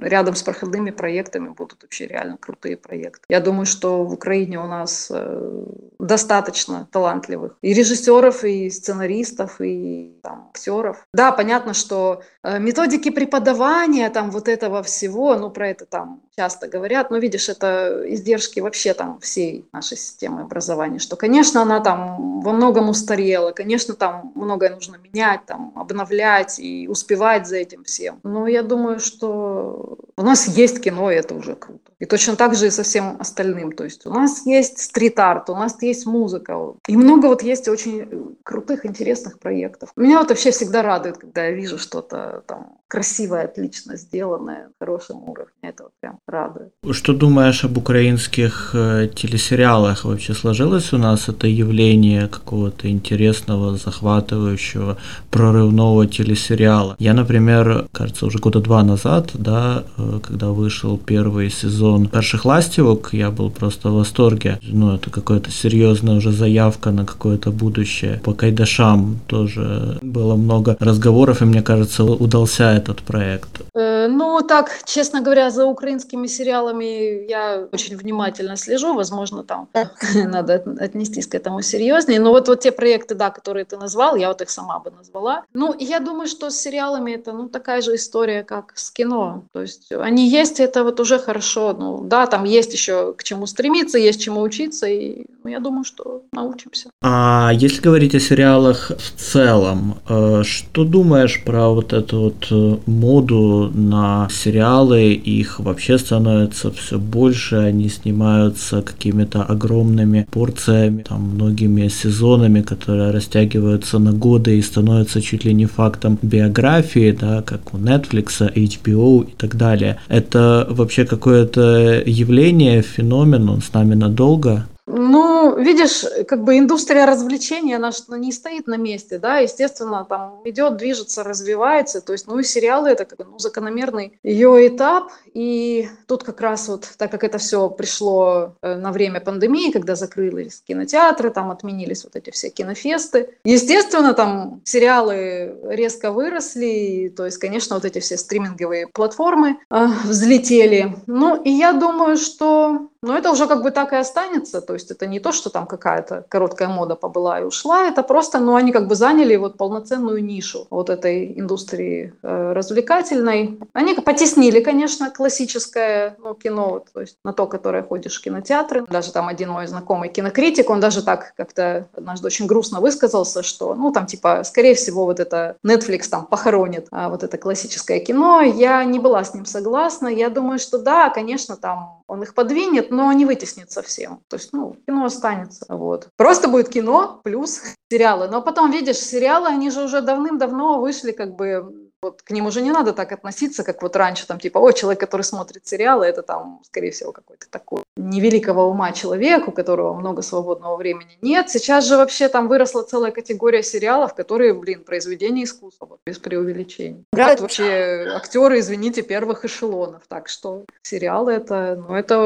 рядом 0.00 0.36
с 0.36 0.42
проходными 0.42 0.90
проектами 0.90 1.48
будут 1.48 1.82
вообще 1.82 2.06
реально 2.06 2.38
крутые 2.38 2.76
проекты. 2.76 3.24
Я 3.28 3.40
думаю, 3.40 3.66
что 3.66 4.04
в 4.04 4.12
Украине 4.12 4.60
у 4.60 4.66
нас 4.66 5.10
э, 5.12 5.64
достаточно 5.98 6.88
талантливых 6.92 7.56
и 7.62 7.74
режиссеров, 7.74 8.44
и 8.44 8.70
сценаристов, 8.70 9.60
и 9.60 10.18
там, 10.22 10.50
актеров. 10.54 11.06
Да, 11.12 11.32
понятно, 11.32 11.74
что 11.74 12.22
методики 12.58 13.10
преподавания 13.10 14.08
там 14.10 14.30
вот 14.30 14.48
этого 14.48 14.82
всего, 14.82 15.36
ну 15.36 15.50
про 15.50 15.68
это 15.68 15.86
там 15.86 16.20
часто 16.36 16.68
говорят, 16.68 17.10
но 17.10 17.18
видишь, 17.18 17.48
это 17.48 18.02
издержки 18.06 18.60
вообще 18.60 18.92
там 18.94 19.18
всей 19.20 19.66
нашей 19.72 19.96
системы 19.96 20.42
образования, 20.42 20.98
что, 20.98 21.16
конечно, 21.16 21.62
она 21.62 21.80
там 21.80 22.40
во 22.40 22.52
многом 22.52 22.90
устарела, 22.90 23.52
конечно, 23.52 23.94
там 23.94 24.32
многое 24.34 24.70
нужно 24.70 24.96
менять, 24.96 25.46
там, 25.46 25.72
обновлять 25.74 26.58
и 26.58 26.88
успевать 26.88 27.46
за 27.46 27.56
этим 27.56 27.84
всем. 27.84 28.20
Но 28.22 28.46
я 28.46 28.62
думаю, 28.62 29.00
что 29.00 29.98
у 30.16 30.22
нас 30.22 30.46
есть 30.46 30.80
кино, 30.82 31.10
и 31.10 31.14
это 31.14 31.34
уже 31.34 31.54
круто. 31.54 31.80
И 31.98 32.04
точно 32.04 32.36
так 32.36 32.54
же 32.54 32.66
и 32.66 32.70
со 32.70 32.82
всем 32.82 33.16
остальным. 33.18 33.72
То 33.72 33.84
есть 33.84 34.04
у 34.06 34.10
нас 34.10 34.44
есть 34.44 34.78
стрит-арт, 34.78 35.48
у 35.48 35.54
нас 35.54 35.80
есть 35.82 36.04
музыка. 36.04 36.74
И 36.86 36.96
много 36.96 37.26
вот 37.26 37.42
есть 37.42 37.68
очень 37.68 38.36
крутых, 38.42 38.84
интересных 38.84 39.38
проектов. 39.38 39.90
Меня 39.96 40.18
вот 40.18 40.28
вообще 40.28 40.50
всегда 40.50 40.82
радует, 40.82 41.16
когда 41.16 41.46
я 41.46 41.52
вижу 41.52 41.78
что-то 41.78 42.35
там 42.42 42.78
красивое, 42.88 43.44
отлично 43.44 43.96
сделанное, 43.96 44.68
на 44.68 44.72
хорошем 44.80 45.28
уровне. 45.28 45.52
Это 45.62 45.84
вот 45.84 45.92
прям 46.00 46.18
радует. 46.26 46.72
Что 46.92 47.12
думаешь 47.12 47.64
об 47.64 47.78
украинских 47.78 48.70
э, 48.74 49.08
телесериалах? 49.14 50.04
Вообще 50.04 50.34
сложилось 50.34 50.92
у 50.92 50.98
нас 50.98 51.28
это 51.28 51.46
явление 51.46 52.28
какого-то 52.28 52.88
интересного, 52.88 53.76
захватывающего, 53.76 54.96
прорывного 55.30 56.06
телесериала? 56.06 56.96
Я, 56.98 57.14
например, 57.14 57.86
кажется, 57.92 58.26
уже 58.26 58.38
года 58.38 58.60
два 58.60 58.82
назад, 58.84 59.30
да, 59.34 59.84
э, 59.96 60.20
когда 60.22 60.48
вышел 60.48 60.96
первый 60.96 61.50
сезон 61.50 62.08
«Перших 62.08 62.44
ластівок», 62.44 63.10
я 63.12 63.30
был 63.30 63.50
просто 63.50 63.90
в 63.90 63.94
восторге. 63.94 64.58
Ну, 64.62 64.94
это 64.94 65.10
какая-то 65.10 65.50
серьезная 65.50 66.16
уже 66.16 66.32
заявка 66.32 66.90
на 66.90 67.04
какое-то 67.04 67.50
будущее. 67.50 68.20
По 68.24 68.32
Кайдашам 68.32 69.18
тоже 69.26 69.98
было 70.02 70.36
много 70.36 70.76
разговоров, 70.78 71.42
и 71.42 71.44
мне 71.44 71.62
кажется, 71.62 72.04
удался 72.04 72.75
этот 72.76 73.02
проект. 73.02 73.62
Э, 73.74 74.08
ну, 74.08 74.40
так, 74.42 74.70
честно 74.84 75.20
говоря, 75.20 75.50
за 75.50 75.66
украинскими 75.66 76.26
сериалами 76.26 77.26
я 77.28 77.66
очень 77.72 77.96
внимательно 77.96 78.56
слежу. 78.56 78.94
Возможно, 78.94 79.42
там 79.42 79.68
надо 80.14 80.64
отнестись 80.80 81.26
к 81.26 81.34
этому 81.34 81.62
серьезнее. 81.62 82.20
Но 82.20 82.30
вот, 82.30 82.48
вот 82.48 82.60
те 82.60 82.72
проекты, 82.72 83.14
да, 83.14 83.30
которые 83.30 83.64
ты 83.64 83.76
назвал, 83.76 84.16
я 84.16 84.28
вот 84.28 84.42
их 84.42 84.50
сама 84.50 84.78
бы 84.78 84.90
назвала. 84.90 85.44
Ну, 85.54 85.74
я 85.78 86.00
думаю, 86.00 86.28
что 86.28 86.50
с 86.50 86.56
сериалами 86.56 87.12
это 87.12 87.32
ну, 87.32 87.48
такая 87.48 87.82
же 87.82 87.94
история, 87.94 88.44
как 88.44 88.72
с 88.74 88.90
кино. 88.90 89.44
То 89.52 89.62
есть 89.62 89.92
они 89.92 90.28
есть, 90.28 90.60
это 90.60 90.84
вот 90.84 91.00
уже 91.00 91.18
хорошо. 91.18 91.74
Ну, 91.78 92.02
да, 92.04 92.26
там 92.26 92.44
есть 92.44 92.72
еще 92.72 93.12
к 93.12 93.24
чему 93.24 93.46
стремиться, 93.46 93.98
есть 93.98 94.22
чему 94.22 94.40
учиться, 94.40 94.86
и 94.86 95.26
ну, 95.44 95.50
я 95.50 95.60
думаю, 95.60 95.84
что 95.84 96.22
научимся. 96.32 96.90
А 97.02 97.50
если 97.52 97.80
говорить 97.80 98.14
о 98.14 98.20
сериалах 98.20 98.90
в 98.90 99.20
целом, 99.20 99.98
э, 100.08 100.42
что 100.42 100.84
думаешь 100.84 101.42
про 101.44 101.68
вот 101.68 101.92
эту 101.92 102.20
вот 102.20 102.46
э, 102.50 102.65
моду 102.86 103.70
на 103.74 104.28
сериалы? 104.30 105.12
Их 105.12 105.60
вообще 105.60 105.98
становится 105.98 106.70
все 106.70 106.98
больше, 106.98 107.56
они 107.56 107.88
снимаются 107.88 108.82
какими-то 108.82 109.42
огромными 109.42 110.26
порциями, 110.30 111.04
там, 111.08 111.22
многими 111.34 111.88
сезонами, 111.88 112.62
которые 112.62 113.10
растягиваются 113.10 113.98
на 113.98 114.12
годы 114.12 114.58
и 114.58 114.62
становятся 114.62 115.20
чуть 115.20 115.44
ли 115.44 115.54
не 115.54 115.66
фактом 115.66 116.18
биографии, 116.22 117.16
да, 117.18 117.42
как 117.42 117.74
у 117.74 117.78
Netflix, 117.78 118.40
HBO 118.54 119.24
и 119.28 119.34
так 119.36 119.56
далее. 119.56 119.98
Это 120.08 120.66
вообще 120.70 121.04
какое-то 121.04 122.02
явление, 122.06 122.82
феномен, 122.82 123.48
он 123.48 123.62
с 123.62 123.72
нами 123.72 123.94
надолго? 123.94 124.66
Ну, 124.86 125.56
видишь, 125.58 126.04
как 126.28 126.44
бы 126.44 126.58
индустрия 126.58 127.06
развлечений, 127.06 127.74
она 127.74 127.90
что 127.90 128.14
не 128.16 128.30
стоит 128.30 128.68
на 128.68 128.76
месте, 128.76 129.18
да, 129.18 129.38
естественно, 129.38 130.06
там 130.08 130.42
идет, 130.44 130.76
движется, 130.76 131.24
развивается, 131.24 132.00
то 132.00 132.12
есть, 132.12 132.28
ну 132.28 132.38
и 132.38 132.44
сериалы 132.44 132.90
это 132.90 133.04
как 133.04 133.18
бы 133.18 133.24
ну, 133.24 133.38
закономерный 133.38 134.18
ее 134.22 134.68
этап, 134.68 135.10
и 135.34 135.88
тут 136.06 136.22
как 136.22 136.40
раз 136.40 136.68
вот, 136.68 136.88
так 136.98 137.10
как 137.10 137.24
это 137.24 137.38
все 137.38 137.68
пришло 137.68 138.54
э, 138.62 138.76
на 138.76 138.92
время 138.92 139.20
пандемии, 139.20 139.72
когда 139.72 139.96
закрылись 139.96 140.62
кинотеатры, 140.64 141.30
там 141.30 141.50
отменились 141.50 142.04
вот 142.04 142.14
эти 142.14 142.30
все 142.30 142.50
кинофесты, 142.50 143.30
естественно, 143.42 144.14
там 144.14 144.62
сериалы 144.64 145.56
резко 145.64 146.12
выросли, 146.12 147.12
то 147.16 147.24
есть, 147.24 147.38
конечно, 147.38 147.74
вот 147.74 147.84
эти 147.84 147.98
все 147.98 148.16
стриминговые 148.16 148.86
платформы 148.86 149.58
э, 149.68 149.86
взлетели, 150.04 150.94
ну 151.08 151.34
и 151.42 151.50
я 151.50 151.72
думаю, 151.72 152.16
что 152.16 152.88
но 153.02 153.16
это 153.16 153.30
уже 153.30 153.46
как 153.46 153.62
бы 153.62 153.70
так 153.70 153.92
и 153.92 153.96
останется, 153.96 154.60
то 154.60 154.74
есть 154.74 154.90
это 154.90 155.06
не 155.06 155.20
то, 155.20 155.32
что 155.32 155.50
там 155.50 155.66
какая-то 155.66 156.24
короткая 156.28 156.68
мода 156.68 156.96
побыла 156.96 157.40
и 157.40 157.44
ушла, 157.44 157.86
это 157.86 158.02
просто, 158.02 158.38
ну, 158.38 158.54
они 158.54 158.72
как 158.72 158.88
бы 158.88 158.94
заняли 158.94 159.36
вот 159.36 159.56
полноценную 159.56 160.24
нишу 160.24 160.66
вот 160.70 160.90
этой 160.90 161.38
индустрии 161.38 162.14
э, 162.22 162.52
развлекательной. 162.52 163.58
Они 163.72 163.94
потеснили, 163.94 164.60
конечно, 164.60 165.10
классическое 165.10 166.16
ну, 166.18 166.34
кино, 166.34 166.70
вот, 166.70 166.88
то 166.92 167.00
есть 167.00 167.16
на 167.24 167.32
то, 167.32 167.46
которое 167.46 167.82
ходишь 167.82 168.18
в 168.18 168.22
кинотеатры. 168.22 168.86
Даже 168.86 169.12
там 169.12 169.28
один 169.28 169.50
мой 169.50 169.66
знакомый 169.66 170.08
кинокритик, 170.08 170.70
он 170.70 170.80
даже 170.80 171.02
так 171.02 171.32
как-то 171.36 171.88
однажды 171.94 172.26
очень 172.26 172.46
грустно 172.46 172.80
высказался, 172.80 173.42
что, 173.42 173.74
ну, 173.74 173.92
там 173.92 174.06
типа, 174.06 174.42
скорее 174.44 174.74
всего, 174.74 175.04
вот 175.04 175.20
это 175.20 175.56
Netflix 175.64 176.08
там 176.08 176.26
похоронит 176.26 176.86
а, 176.90 177.08
вот 177.08 177.22
это 177.22 177.38
классическое 177.38 178.00
кино. 178.00 178.40
Я 178.40 178.84
не 178.84 178.98
была 178.98 179.24
с 179.24 179.34
ним 179.34 179.44
согласна. 179.44 180.08
Я 180.08 180.30
думаю, 180.30 180.58
что 180.58 180.78
да, 180.78 181.10
конечно, 181.10 181.56
там 181.56 181.95
он 182.08 182.22
их 182.22 182.34
подвинет, 182.34 182.90
но 182.90 183.12
не 183.12 183.24
вытеснит 183.24 183.70
совсем. 183.70 184.20
То 184.28 184.36
есть, 184.36 184.52
ну, 184.52 184.76
кино 184.86 185.04
останется. 185.04 185.66
Вот. 185.68 186.08
Просто 186.16 186.48
будет 186.48 186.68
кино 186.68 187.20
плюс 187.24 187.62
сериалы. 187.90 188.28
Но 188.28 188.42
потом, 188.42 188.70
видишь, 188.70 188.98
сериалы, 188.98 189.48
они 189.48 189.70
же 189.70 189.84
уже 189.84 190.00
давным-давно 190.00 190.80
вышли 190.80 191.12
как 191.12 191.34
бы 191.34 191.90
вот 192.02 192.22
к 192.22 192.30
ним 192.30 192.46
уже 192.46 192.60
не 192.60 192.70
надо 192.70 192.92
так 192.92 193.12
относиться, 193.12 193.64
как 193.64 193.82
вот 193.82 193.96
раньше, 193.96 194.26
там, 194.26 194.38
типа, 194.38 194.58
о, 194.58 194.70
человек, 194.72 195.00
который 195.00 195.22
смотрит 195.22 195.66
сериалы, 195.66 196.06
это 196.06 196.22
там, 196.22 196.60
скорее 196.64 196.90
всего, 196.90 197.10
какой-то 197.12 197.48
такой 197.50 197.82
невеликого 197.96 198.62
ума 198.62 198.92
человек, 198.92 199.48
у 199.48 199.52
которого 199.52 199.94
много 199.94 200.22
свободного 200.22 200.76
времени. 200.76 201.18
Нет, 201.22 201.50
сейчас 201.50 201.86
же 201.86 201.96
вообще 201.96 202.28
там 202.28 202.48
выросла 202.48 202.82
целая 202.82 203.10
категория 203.10 203.62
сериалов, 203.62 204.14
которые, 204.14 204.54
блин, 204.54 204.84
произведения 204.84 205.44
искусства, 205.44 205.86
вот, 205.90 206.00
без 206.06 206.18
преувеличений. 206.18 207.04
Играют 207.12 207.40
вообще 207.40 208.06
актеры, 208.14 208.60
извините, 208.60 209.02
первых 209.02 209.44
эшелонов. 209.44 210.02
Так 210.08 210.28
что 210.28 210.64
сериалы 210.82 211.32
это, 211.32 211.82
ну, 211.88 211.94
это 211.94 212.16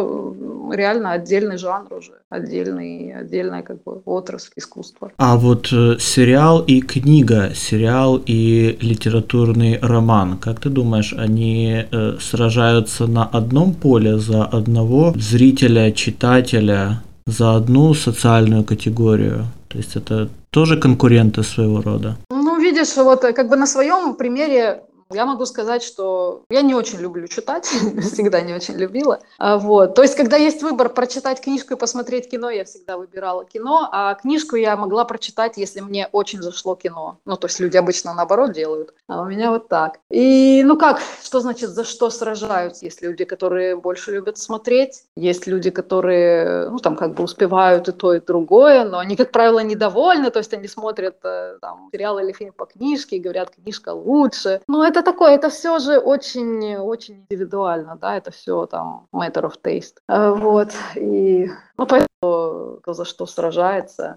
реально 0.72 1.12
отдельный 1.12 1.56
жанр 1.56 1.94
уже, 1.94 2.12
отдельный, 2.28 3.14
отдельная 3.14 3.62
как 3.62 3.82
бы 3.82 4.02
отрасль 4.04 4.52
искусства. 4.56 5.12
А 5.16 5.36
вот 5.36 5.72
э, 5.72 5.98
сериал 5.98 6.62
и 6.62 6.80
книга, 6.80 7.52
сериал 7.54 8.20
и 8.24 8.76
литературный 8.80 9.78
роман, 9.80 10.38
как 10.38 10.60
ты 10.60 10.68
думаешь, 10.68 11.14
они 11.16 11.84
э, 11.90 12.16
сражаются 12.20 13.06
на 13.06 13.24
одном 13.24 13.74
поле 13.74 14.18
за 14.18 14.44
одного 14.44 15.12
зрителя, 15.16 15.59
читателя, 15.92 17.02
за 17.26 17.56
одну 17.56 17.94
социальную 17.94 18.64
категорию? 18.64 19.44
То 19.68 19.78
есть 19.78 19.96
это 19.96 20.28
тоже 20.50 20.76
конкуренты 20.76 21.42
своего 21.42 21.80
рода? 21.80 22.16
Ну, 22.30 22.60
видишь, 22.60 22.96
вот 22.96 23.24
э, 23.24 23.32
как 23.32 23.48
бы 23.48 23.56
на 23.56 23.66
своем 23.66 24.14
примере 24.14 24.82
Я 25.12 25.26
могу 25.26 25.44
сказать, 25.44 25.82
что 25.82 26.44
я 26.50 26.62
не 26.62 26.74
очень 26.74 27.00
люблю 27.00 27.26
читать, 27.26 27.64
всегда 28.00 28.40
не 28.40 28.54
очень 28.54 28.74
любила. 28.74 29.20
А, 29.38 29.58
вот. 29.58 29.94
То 29.94 30.02
есть, 30.02 30.14
когда 30.14 30.36
есть 30.36 30.62
выбор 30.62 30.88
прочитать 30.88 31.40
книжку 31.40 31.74
и 31.74 31.76
посмотреть 31.76 32.30
кино, 32.30 32.48
я 32.50 32.64
всегда 32.64 32.96
выбирала 32.96 33.44
кино, 33.44 33.88
а 33.90 34.14
книжку 34.14 34.56
я 34.56 34.76
могла 34.76 35.04
прочитать, 35.04 35.56
если 35.56 35.80
мне 35.80 36.08
очень 36.12 36.42
зашло 36.42 36.76
кино. 36.76 37.18
Ну, 37.24 37.36
то 37.36 37.48
есть 37.48 37.58
люди 37.58 37.76
обычно 37.76 38.14
наоборот 38.14 38.52
делают, 38.52 38.94
а 39.08 39.22
у 39.22 39.26
меня 39.26 39.50
вот 39.50 39.68
так. 39.68 39.98
И, 40.10 40.62
ну 40.64 40.76
как, 40.76 41.00
что 41.22 41.40
значит 41.40 41.70
за 41.70 41.84
что 41.84 42.08
сражаются? 42.10 42.84
Есть 42.84 43.02
люди, 43.02 43.24
которые 43.24 43.76
больше 43.76 44.12
любят 44.12 44.38
смотреть, 44.38 45.02
есть 45.16 45.46
люди, 45.46 45.70
которые, 45.70 46.70
ну, 46.70 46.78
там, 46.78 46.96
как 46.96 47.14
бы 47.14 47.24
успевают 47.24 47.88
и 47.88 47.92
то, 47.92 48.14
и 48.14 48.20
другое, 48.20 48.84
но 48.84 48.98
они, 48.98 49.16
как 49.16 49.32
правило, 49.32 49.58
недовольны, 49.58 50.30
то 50.30 50.38
есть 50.38 50.54
они 50.54 50.68
смотрят 50.68 51.16
э, 51.24 51.58
там 51.60 51.88
сериал 51.92 52.18
или 52.18 52.32
фильм 52.32 52.52
по 52.52 52.66
книжке 52.66 53.16
и 53.16 53.20
говорят, 53.20 53.50
книжка 53.50 53.90
лучше. 53.90 54.60
Но 54.68 54.86
это 54.86 54.99
такое, 55.02 55.34
это 55.34 55.48
все 55.50 55.78
же 55.78 55.98
очень, 55.98 56.76
очень 56.76 57.26
индивидуально, 57.28 57.96
да, 57.96 58.16
это 58.16 58.30
все 58.30 58.66
там 58.66 59.06
matter 59.12 59.42
of 59.42 59.54
taste. 59.62 59.96
Э, 60.08 60.32
вот, 60.32 60.70
и, 60.96 61.48
ну, 61.76 61.86
поэтому 61.86 62.10
кто 62.82 62.92
за 62.92 63.04
что 63.04 63.26
сражается. 63.26 64.14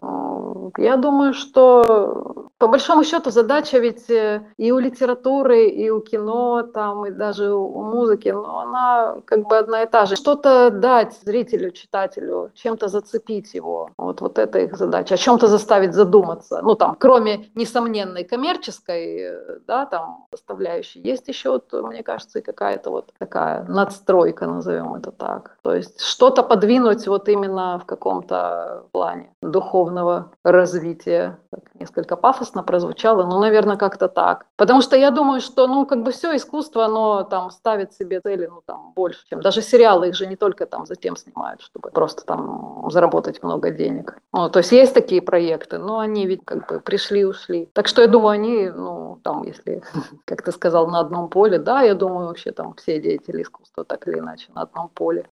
Я 0.77 0.97
думаю, 0.97 1.33
что 1.33 2.49
по 2.57 2.67
большому 2.67 3.03
счету 3.03 3.29
задача 3.29 3.79
ведь 3.79 4.09
э, 4.09 4.41
и 4.55 4.71
у 4.71 4.79
литературы, 4.79 5.67
и 5.67 5.89
у 5.89 5.99
кино, 5.99 6.61
там, 6.61 7.05
и 7.05 7.11
даже 7.11 7.53
у 7.53 7.83
музыки, 7.83 8.29
но 8.29 8.59
она 8.59 9.17
как 9.25 9.47
бы 9.47 9.57
одна 9.57 9.83
и 9.83 9.85
та 9.85 10.05
же. 10.05 10.15
Что-то 10.15 10.69
дать 10.69 11.13
зрителю, 11.23 11.71
читателю, 11.71 12.51
чем-то 12.53 12.87
зацепить 12.87 13.53
его. 13.53 13.89
Вот, 13.97 14.21
вот 14.21 14.39
это 14.39 14.59
их 14.59 14.77
задача. 14.77 15.15
О 15.15 15.17
чем-то 15.17 15.47
заставить 15.47 15.93
задуматься. 15.93 16.61
Ну, 16.63 16.75
там, 16.75 16.95
кроме 16.97 17.49
несомненной 17.55 18.23
коммерческой, 18.23 19.59
да, 19.67 19.85
там, 19.85 20.25
составляющей, 20.31 21.01
есть 21.01 21.27
еще, 21.27 21.49
вот, 21.49 21.73
мне 21.73 22.01
кажется, 22.01 22.39
и 22.39 22.41
какая-то 22.41 22.91
вот 22.91 23.11
такая 23.19 23.65
надстройка, 23.65 24.45
назовем 24.45 24.95
это 24.95 25.11
так. 25.11 25.57
То 25.63 25.75
есть 25.75 25.99
что-то 25.99 26.43
подвинуть 26.43 27.07
вот 27.07 27.27
именно 27.27 27.77
в 27.79 27.85
каком-то 27.85 28.85
плане 28.91 29.33
духовного 29.41 30.31
развития. 30.53 31.39
Так, 31.51 31.63
несколько 31.75 32.15
пафосно 32.15 32.63
прозвучало, 32.63 33.25
но, 33.25 33.39
наверное, 33.39 33.77
как-то 33.77 34.07
так. 34.07 34.45
Потому 34.55 34.81
что 34.81 34.95
я 34.95 35.11
думаю, 35.11 35.41
что, 35.41 35.67
ну, 35.67 35.85
как 35.85 36.03
бы 36.03 36.11
все 36.11 36.35
искусство, 36.35 36.85
оно 36.85 37.23
там 37.23 37.51
ставит 37.51 37.93
себе 37.93 38.21
цели, 38.21 38.47
ну, 38.47 38.61
там, 38.65 38.93
больше, 38.95 39.19
чем 39.29 39.41
даже 39.41 39.61
сериалы, 39.61 40.09
их 40.09 40.15
же 40.15 40.27
не 40.27 40.35
только 40.35 40.65
там 40.65 40.85
затем 40.85 41.15
снимают, 41.15 41.61
чтобы 41.61 41.89
просто 41.91 42.25
там 42.25 42.85
заработать 42.89 43.43
много 43.43 43.71
денег. 43.71 44.17
Ну, 44.31 44.49
то 44.49 44.59
есть 44.59 44.71
есть 44.71 44.93
такие 44.93 45.21
проекты, 45.21 45.77
но 45.77 45.99
они 45.99 46.27
ведь 46.27 46.41
как 46.45 46.67
бы 46.67 46.79
пришли-ушли. 46.79 47.69
Так 47.73 47.87
что 47.87 48.01
я 48.01 48.07
думаю, 48.07 48.29
они, 48.29 48.69
ну, 48.69 49.19
там, 49.23 49.43
если, 49.43 49.83
как 50.25 50.41
ты 50.41 50.51
сказал, 50.51 50.87
на 50.87 50.99
одном 50.99 51.29
поле, 51.29 51.59
да, 51.59 51.81
я 51.81 51.95
думаю, 51.95 52.27
вообще 52.27 52.51
там 52.51 52.73
все 52.75 52.99
деятели 52.99 53.41
искусства 53.41 53.83
так 53.83 54.07
или 54.07 54.19
иначе 54.19 54.47
на 54.55 54.61
одном 54.61 54.89
поле. 54.89 55.25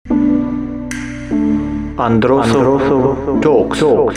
Андросов, 1.99 3.29
Андросов 3.29 4.15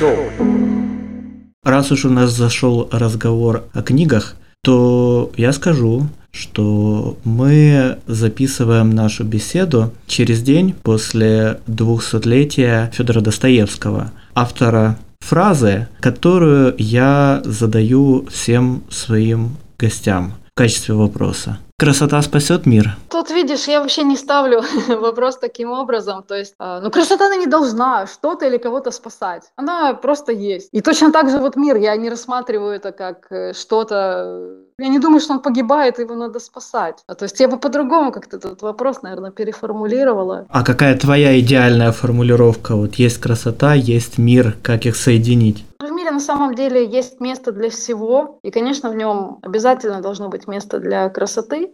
Раз 1.63 1.91
уж 1.91 2.05
у 2.05 2.09
нас 2.09 2.31
зашел 2.31 2.89
разговор 2.91 3.65
о 3.73 3.83
книгах, 3.83 4.35
то 4.63 5.31
я 5.37 5.53
скажу, 5.53 6.07
что 6.31 7.17
мы 7.23 7.99
записываем 8.07 8.89
нашу 8.89 9.25
беседу 9.25 9.93
через 10.07 10.41
день 10.41 10.73
после 10.73 11.59
двухсотлетия 11.67 12.91
Федора 12.95 13.21
Достоевского, 13.21 14.11
автора 14.33 14.97
фразы, 15.19 15.87
которую 15.99 16.73
я 16.79 17.43
задаю 17.45 18.25
всем 18.31 18.81
своим 18.89 19.55
гостям 19.77 20.33
в 20.53 20.57
качестве 20.57 20.95
вопроса. 20.95 21.57
Красота 21.79 22.21
спасет 22.21 22.65
мир. 22.65 22.95
Тут, 23.09 23.31
видишь, 23.31 23.67
я 23.67 23.79
вообще 23.79 24.03
не 24.03 24.17
ставлю 24.17 24.61
вопрос 24.87 25.37
таким 25.37 25.71
образом. 25.71 26.23
То 26.27 26.35
есть, 26.35 26.53
э, 26.59 26.79
ну, 26.83 26.91
красота 26.91 27.25
она 27.25 27.37
не 27.37 27.47
должна 27.47 28.05
что-то 28.05 28.45
или 28.45 28.57
кого-то 28.57 28.91
спасать. 28.91 29.43
Она 29.55 29.93
просто 29.93 30.31
есть. 30.31 30.69
И 30.73 30.81
точно 30.81 31.11
так 31.11 31.29
же 31.29 31.39
вот 31.39 31.55
мир, 31.55 31.77
я 31.77 31.95
не 31.95 32.09
рассматриваю 32.09 32.75
это 32.75 32.91
как 32.91 33.31
э, 33.31 33.53
что-то... 33.53 34.49
Я 34.77 34.89
не 34.89 34.99
думаю, 34.99 35.21
что 35.21 35.33
он 35.33 35.39
погибает, 35.39 35.99
его 35.99 36.15
надо 36.15 36.39
спасать. 36.39 37.03
А, 37.07 37.15
то 37.15 37.23
есть 37.25 37.39
я 37.39 37.47
бы 37.47 37.57
по-другому 37.57 38.11
как-то 38.11 38.37
этот 38.37 38.61
вопрос, 38.61 39.01
наверное, 39.01 39.31
переформулировала. 39.31 40.45
А 40.49 40.63
какая 40.63 40.97
твоя 40.97 41.39
идеальная 41.39 41.91
формулировка? 41.91 42.75
Вот 42.75 42.95
есть 42.95 43.17
красота, 43.19 43.73
есть 43.73 44.17
мир, 44.17 44.55
как 44.61 44.85
их 44.85 44.95
соединить? 44.95 45.65
На 46.11 46.19
самом 46.19 46.55
деле 46.55 46.85
есть 46.85 47.21
место 47.21 47.53
для 47.53 47.69
всего, 47.69 48.39
и, 48.43 48.51
конечно, 48.51 48.89
в 48.89 48.95
нем 48.95 49.39
обязательно 49.43 50.01
должно 50.01 50.27
быть 50.27 50.45
место 50.45 50.79
для 50.79 51.09
красоты, 51.09 51.73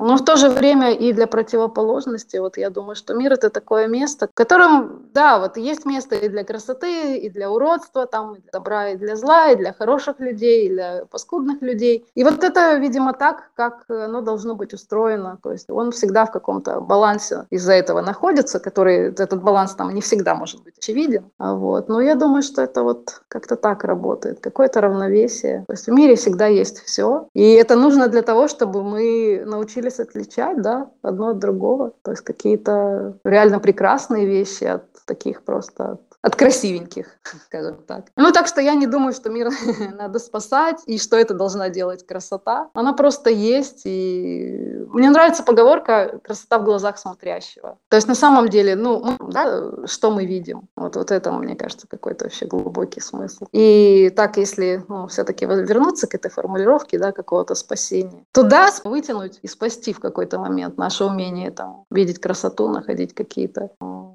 но 0.00 0.16
в 0.16 0.24
то 0.24 0.36
же 0.36 0.48
время 0.48 0.92
и 0.92 1.12
для 1.12 1.26
противоположности. 1.26 2.36
Вот 2.36 2.58
я 2.58 2.70
думаю, 2.70 2.96
что 2.96 3.14
мир— 3.14 3.32
это 3.34 3.50
такое 3.50 3.88
место, 3.88 4.28
в 4.28 4.34
котором, 4.34 5.06
да, 5.14 5.38
вот 5.38 5.56
есть 5.56 5.86
место 5.86 6.16
и 6.16 6.28
для 6.28 6.44
красоты, 6.44 7.16
и 7.16 7.30
для 7.30 7.50
уродства, 7.50 8.06
там, 8.06 8.34
и 8.34 8.40
для 8.40 8.50
добра, 8.52 8.90
и 8.90 8.96
для 8.96 9.16
зла, 9.16 9.50
и 9.50 9.56
для 9.56 9.72
хороших 9.72 10.20
людей, 10.20 10.66
и 10.66 10.68
для 10.70 11.04
паскудных 11.10 11.62
людей. 11.62 12.06
И 12.14 12.24
вот 12.24 12.44
это, 12.44 12.76
видимо, 12.76 13.12
так, 13.12 13.50
как 13.54 13.84
оно 13.88 14.20
должно 14.20 14.54
быть 14.54 14.74
устроено. 14.74 15.38
То 15.42 15.52
есть 15.52 15.70
он 15.70 15.90
всегда 15.92 16.26
в 16.26 16.30
каком-то 16.30 16.80
балансе 16.80 17.46
из-за 17.50 17.72
этого 17.72 18.02
находится, 18.02 18.60
который, 18.60 19.10
этот 19.12 19.42
баланс 19.42 19.74
там 19.74 19.94
не 19.94 20.00
всегда 20.00 20.34
может 20.34 20.62
быть 20.62 20.78
очевиден. 20.78 21.24
Вот. 21.38 21.88
Но 21.88 22.00
я 22.00 22.14
думаю, 22.14 22.42
что 22.42 22.62
это 22.62 22.82
вот 22.82 23.22
как 23.28 23.46
как-то 23.46 23.56
так 23.56 23.84
работает, 23.84 24.40
какое-то 24.40 24.80
равновесие. 24.80 25.64
То 25.66 25.72
есть 25.72 25.86
в 25.86 25.92
мире 25.92 26.16
всегда 26.16 26.46
есть 26.46 26.80
все. 26.80 27.28
И 27.32 27.52
это 27.52 27.76
нужно 27.76 28.08
для 28.08 28.22
того, 28.22 28.48
чтобы 28.48 28.82
мы 28.82 29.44
научились 29.46 29.95
отличать 30.00 30.60
да, 30.62 30.90
одно 31.02 31.28
от 31.28 31.38
другого. 31.38 31.92
То 32.02 32.12
есть 32.12 32.22
какие-то 32.22 33.18
реально 33.24 33.60
прекрасные 33.60 34.26
вещи 34.26 34.64
от 34.64 34.84
таких 35.06 35.42
просто 35.42 35.98
от 36.26 36.34
красивеньких, 36.34 37.06
скажем 37.44 37.76
так. 37.86 38.06
Ну, 38.16 38.32
так 38.32 38.48
что 38.48 38.60
я 38.60 38.74
не 38.74 38.88
думаю, 38.88 39.12
что 39.12 39.30
мир 39.30 39.48
надо 39.96 40.18
спасать, 40.18 40.82
и 40.86 40.98
что 40.98 41.16
это 41.16 41.34
должна 41.34 41.68
делать 41.68 42.04
красота. 42.04 42.68
Она 42.74 42.92
просто 42.94 43.30
есть, 43.30 43.82
и 43.84 44.84
мне 44.88 45.08
нравится 45.10 45.44
поговорка 45.44 46.18
«красота 46.24 46.58
в 46.58 46.64
глазах 46.64 46.98
смотрящего». 46.98 47.78
То 47.88 47.96
есть 47.96 48.08
на 48.08 48.16
самом 48.16 48.48
деле, 48.48 48.74
ну, 48.74 49.16
да, 49.20 49.86
что 49.86 50.10
мы 50.10 50.26
видим? 50.26 50.68
Вот, 50.74 50.96
вот 50.96 51.12
это, 51.12 51.30
мне 51.30 51.54
кажется, 51.54 51.86
какой-то 51.86 52.24
вообще 52.24 52.46
глубокий 52.46 53.00
смысл. 53.00 53.46
И 53.52 54.12
так, 54.16 54.36
если 54.36 54.84
ну, 54.88 55.06
все-таки 55.06 55.46
вернуться 55.46 56.08
к 56.08 56.14
этой 56.16 56.32
формулировке, 56.32 56.98
да, 56.98 57.12
какого-то 57.12 57.54
спасения, 57.54 58.24
то 58.32 58.42
да, 58.42 58.70
вытянуть 58.82 59.38
и 59.42 59.46
спасти 59.46 59.92
в 59.92 60.00
какой-то 60.00 60.40
момент 60.40 60.76
наше 60.76 61.04
умение 61.04 61.52
там 61.52 61.84
видеть 61.88 62.18
красоту, 62.18 62.68
находить 62.68 63.14
какие-то 63.14 63.70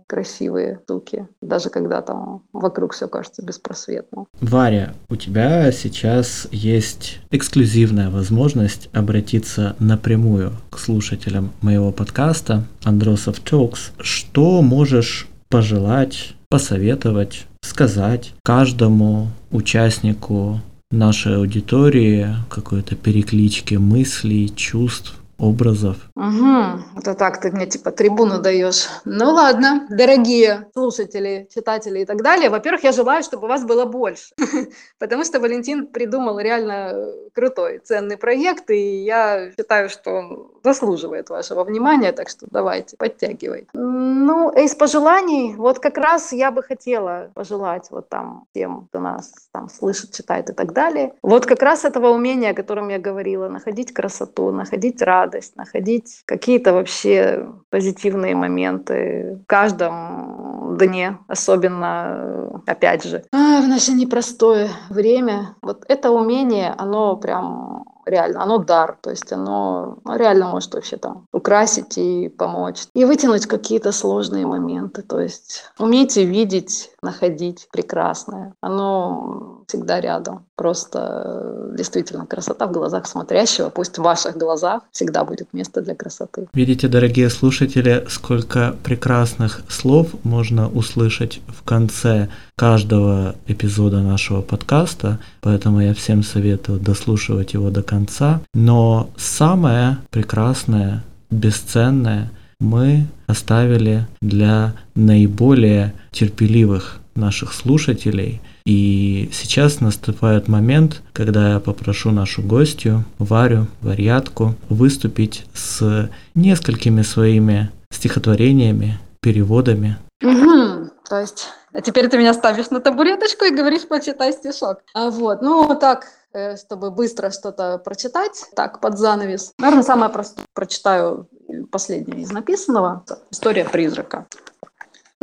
красивые 0.07 0.81
штуки, 0.83 1.25
даже 1.41 1.69
когда 1.69 2.00
там 2.01 2.43
вокруг 2.53 2.93
все 2.93 3.07
кажется 3.07 3.41
беспросветным. 3.43 4.27
Варя, 4.39 4.93
у 5.09 5.15
тебя 5.15 5.71
сейчас 5.71 6.47
есть 6.51 7.19
эксклюзивная 7.31 8.09
возможность 8.09 8.89
обратиться 8.93 9.75
напрямую 9.79 10.53
к 10.69 10.79
слушателям 10.79 11.51
моего 11.61 11.91
подкаста 11.91 12.65
Андросов 12.83 13.39
Talks. 13.43 13.91
Что 13.99 14.61
можешь 14.61 15.27
пожелать, 15.49 16.33
посоветовать, 16.49 17.45
сказать 17.61 18.33
каждому 18.43 19.27
участнику 19.51 20.61
нашей 20.91 21.37
аудитории, 21.37 22.27
какой-то 22.49 22.95
переклички 22.95 23.75
мыслей, 23.75 24.53
чувств, 24.55 25.15
образов. 25.41 25.97
Угу. 26.15 26.99
Это 26.99 27.15
так, 27.15 27.41
ты 27.41 27.51
мне 27.51 27.65
типа 27.65 27.91
трибуну 27.91 28.39
даешь. 28.39 28.87
Ну 29.05 29.31
ладно, 29.31 29.87
дорогие 29.89 30.67
слушатели, 30.73 31.47
читатели 31.53 31.99
и 31.99 32.05
так 32.05 32.21
далее. 32.21 32.49
Во-первых, 32.49 32.83
я 32.83 32.91
желаю, 32.91 33.23
чтобы 33.23 33.47
вас 33.47 33.63
было 33.63 33.85
больше. 33.85 34.33
Потому 34.99 35.23
что 35.23 35.39
Валентин 35.39 35.87
придумал 35.87 36.39
реально 36.39 36.93
крутой, 37.33 37.79
ценный 37.83 38.17
проект, 38.17 38.69
и 38.69 39.03
я 39.03 39.51
считаю, 39.57 39.89
что 39.89 40.11
он 40.11 40.51
заслуживает 40.63 41.29
вашего 41.29 41.63
внимания, 41.63 42.11
так 42.11 42.29
что 42.29 42.45
давайте, 42.51 42.97
подтягивайте. 42.97 43.67
Ну, 43.73 44.51
из 44.51 44.75
пожеланий, 44.75 45.55
вот 45.55 45.79
как 45.79 45.97
раз 45.97 46.33
я 46.33 46.51
бы 46.51 46.61
хотела 46.61 47.31
пожелать 47.33 47.87
вот 47.89 48.09
там 48.09 48.45
тем, 48.53 48.87
кто 48.89 48.99
нас 48.99 49.33
там 49.51 49.69
слышит, 49.69 50.11
читает 50.11 50.49
и 50.49 50.53
так 50.53 50.73
далее. 50.73 51.13
Вот 51.23 51.45
как 51.45 51.61
раз 51.61 51.85
этого 51.85 52.09
умения, 52.09 52.51
о 52.51 52.53
котором 52.53 52.89
я 52.89 52.99
говорила, 52.99 53.47
находить 53.47 53.93
красоту, 53.93 54.51
находить 54.51 55.01
радость, 55.01 55.30
находить 55.55 56.23
какие-то 56.25 56.73
вообще 56.73 57.47
позитивные 57.69 58.35
моменты 58.35 59.39
в 59.43 59.45
каждом 59.47 60.77
дне, 60.77 61.17
особенно, 61.27 62.61
опять 62.65 63.03
же, 63.03 63.23
а, 63.33 63.61
в 63.61 63.67
наше 63.67 63.93
непростое 63.93 64.69
время. 64.89 65.55
Вот 65.61 65.83
это 65.87 66.11
умение, 66.11 66.73
оно 66.77 67.15
прям 67.17 67.85
реально, 68.05 68.43
оно 68.43 68.57
дар, 68.57 68.97
то 69.01 69.09
есть 69.09 69.31
оно 69.31 69.99
реально 70.05 70.47
может 70.47 70.73
вообще 70.73 70.97
там 70.97 71.27
украсить 71.31 71.97
и 71.97 72.29
помочь. 72.29 72.87
И 72.93 73.05
вытянуть 73.05 73.45
какие-то 73.45 73.91
сложные 73.91 74.45
моменты, 74.45 75.01
то 75.01 75.19
есть 75.19 75.65
умейте 75.77 76.23
видеть, 76.25 76.91
находить 77.01 77.67
прекрасное. 77.71 78.53
Оно 78.61 79.60
всегда 79.71 80.01
рядом. 80.01 80.45
Просто 80.55 80.99
э, 81.25 81.75
действительно 81.77 82.25
красота 82.25 82.67
в 82.67 82.71
глазах 82.71 83.07
смотрящего, 83.07 83.69
пусть 83.69 83.97
в 83.97 84.01
ваших 84.01 84.37
глазах 84.37 84.81
всегда 84.91 85.23
будет 85.23 85.53
место 85.53 85.81
для 85.81 85.95
красоты. 85.95 86.47
Видите, 86.53 86.87
дорогие 86.87 87.29
слушатели, 87.29 88.05
сколько 88.09 88.75
прекрасных 88.83 89.61
слов 89.69 90.07
можно 90.23 90.69
услышать 90.69 91.39
в 91.47 91.63
конце 91.63 92.27
каждого 92.57 93.35
эпизода 93.47 94.01
нашего 94.01 94.41
подкаста, 94.41 95.19
поэтому 95.39 95.81
я 95.81 95.93
всем 95.93 96.23
советую 96.23 96.79
дослушивать 96.79 97.53
его 97.53 97.69
до 97.69 97.81
конца. 97.81 98.41
Но 98.53 99.09
самое 99.17 99.97
прекрасное, 100.09 101.03
бесценное 101.29 102.29
мы 102.59 103.07
оставили 103.27 104.05
для 104.21 104.73
наиболее 104.95 105.93
терпеливых 106.11 106.99
наших 107.15 107.53
слушателей. 107.53 108.41
И 108.65 109.29
сейчас 109.33 109.81
наступает 109.81 110.47
момент, 110.47 111.01
когда 111.13 111.53
я 111.53 111.59
попрошу 111.59 112.11
нашу 112.11 112.41
гостью, 112.41 113.03
Варю, 113.17 113.67
Варьятку, 113.81 114.55
выступить 114.69 115.45
с 115.53 116.09
несколькими 116.35 117.01
своими 117.01 117.71
стихотворениями, 117.91 118.99
переводами. 119.21 119.97
Угу. 120.21 120.89
То 121.09 121.19
есть 121.19 121.47
а 121.73 121.81
теперь 121.81 122.09
ты 122.09 122.17
меня 122.17 122.33
ставишь 122.33 122.69
на 122.69 122.81
табуреточку 122.81 123.45
и 123.45 123.55
говоришь, 123.55 123.87
почитай 123.87 124.33
стишок. 124.33 124.79
А 124.93 125.09
вот, 125.09 125.41
ну 125.41 125.73
так, 125.79 126.07
э, 126.33 126.57
чтобы 126.57 126.91
быстро 126.91 127.31
что-то 127.31 127.77
прочитать, 127.77 128.45
так, 128.55 128.81
под 128.81 128.97
занавес. 128.97 129.53
Наверное, 129.57 129.83
самое 129.83 130.11
простое 130.11 130.45
прочитаю 130.53 131.29
последнее 131.71 132.21
из 132.21 132.31
написанного. 132.31 133.05
История 133.29 133.65
призрака. 133.65 134.27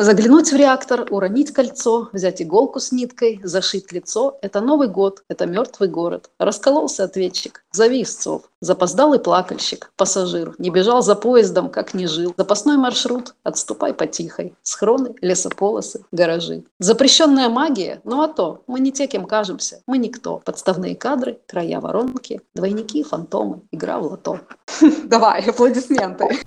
Заглянуть 0.00 0.52
в 0.52 0.56
реактор, 0.56 1.08
уронить 1.10 1.52
кольцо, 1.52 2.08
взять 2.12 2.40
иголку 2.40 2.78
с 2.78 2.92
ниткой, 2.92 3.40
зашить 3.42 3.90
лицо– 3.90 4.38
это 4.42 4.60
Новый 4.60 4.86
год, 4.86 5.24
это 5.28 5.44
мертвый 5.44 5.88
город. 5.88 6.30
Раскололся 6.38 7.02
ответчик, 7.02 7.64
зови 7.72 8.02
истцов. 8.02 8.42
Запоздалый 8.60 9.18
плакальщик, 9.18 9.90
пассажир, 9.96 10.54
не 10.58 10.70
бежал 10.70 11.02
за 11.02 11.16
поездом, 11.16 11.68
как 11.68 11.94
не 11.94 12.06
жил. 12.06 12.32
Запасной 12.36 12.76
маршрут, 12.76 13.34
отступай 13.42 13.92
потихой. 13.92 14.54
Схроны, 14.62 15.16
лесополосы, 15.20 16.04
гаражи. 16.12 16.62
Запрещенная 16.78 17.48
магия, 17.48 18.00
ну 18.04 18.22
а 18.22 18.28
то, 18.28 18.62
мы 18.68 18.78
не 18.78 18.92
те, 18.92 19.08
кем 19.08 19.26
кажемся, 19.26 19.82
мы 19.88 19.98
никто. 19.98 20.40
Подставные 20.44 20.94
кадры, 20.94 21.40
края 21.48 21.80
воронки, 21.80 22.40
двойники, 22.54 23.02
фантомы, 23.02 23.62
игра 23.72 23.98
в 23.98 24.04
лото. 24.04 24.38
Давай, 25.06 25.42
аплодисменты. 25.42 26.38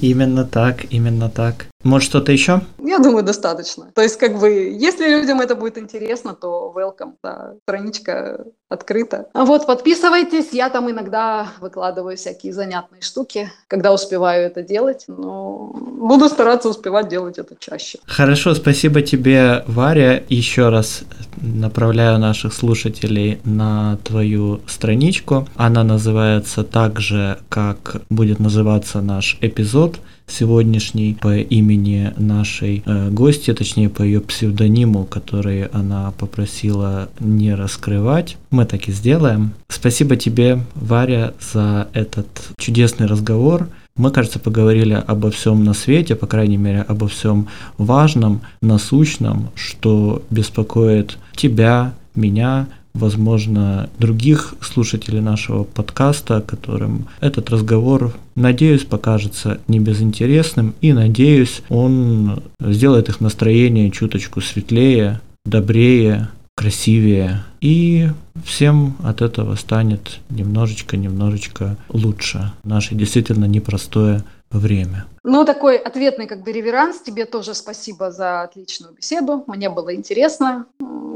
Именно 0.00 0.44
так, 0.44 0.86
именно 0.90 1.28
так. 1.28 1.66
Может, 1.86 2.08
что-то 2.08 2.32
еще? 2.32 2.62
Я 2.84 2.98
думаю, 2.98 3.22
достаточно. 3.22 3.92
То 3.94 4.02
есть, 4.02 4.18
как 4.18 4.38
бы, 4.40 4.48
если 4.48 5.08
людям 5.08 5.40
это 5.40 5.54
будет 5.54 5.78
интересно, 5.78 6.34
то 6.34 6.72
welcome, 6.74 7.12
да, 7.22 7.54
страничка 7.62 8.44
открыта. 8.68 9.28
А 9.32 9.44
вот, 9.44 9.66
подписывайтесь, 9.66 10.48
я 10.52 10.68
там 10.68 10.90
иногда 10.90 11.46
выкладываю 11.60 12.16
всякие 12.16 12.52
занятные 12.52 13.02
штуки, 13.02 13.52
когда 13.68 13.92
успеваю 13.92 14.46
это 14.46 14.62
делать, 14.62 15.04
но 15.06 15.70
буду 15.76 16.28
стараться 16.28 16.68
успевать 16.68 17.08
делать 17.08 17.38
это 17.38 17.54
чаще. 17.56 18.00
Хорошо, 18.04 18.56
спасибо 18.56 19.02
тебе, 19.02 19.62
Варя. 19.68 20.24
Еще 20.28 20.70
раз 20.70 21.02
направляю 21.40 22.18
наших 22.18 22.52
слушателей 22.52 23.40
на 23.44 23.98
твою 24.02 24.60
страничку. 24.66 25.46
Она 25.54 25.84
называется 25.84 26.64
так 26.64 26.98
же, 26.98 27.38
как 27.48 28.02
будет 28.10 28.40
называться 28.40 29.00
наш 29.00 29.38
эпизод– 29.40 29.98
сегодняшней 30.26 31.16
по 31.20 31.36
имени 31.36 32.12
нашей 32.16 32.82
э, 32.84 33.10
гости, 33.10 33.52
точнее 33.52 33.88
по 33.88 34.02
ее 34.02 34.20
псевдониму, 34.20 35.04
который 35.04 35.64
она 35.66 36.12
попросила 36.18 37.08
не 37.20 37.54
раскрывать. 37.54 38.36
Мы 38.50 38.64
так 38.64 38.88
и 38.88 38.92
сделаем. 38.92 39.52
Спасибо 39.68 40.16
тебе, 40.16 40.60
Варя, 40.74 41.34
за 41.52 41.88
этот 41.92 42.26
чудесный 42.58 43.06
разговор. 43.06 43.68
Мы, 43.96 44.10
кажется, 44.10 44.38
поговорили 44.38 45.02
обо 45.06 45.30
всем 45.30 45.64
на 45.64 45.72
свете, 45.72 46.16
по 46.16 46.26
крайней 46.26 46.58
мере, 46.58 46.82
обо 46.82 47.08
всем 47.08 47.48
важном, 47.78 48.42
насущном, 48.60 49.50
что 49.54 50.22
беспокоит 50.28 51.16
тебя, 51.34 51.94
меня, 52.14 52.66
возможно, 52.96 53.88
других 53.98 54.54
слушателей 54.60 55.20
нашего 55.20 55.64
подкаста, 55.64 56.40
которым 56.40 57.06
этот 57.20 57.50
разговор, 57.50 58.14
надеюсь, 58.34 58.84
покажется 58.84 59.60
не 59.68 59.78
безинтересным, 59.78 60.74
и 60.80 60.92
надеюсь, 60.92 61.62
он 61.68 62.42
сделает 62.60 63.08
их 63.08 63.20
настроение 63.20 63.90
чуточку 63.90 64.40
светлее, 64.40 65.20
добрее, 65.44 66.28
красивее, 66.56 67.44
и 67.60 68.08
всем 68.44 68.96
от 69.02 69.22
этого 69.22 69.54
станет 69.56 70.20
немножечко-немножечко 70.30 71.76
лучше. 71.90 72.52
Наше 72.64 72.94
действительно 72.94 73.44
непростое 73.44 74.24
время. 74.50 75.04
Ну, 75.28 75.44
такой 75.44 75.76
ответный 75.76 76.28
как 76.28 76.44
бы 76.44 76.52
реверанс. 76.52 77.00
Тебе 77.00 77.24
тоже 77.24 77.52
спасибо 77.54 78.12
за 78.12 78.42
отличную 78.42 78.94
беседу. 78.94 79.42
Мне 79.48 79.68
было 79.68 79.92
интересно. 79.92 80.66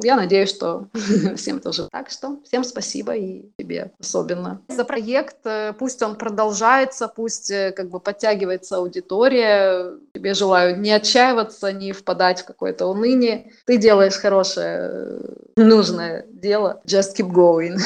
Я 0.02 0.16
надеюсь, 0.16 0.50
что 0.50 0.88
всем 1.36 1.60
тоже. 1.60 1.88
Так 1.92 2.10
что 2.10 2.40
всем 2.44 2.64
спасибо 2.64 3.14
и 3.14 3.44
тебе 3.56 3.92
особенно. 4.00 4.62
За 4.68 4.84
проект, 4.84 5.36
э, 5.44 5.74
пусть 5.78 6.02
он 6.02 6.16
продолжается, 6.16 7.06
пусть 7.06 7.52
э, 7.52 7.70
как 7.70 7.90
бы 7.90 8.00
подтягивается 8.00 8.78
аудитория. 8.78 9.92
Тебе 10.12 10.34
желаю 10.34 10.80
не 10.80 10.90
отчаиваться, 10.90 11.72
не 11.72 11.92
впадать 11.92 12.40
в 12.40 12.46
какое-то 12.46 12.86
уныние. 12.86 13.52
Ты 13.64 13.76
делаешь 13.76 14.14
хорошее, 14.14 14.90
э, 14.90 15.62
нужное 15.62 16.26
дело. 16.32 16.80
Just 16.84 17.16
keep 17.16 17.30
going. 17.30 17.78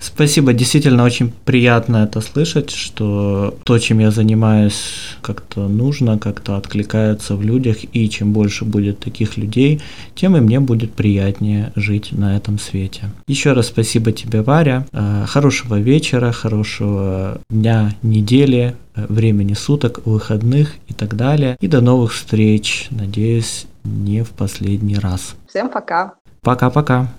Спасибо. 0.00 0.52
Действительно 0.52 1.04
очень 1.04 1.32
приятно 1.44 1.98
это 1.98 2.20
слышать, 2.20 2.70
что 2.70 3.56
то, 3.64 3.78
чем 3.78 4.00
я 4.00 4.10
занимаюсь, 4.10 5.16
как-то 5.22 5.51
нужно, 5.60 6.18
как-то 6.18 6.56
откликается 6.56 7.36
в 7.36 7.42
людях. 7.42 7.78
И 7.92 8.08
чем 8.08 8.32
больше 8.32 8.64
будет 8.64 8.98
таких 8.98 9.36
людей, 9.36 9.80
тем 10.14 10.36
и 10.36 10.40
мне 10.40 10.60
будет 10.60 10.92
приятнее 10.92 11.72
жить 11.76 12.12
на 12.12 12.36
этом 12.36 12.58
свете. 12.58 13.10
Еще 13.26 13.52
раз 13.52 13.66
спасибо 13.66 14.12
тебе, 14.12 14.42
Варя. 14.42 14.86
Э, 14.92 15.24
хорошего 15.26 15.78
вечера, 15.78 16.32
хорошего 16.32 17.40
дня, 17.50 17.94
недели, 18.02 18.76
э, 18.94 19.06
времени 19.08 19.54
суток, 19.54 20.00
выходных 20.04 20.74
и 20.88 20.92
так 20.92 21.16
далее. 21.16 21.56
И 21.60 21.68
до 21.68 21.80
новых 21.80 22.12
встреч. 22.12 22.88
Надеюсь, 22.90 23.66
не 23.84 24.22
в 24.22 24.30
последний 24.30 24.96
раз. 24.96 25.34
Всем 25.48 25.68
пока. 25.68 26.14
Пока-пока. 26.42 27.12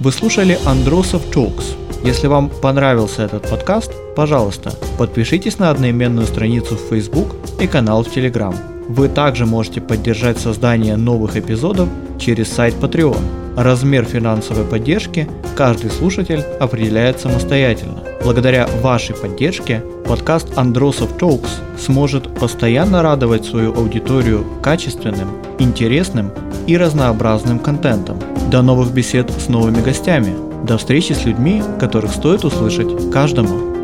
Вы 0.00 0.12
слушали 0.12 0.58
Андросов 0.64 1.22
Talks. 1.34 1.87
Если 2.02 2.28
вам 2.28 2.48
понравился 2.48 3.22
этот 3.22 3.48
подкаст, 3.48 3.92
пожалуйста, 4.14 4.72
подпишитесь 4.98 5.58
на 5.58 5.70
одноименную 5.70 6.26
страницу 6.26 6.76
в 6.76 6.88
Facebook 6.88 7.34
и 7.60 7.66
канал 7.66 8.04
в 8.04 8.16
Telegram. 8.16 8.54
Вы 8.88 9.08
также 9.08 9.44
можете 9.44 9.80
поддержать 9.80 10.38
создание 10.38 10.96
новых 10.96 11.36
эпизодов 11.36 11.88
через 12.18 12.50
сайт 12.50 12.74
Patreon. 12.80 13.20
Размер 13.56 14.04
финансовой 14.04 14.64
поддержки 14.64 15.28
каждый 15.56 15.90
слушатель 15.90 16.44
определяет 16.60 17.20
самостоятельно. 17.20 18.02
Благодаря 18.22 18.68
вашей 18.80 19.16
поддержке 19.16 19.82
подкаст 20.06 20.56
Андросов 20.56 21.16
Talks 21.18 21.48
сможет 21.78 22.32
постоянно 22.38 23.02
радовать 23.02 23.44
свою 23.44 23.74
аудиторию 23.74 24.46
качественным, 24.62 25.28
интересным 25.58 26.30
и 26.66 26.76
разнообразным 26.76 27.58
контентом. 27.58 28.18
До 28.50 28.62
новых 28.62 28.92
бесед 28.92 29.30
с 29.30 29.48
новыми 29.48 29.82
гостями. 29.82 30.47
До 30.68 30.76
встречи 30.76 31.14
с 31.14 31.24
людьми, 31.24 31.62
которых 31.80 32.12
стоит 32.12 32.44
услышать 32.44 33.10
каждому. 33.10 33.77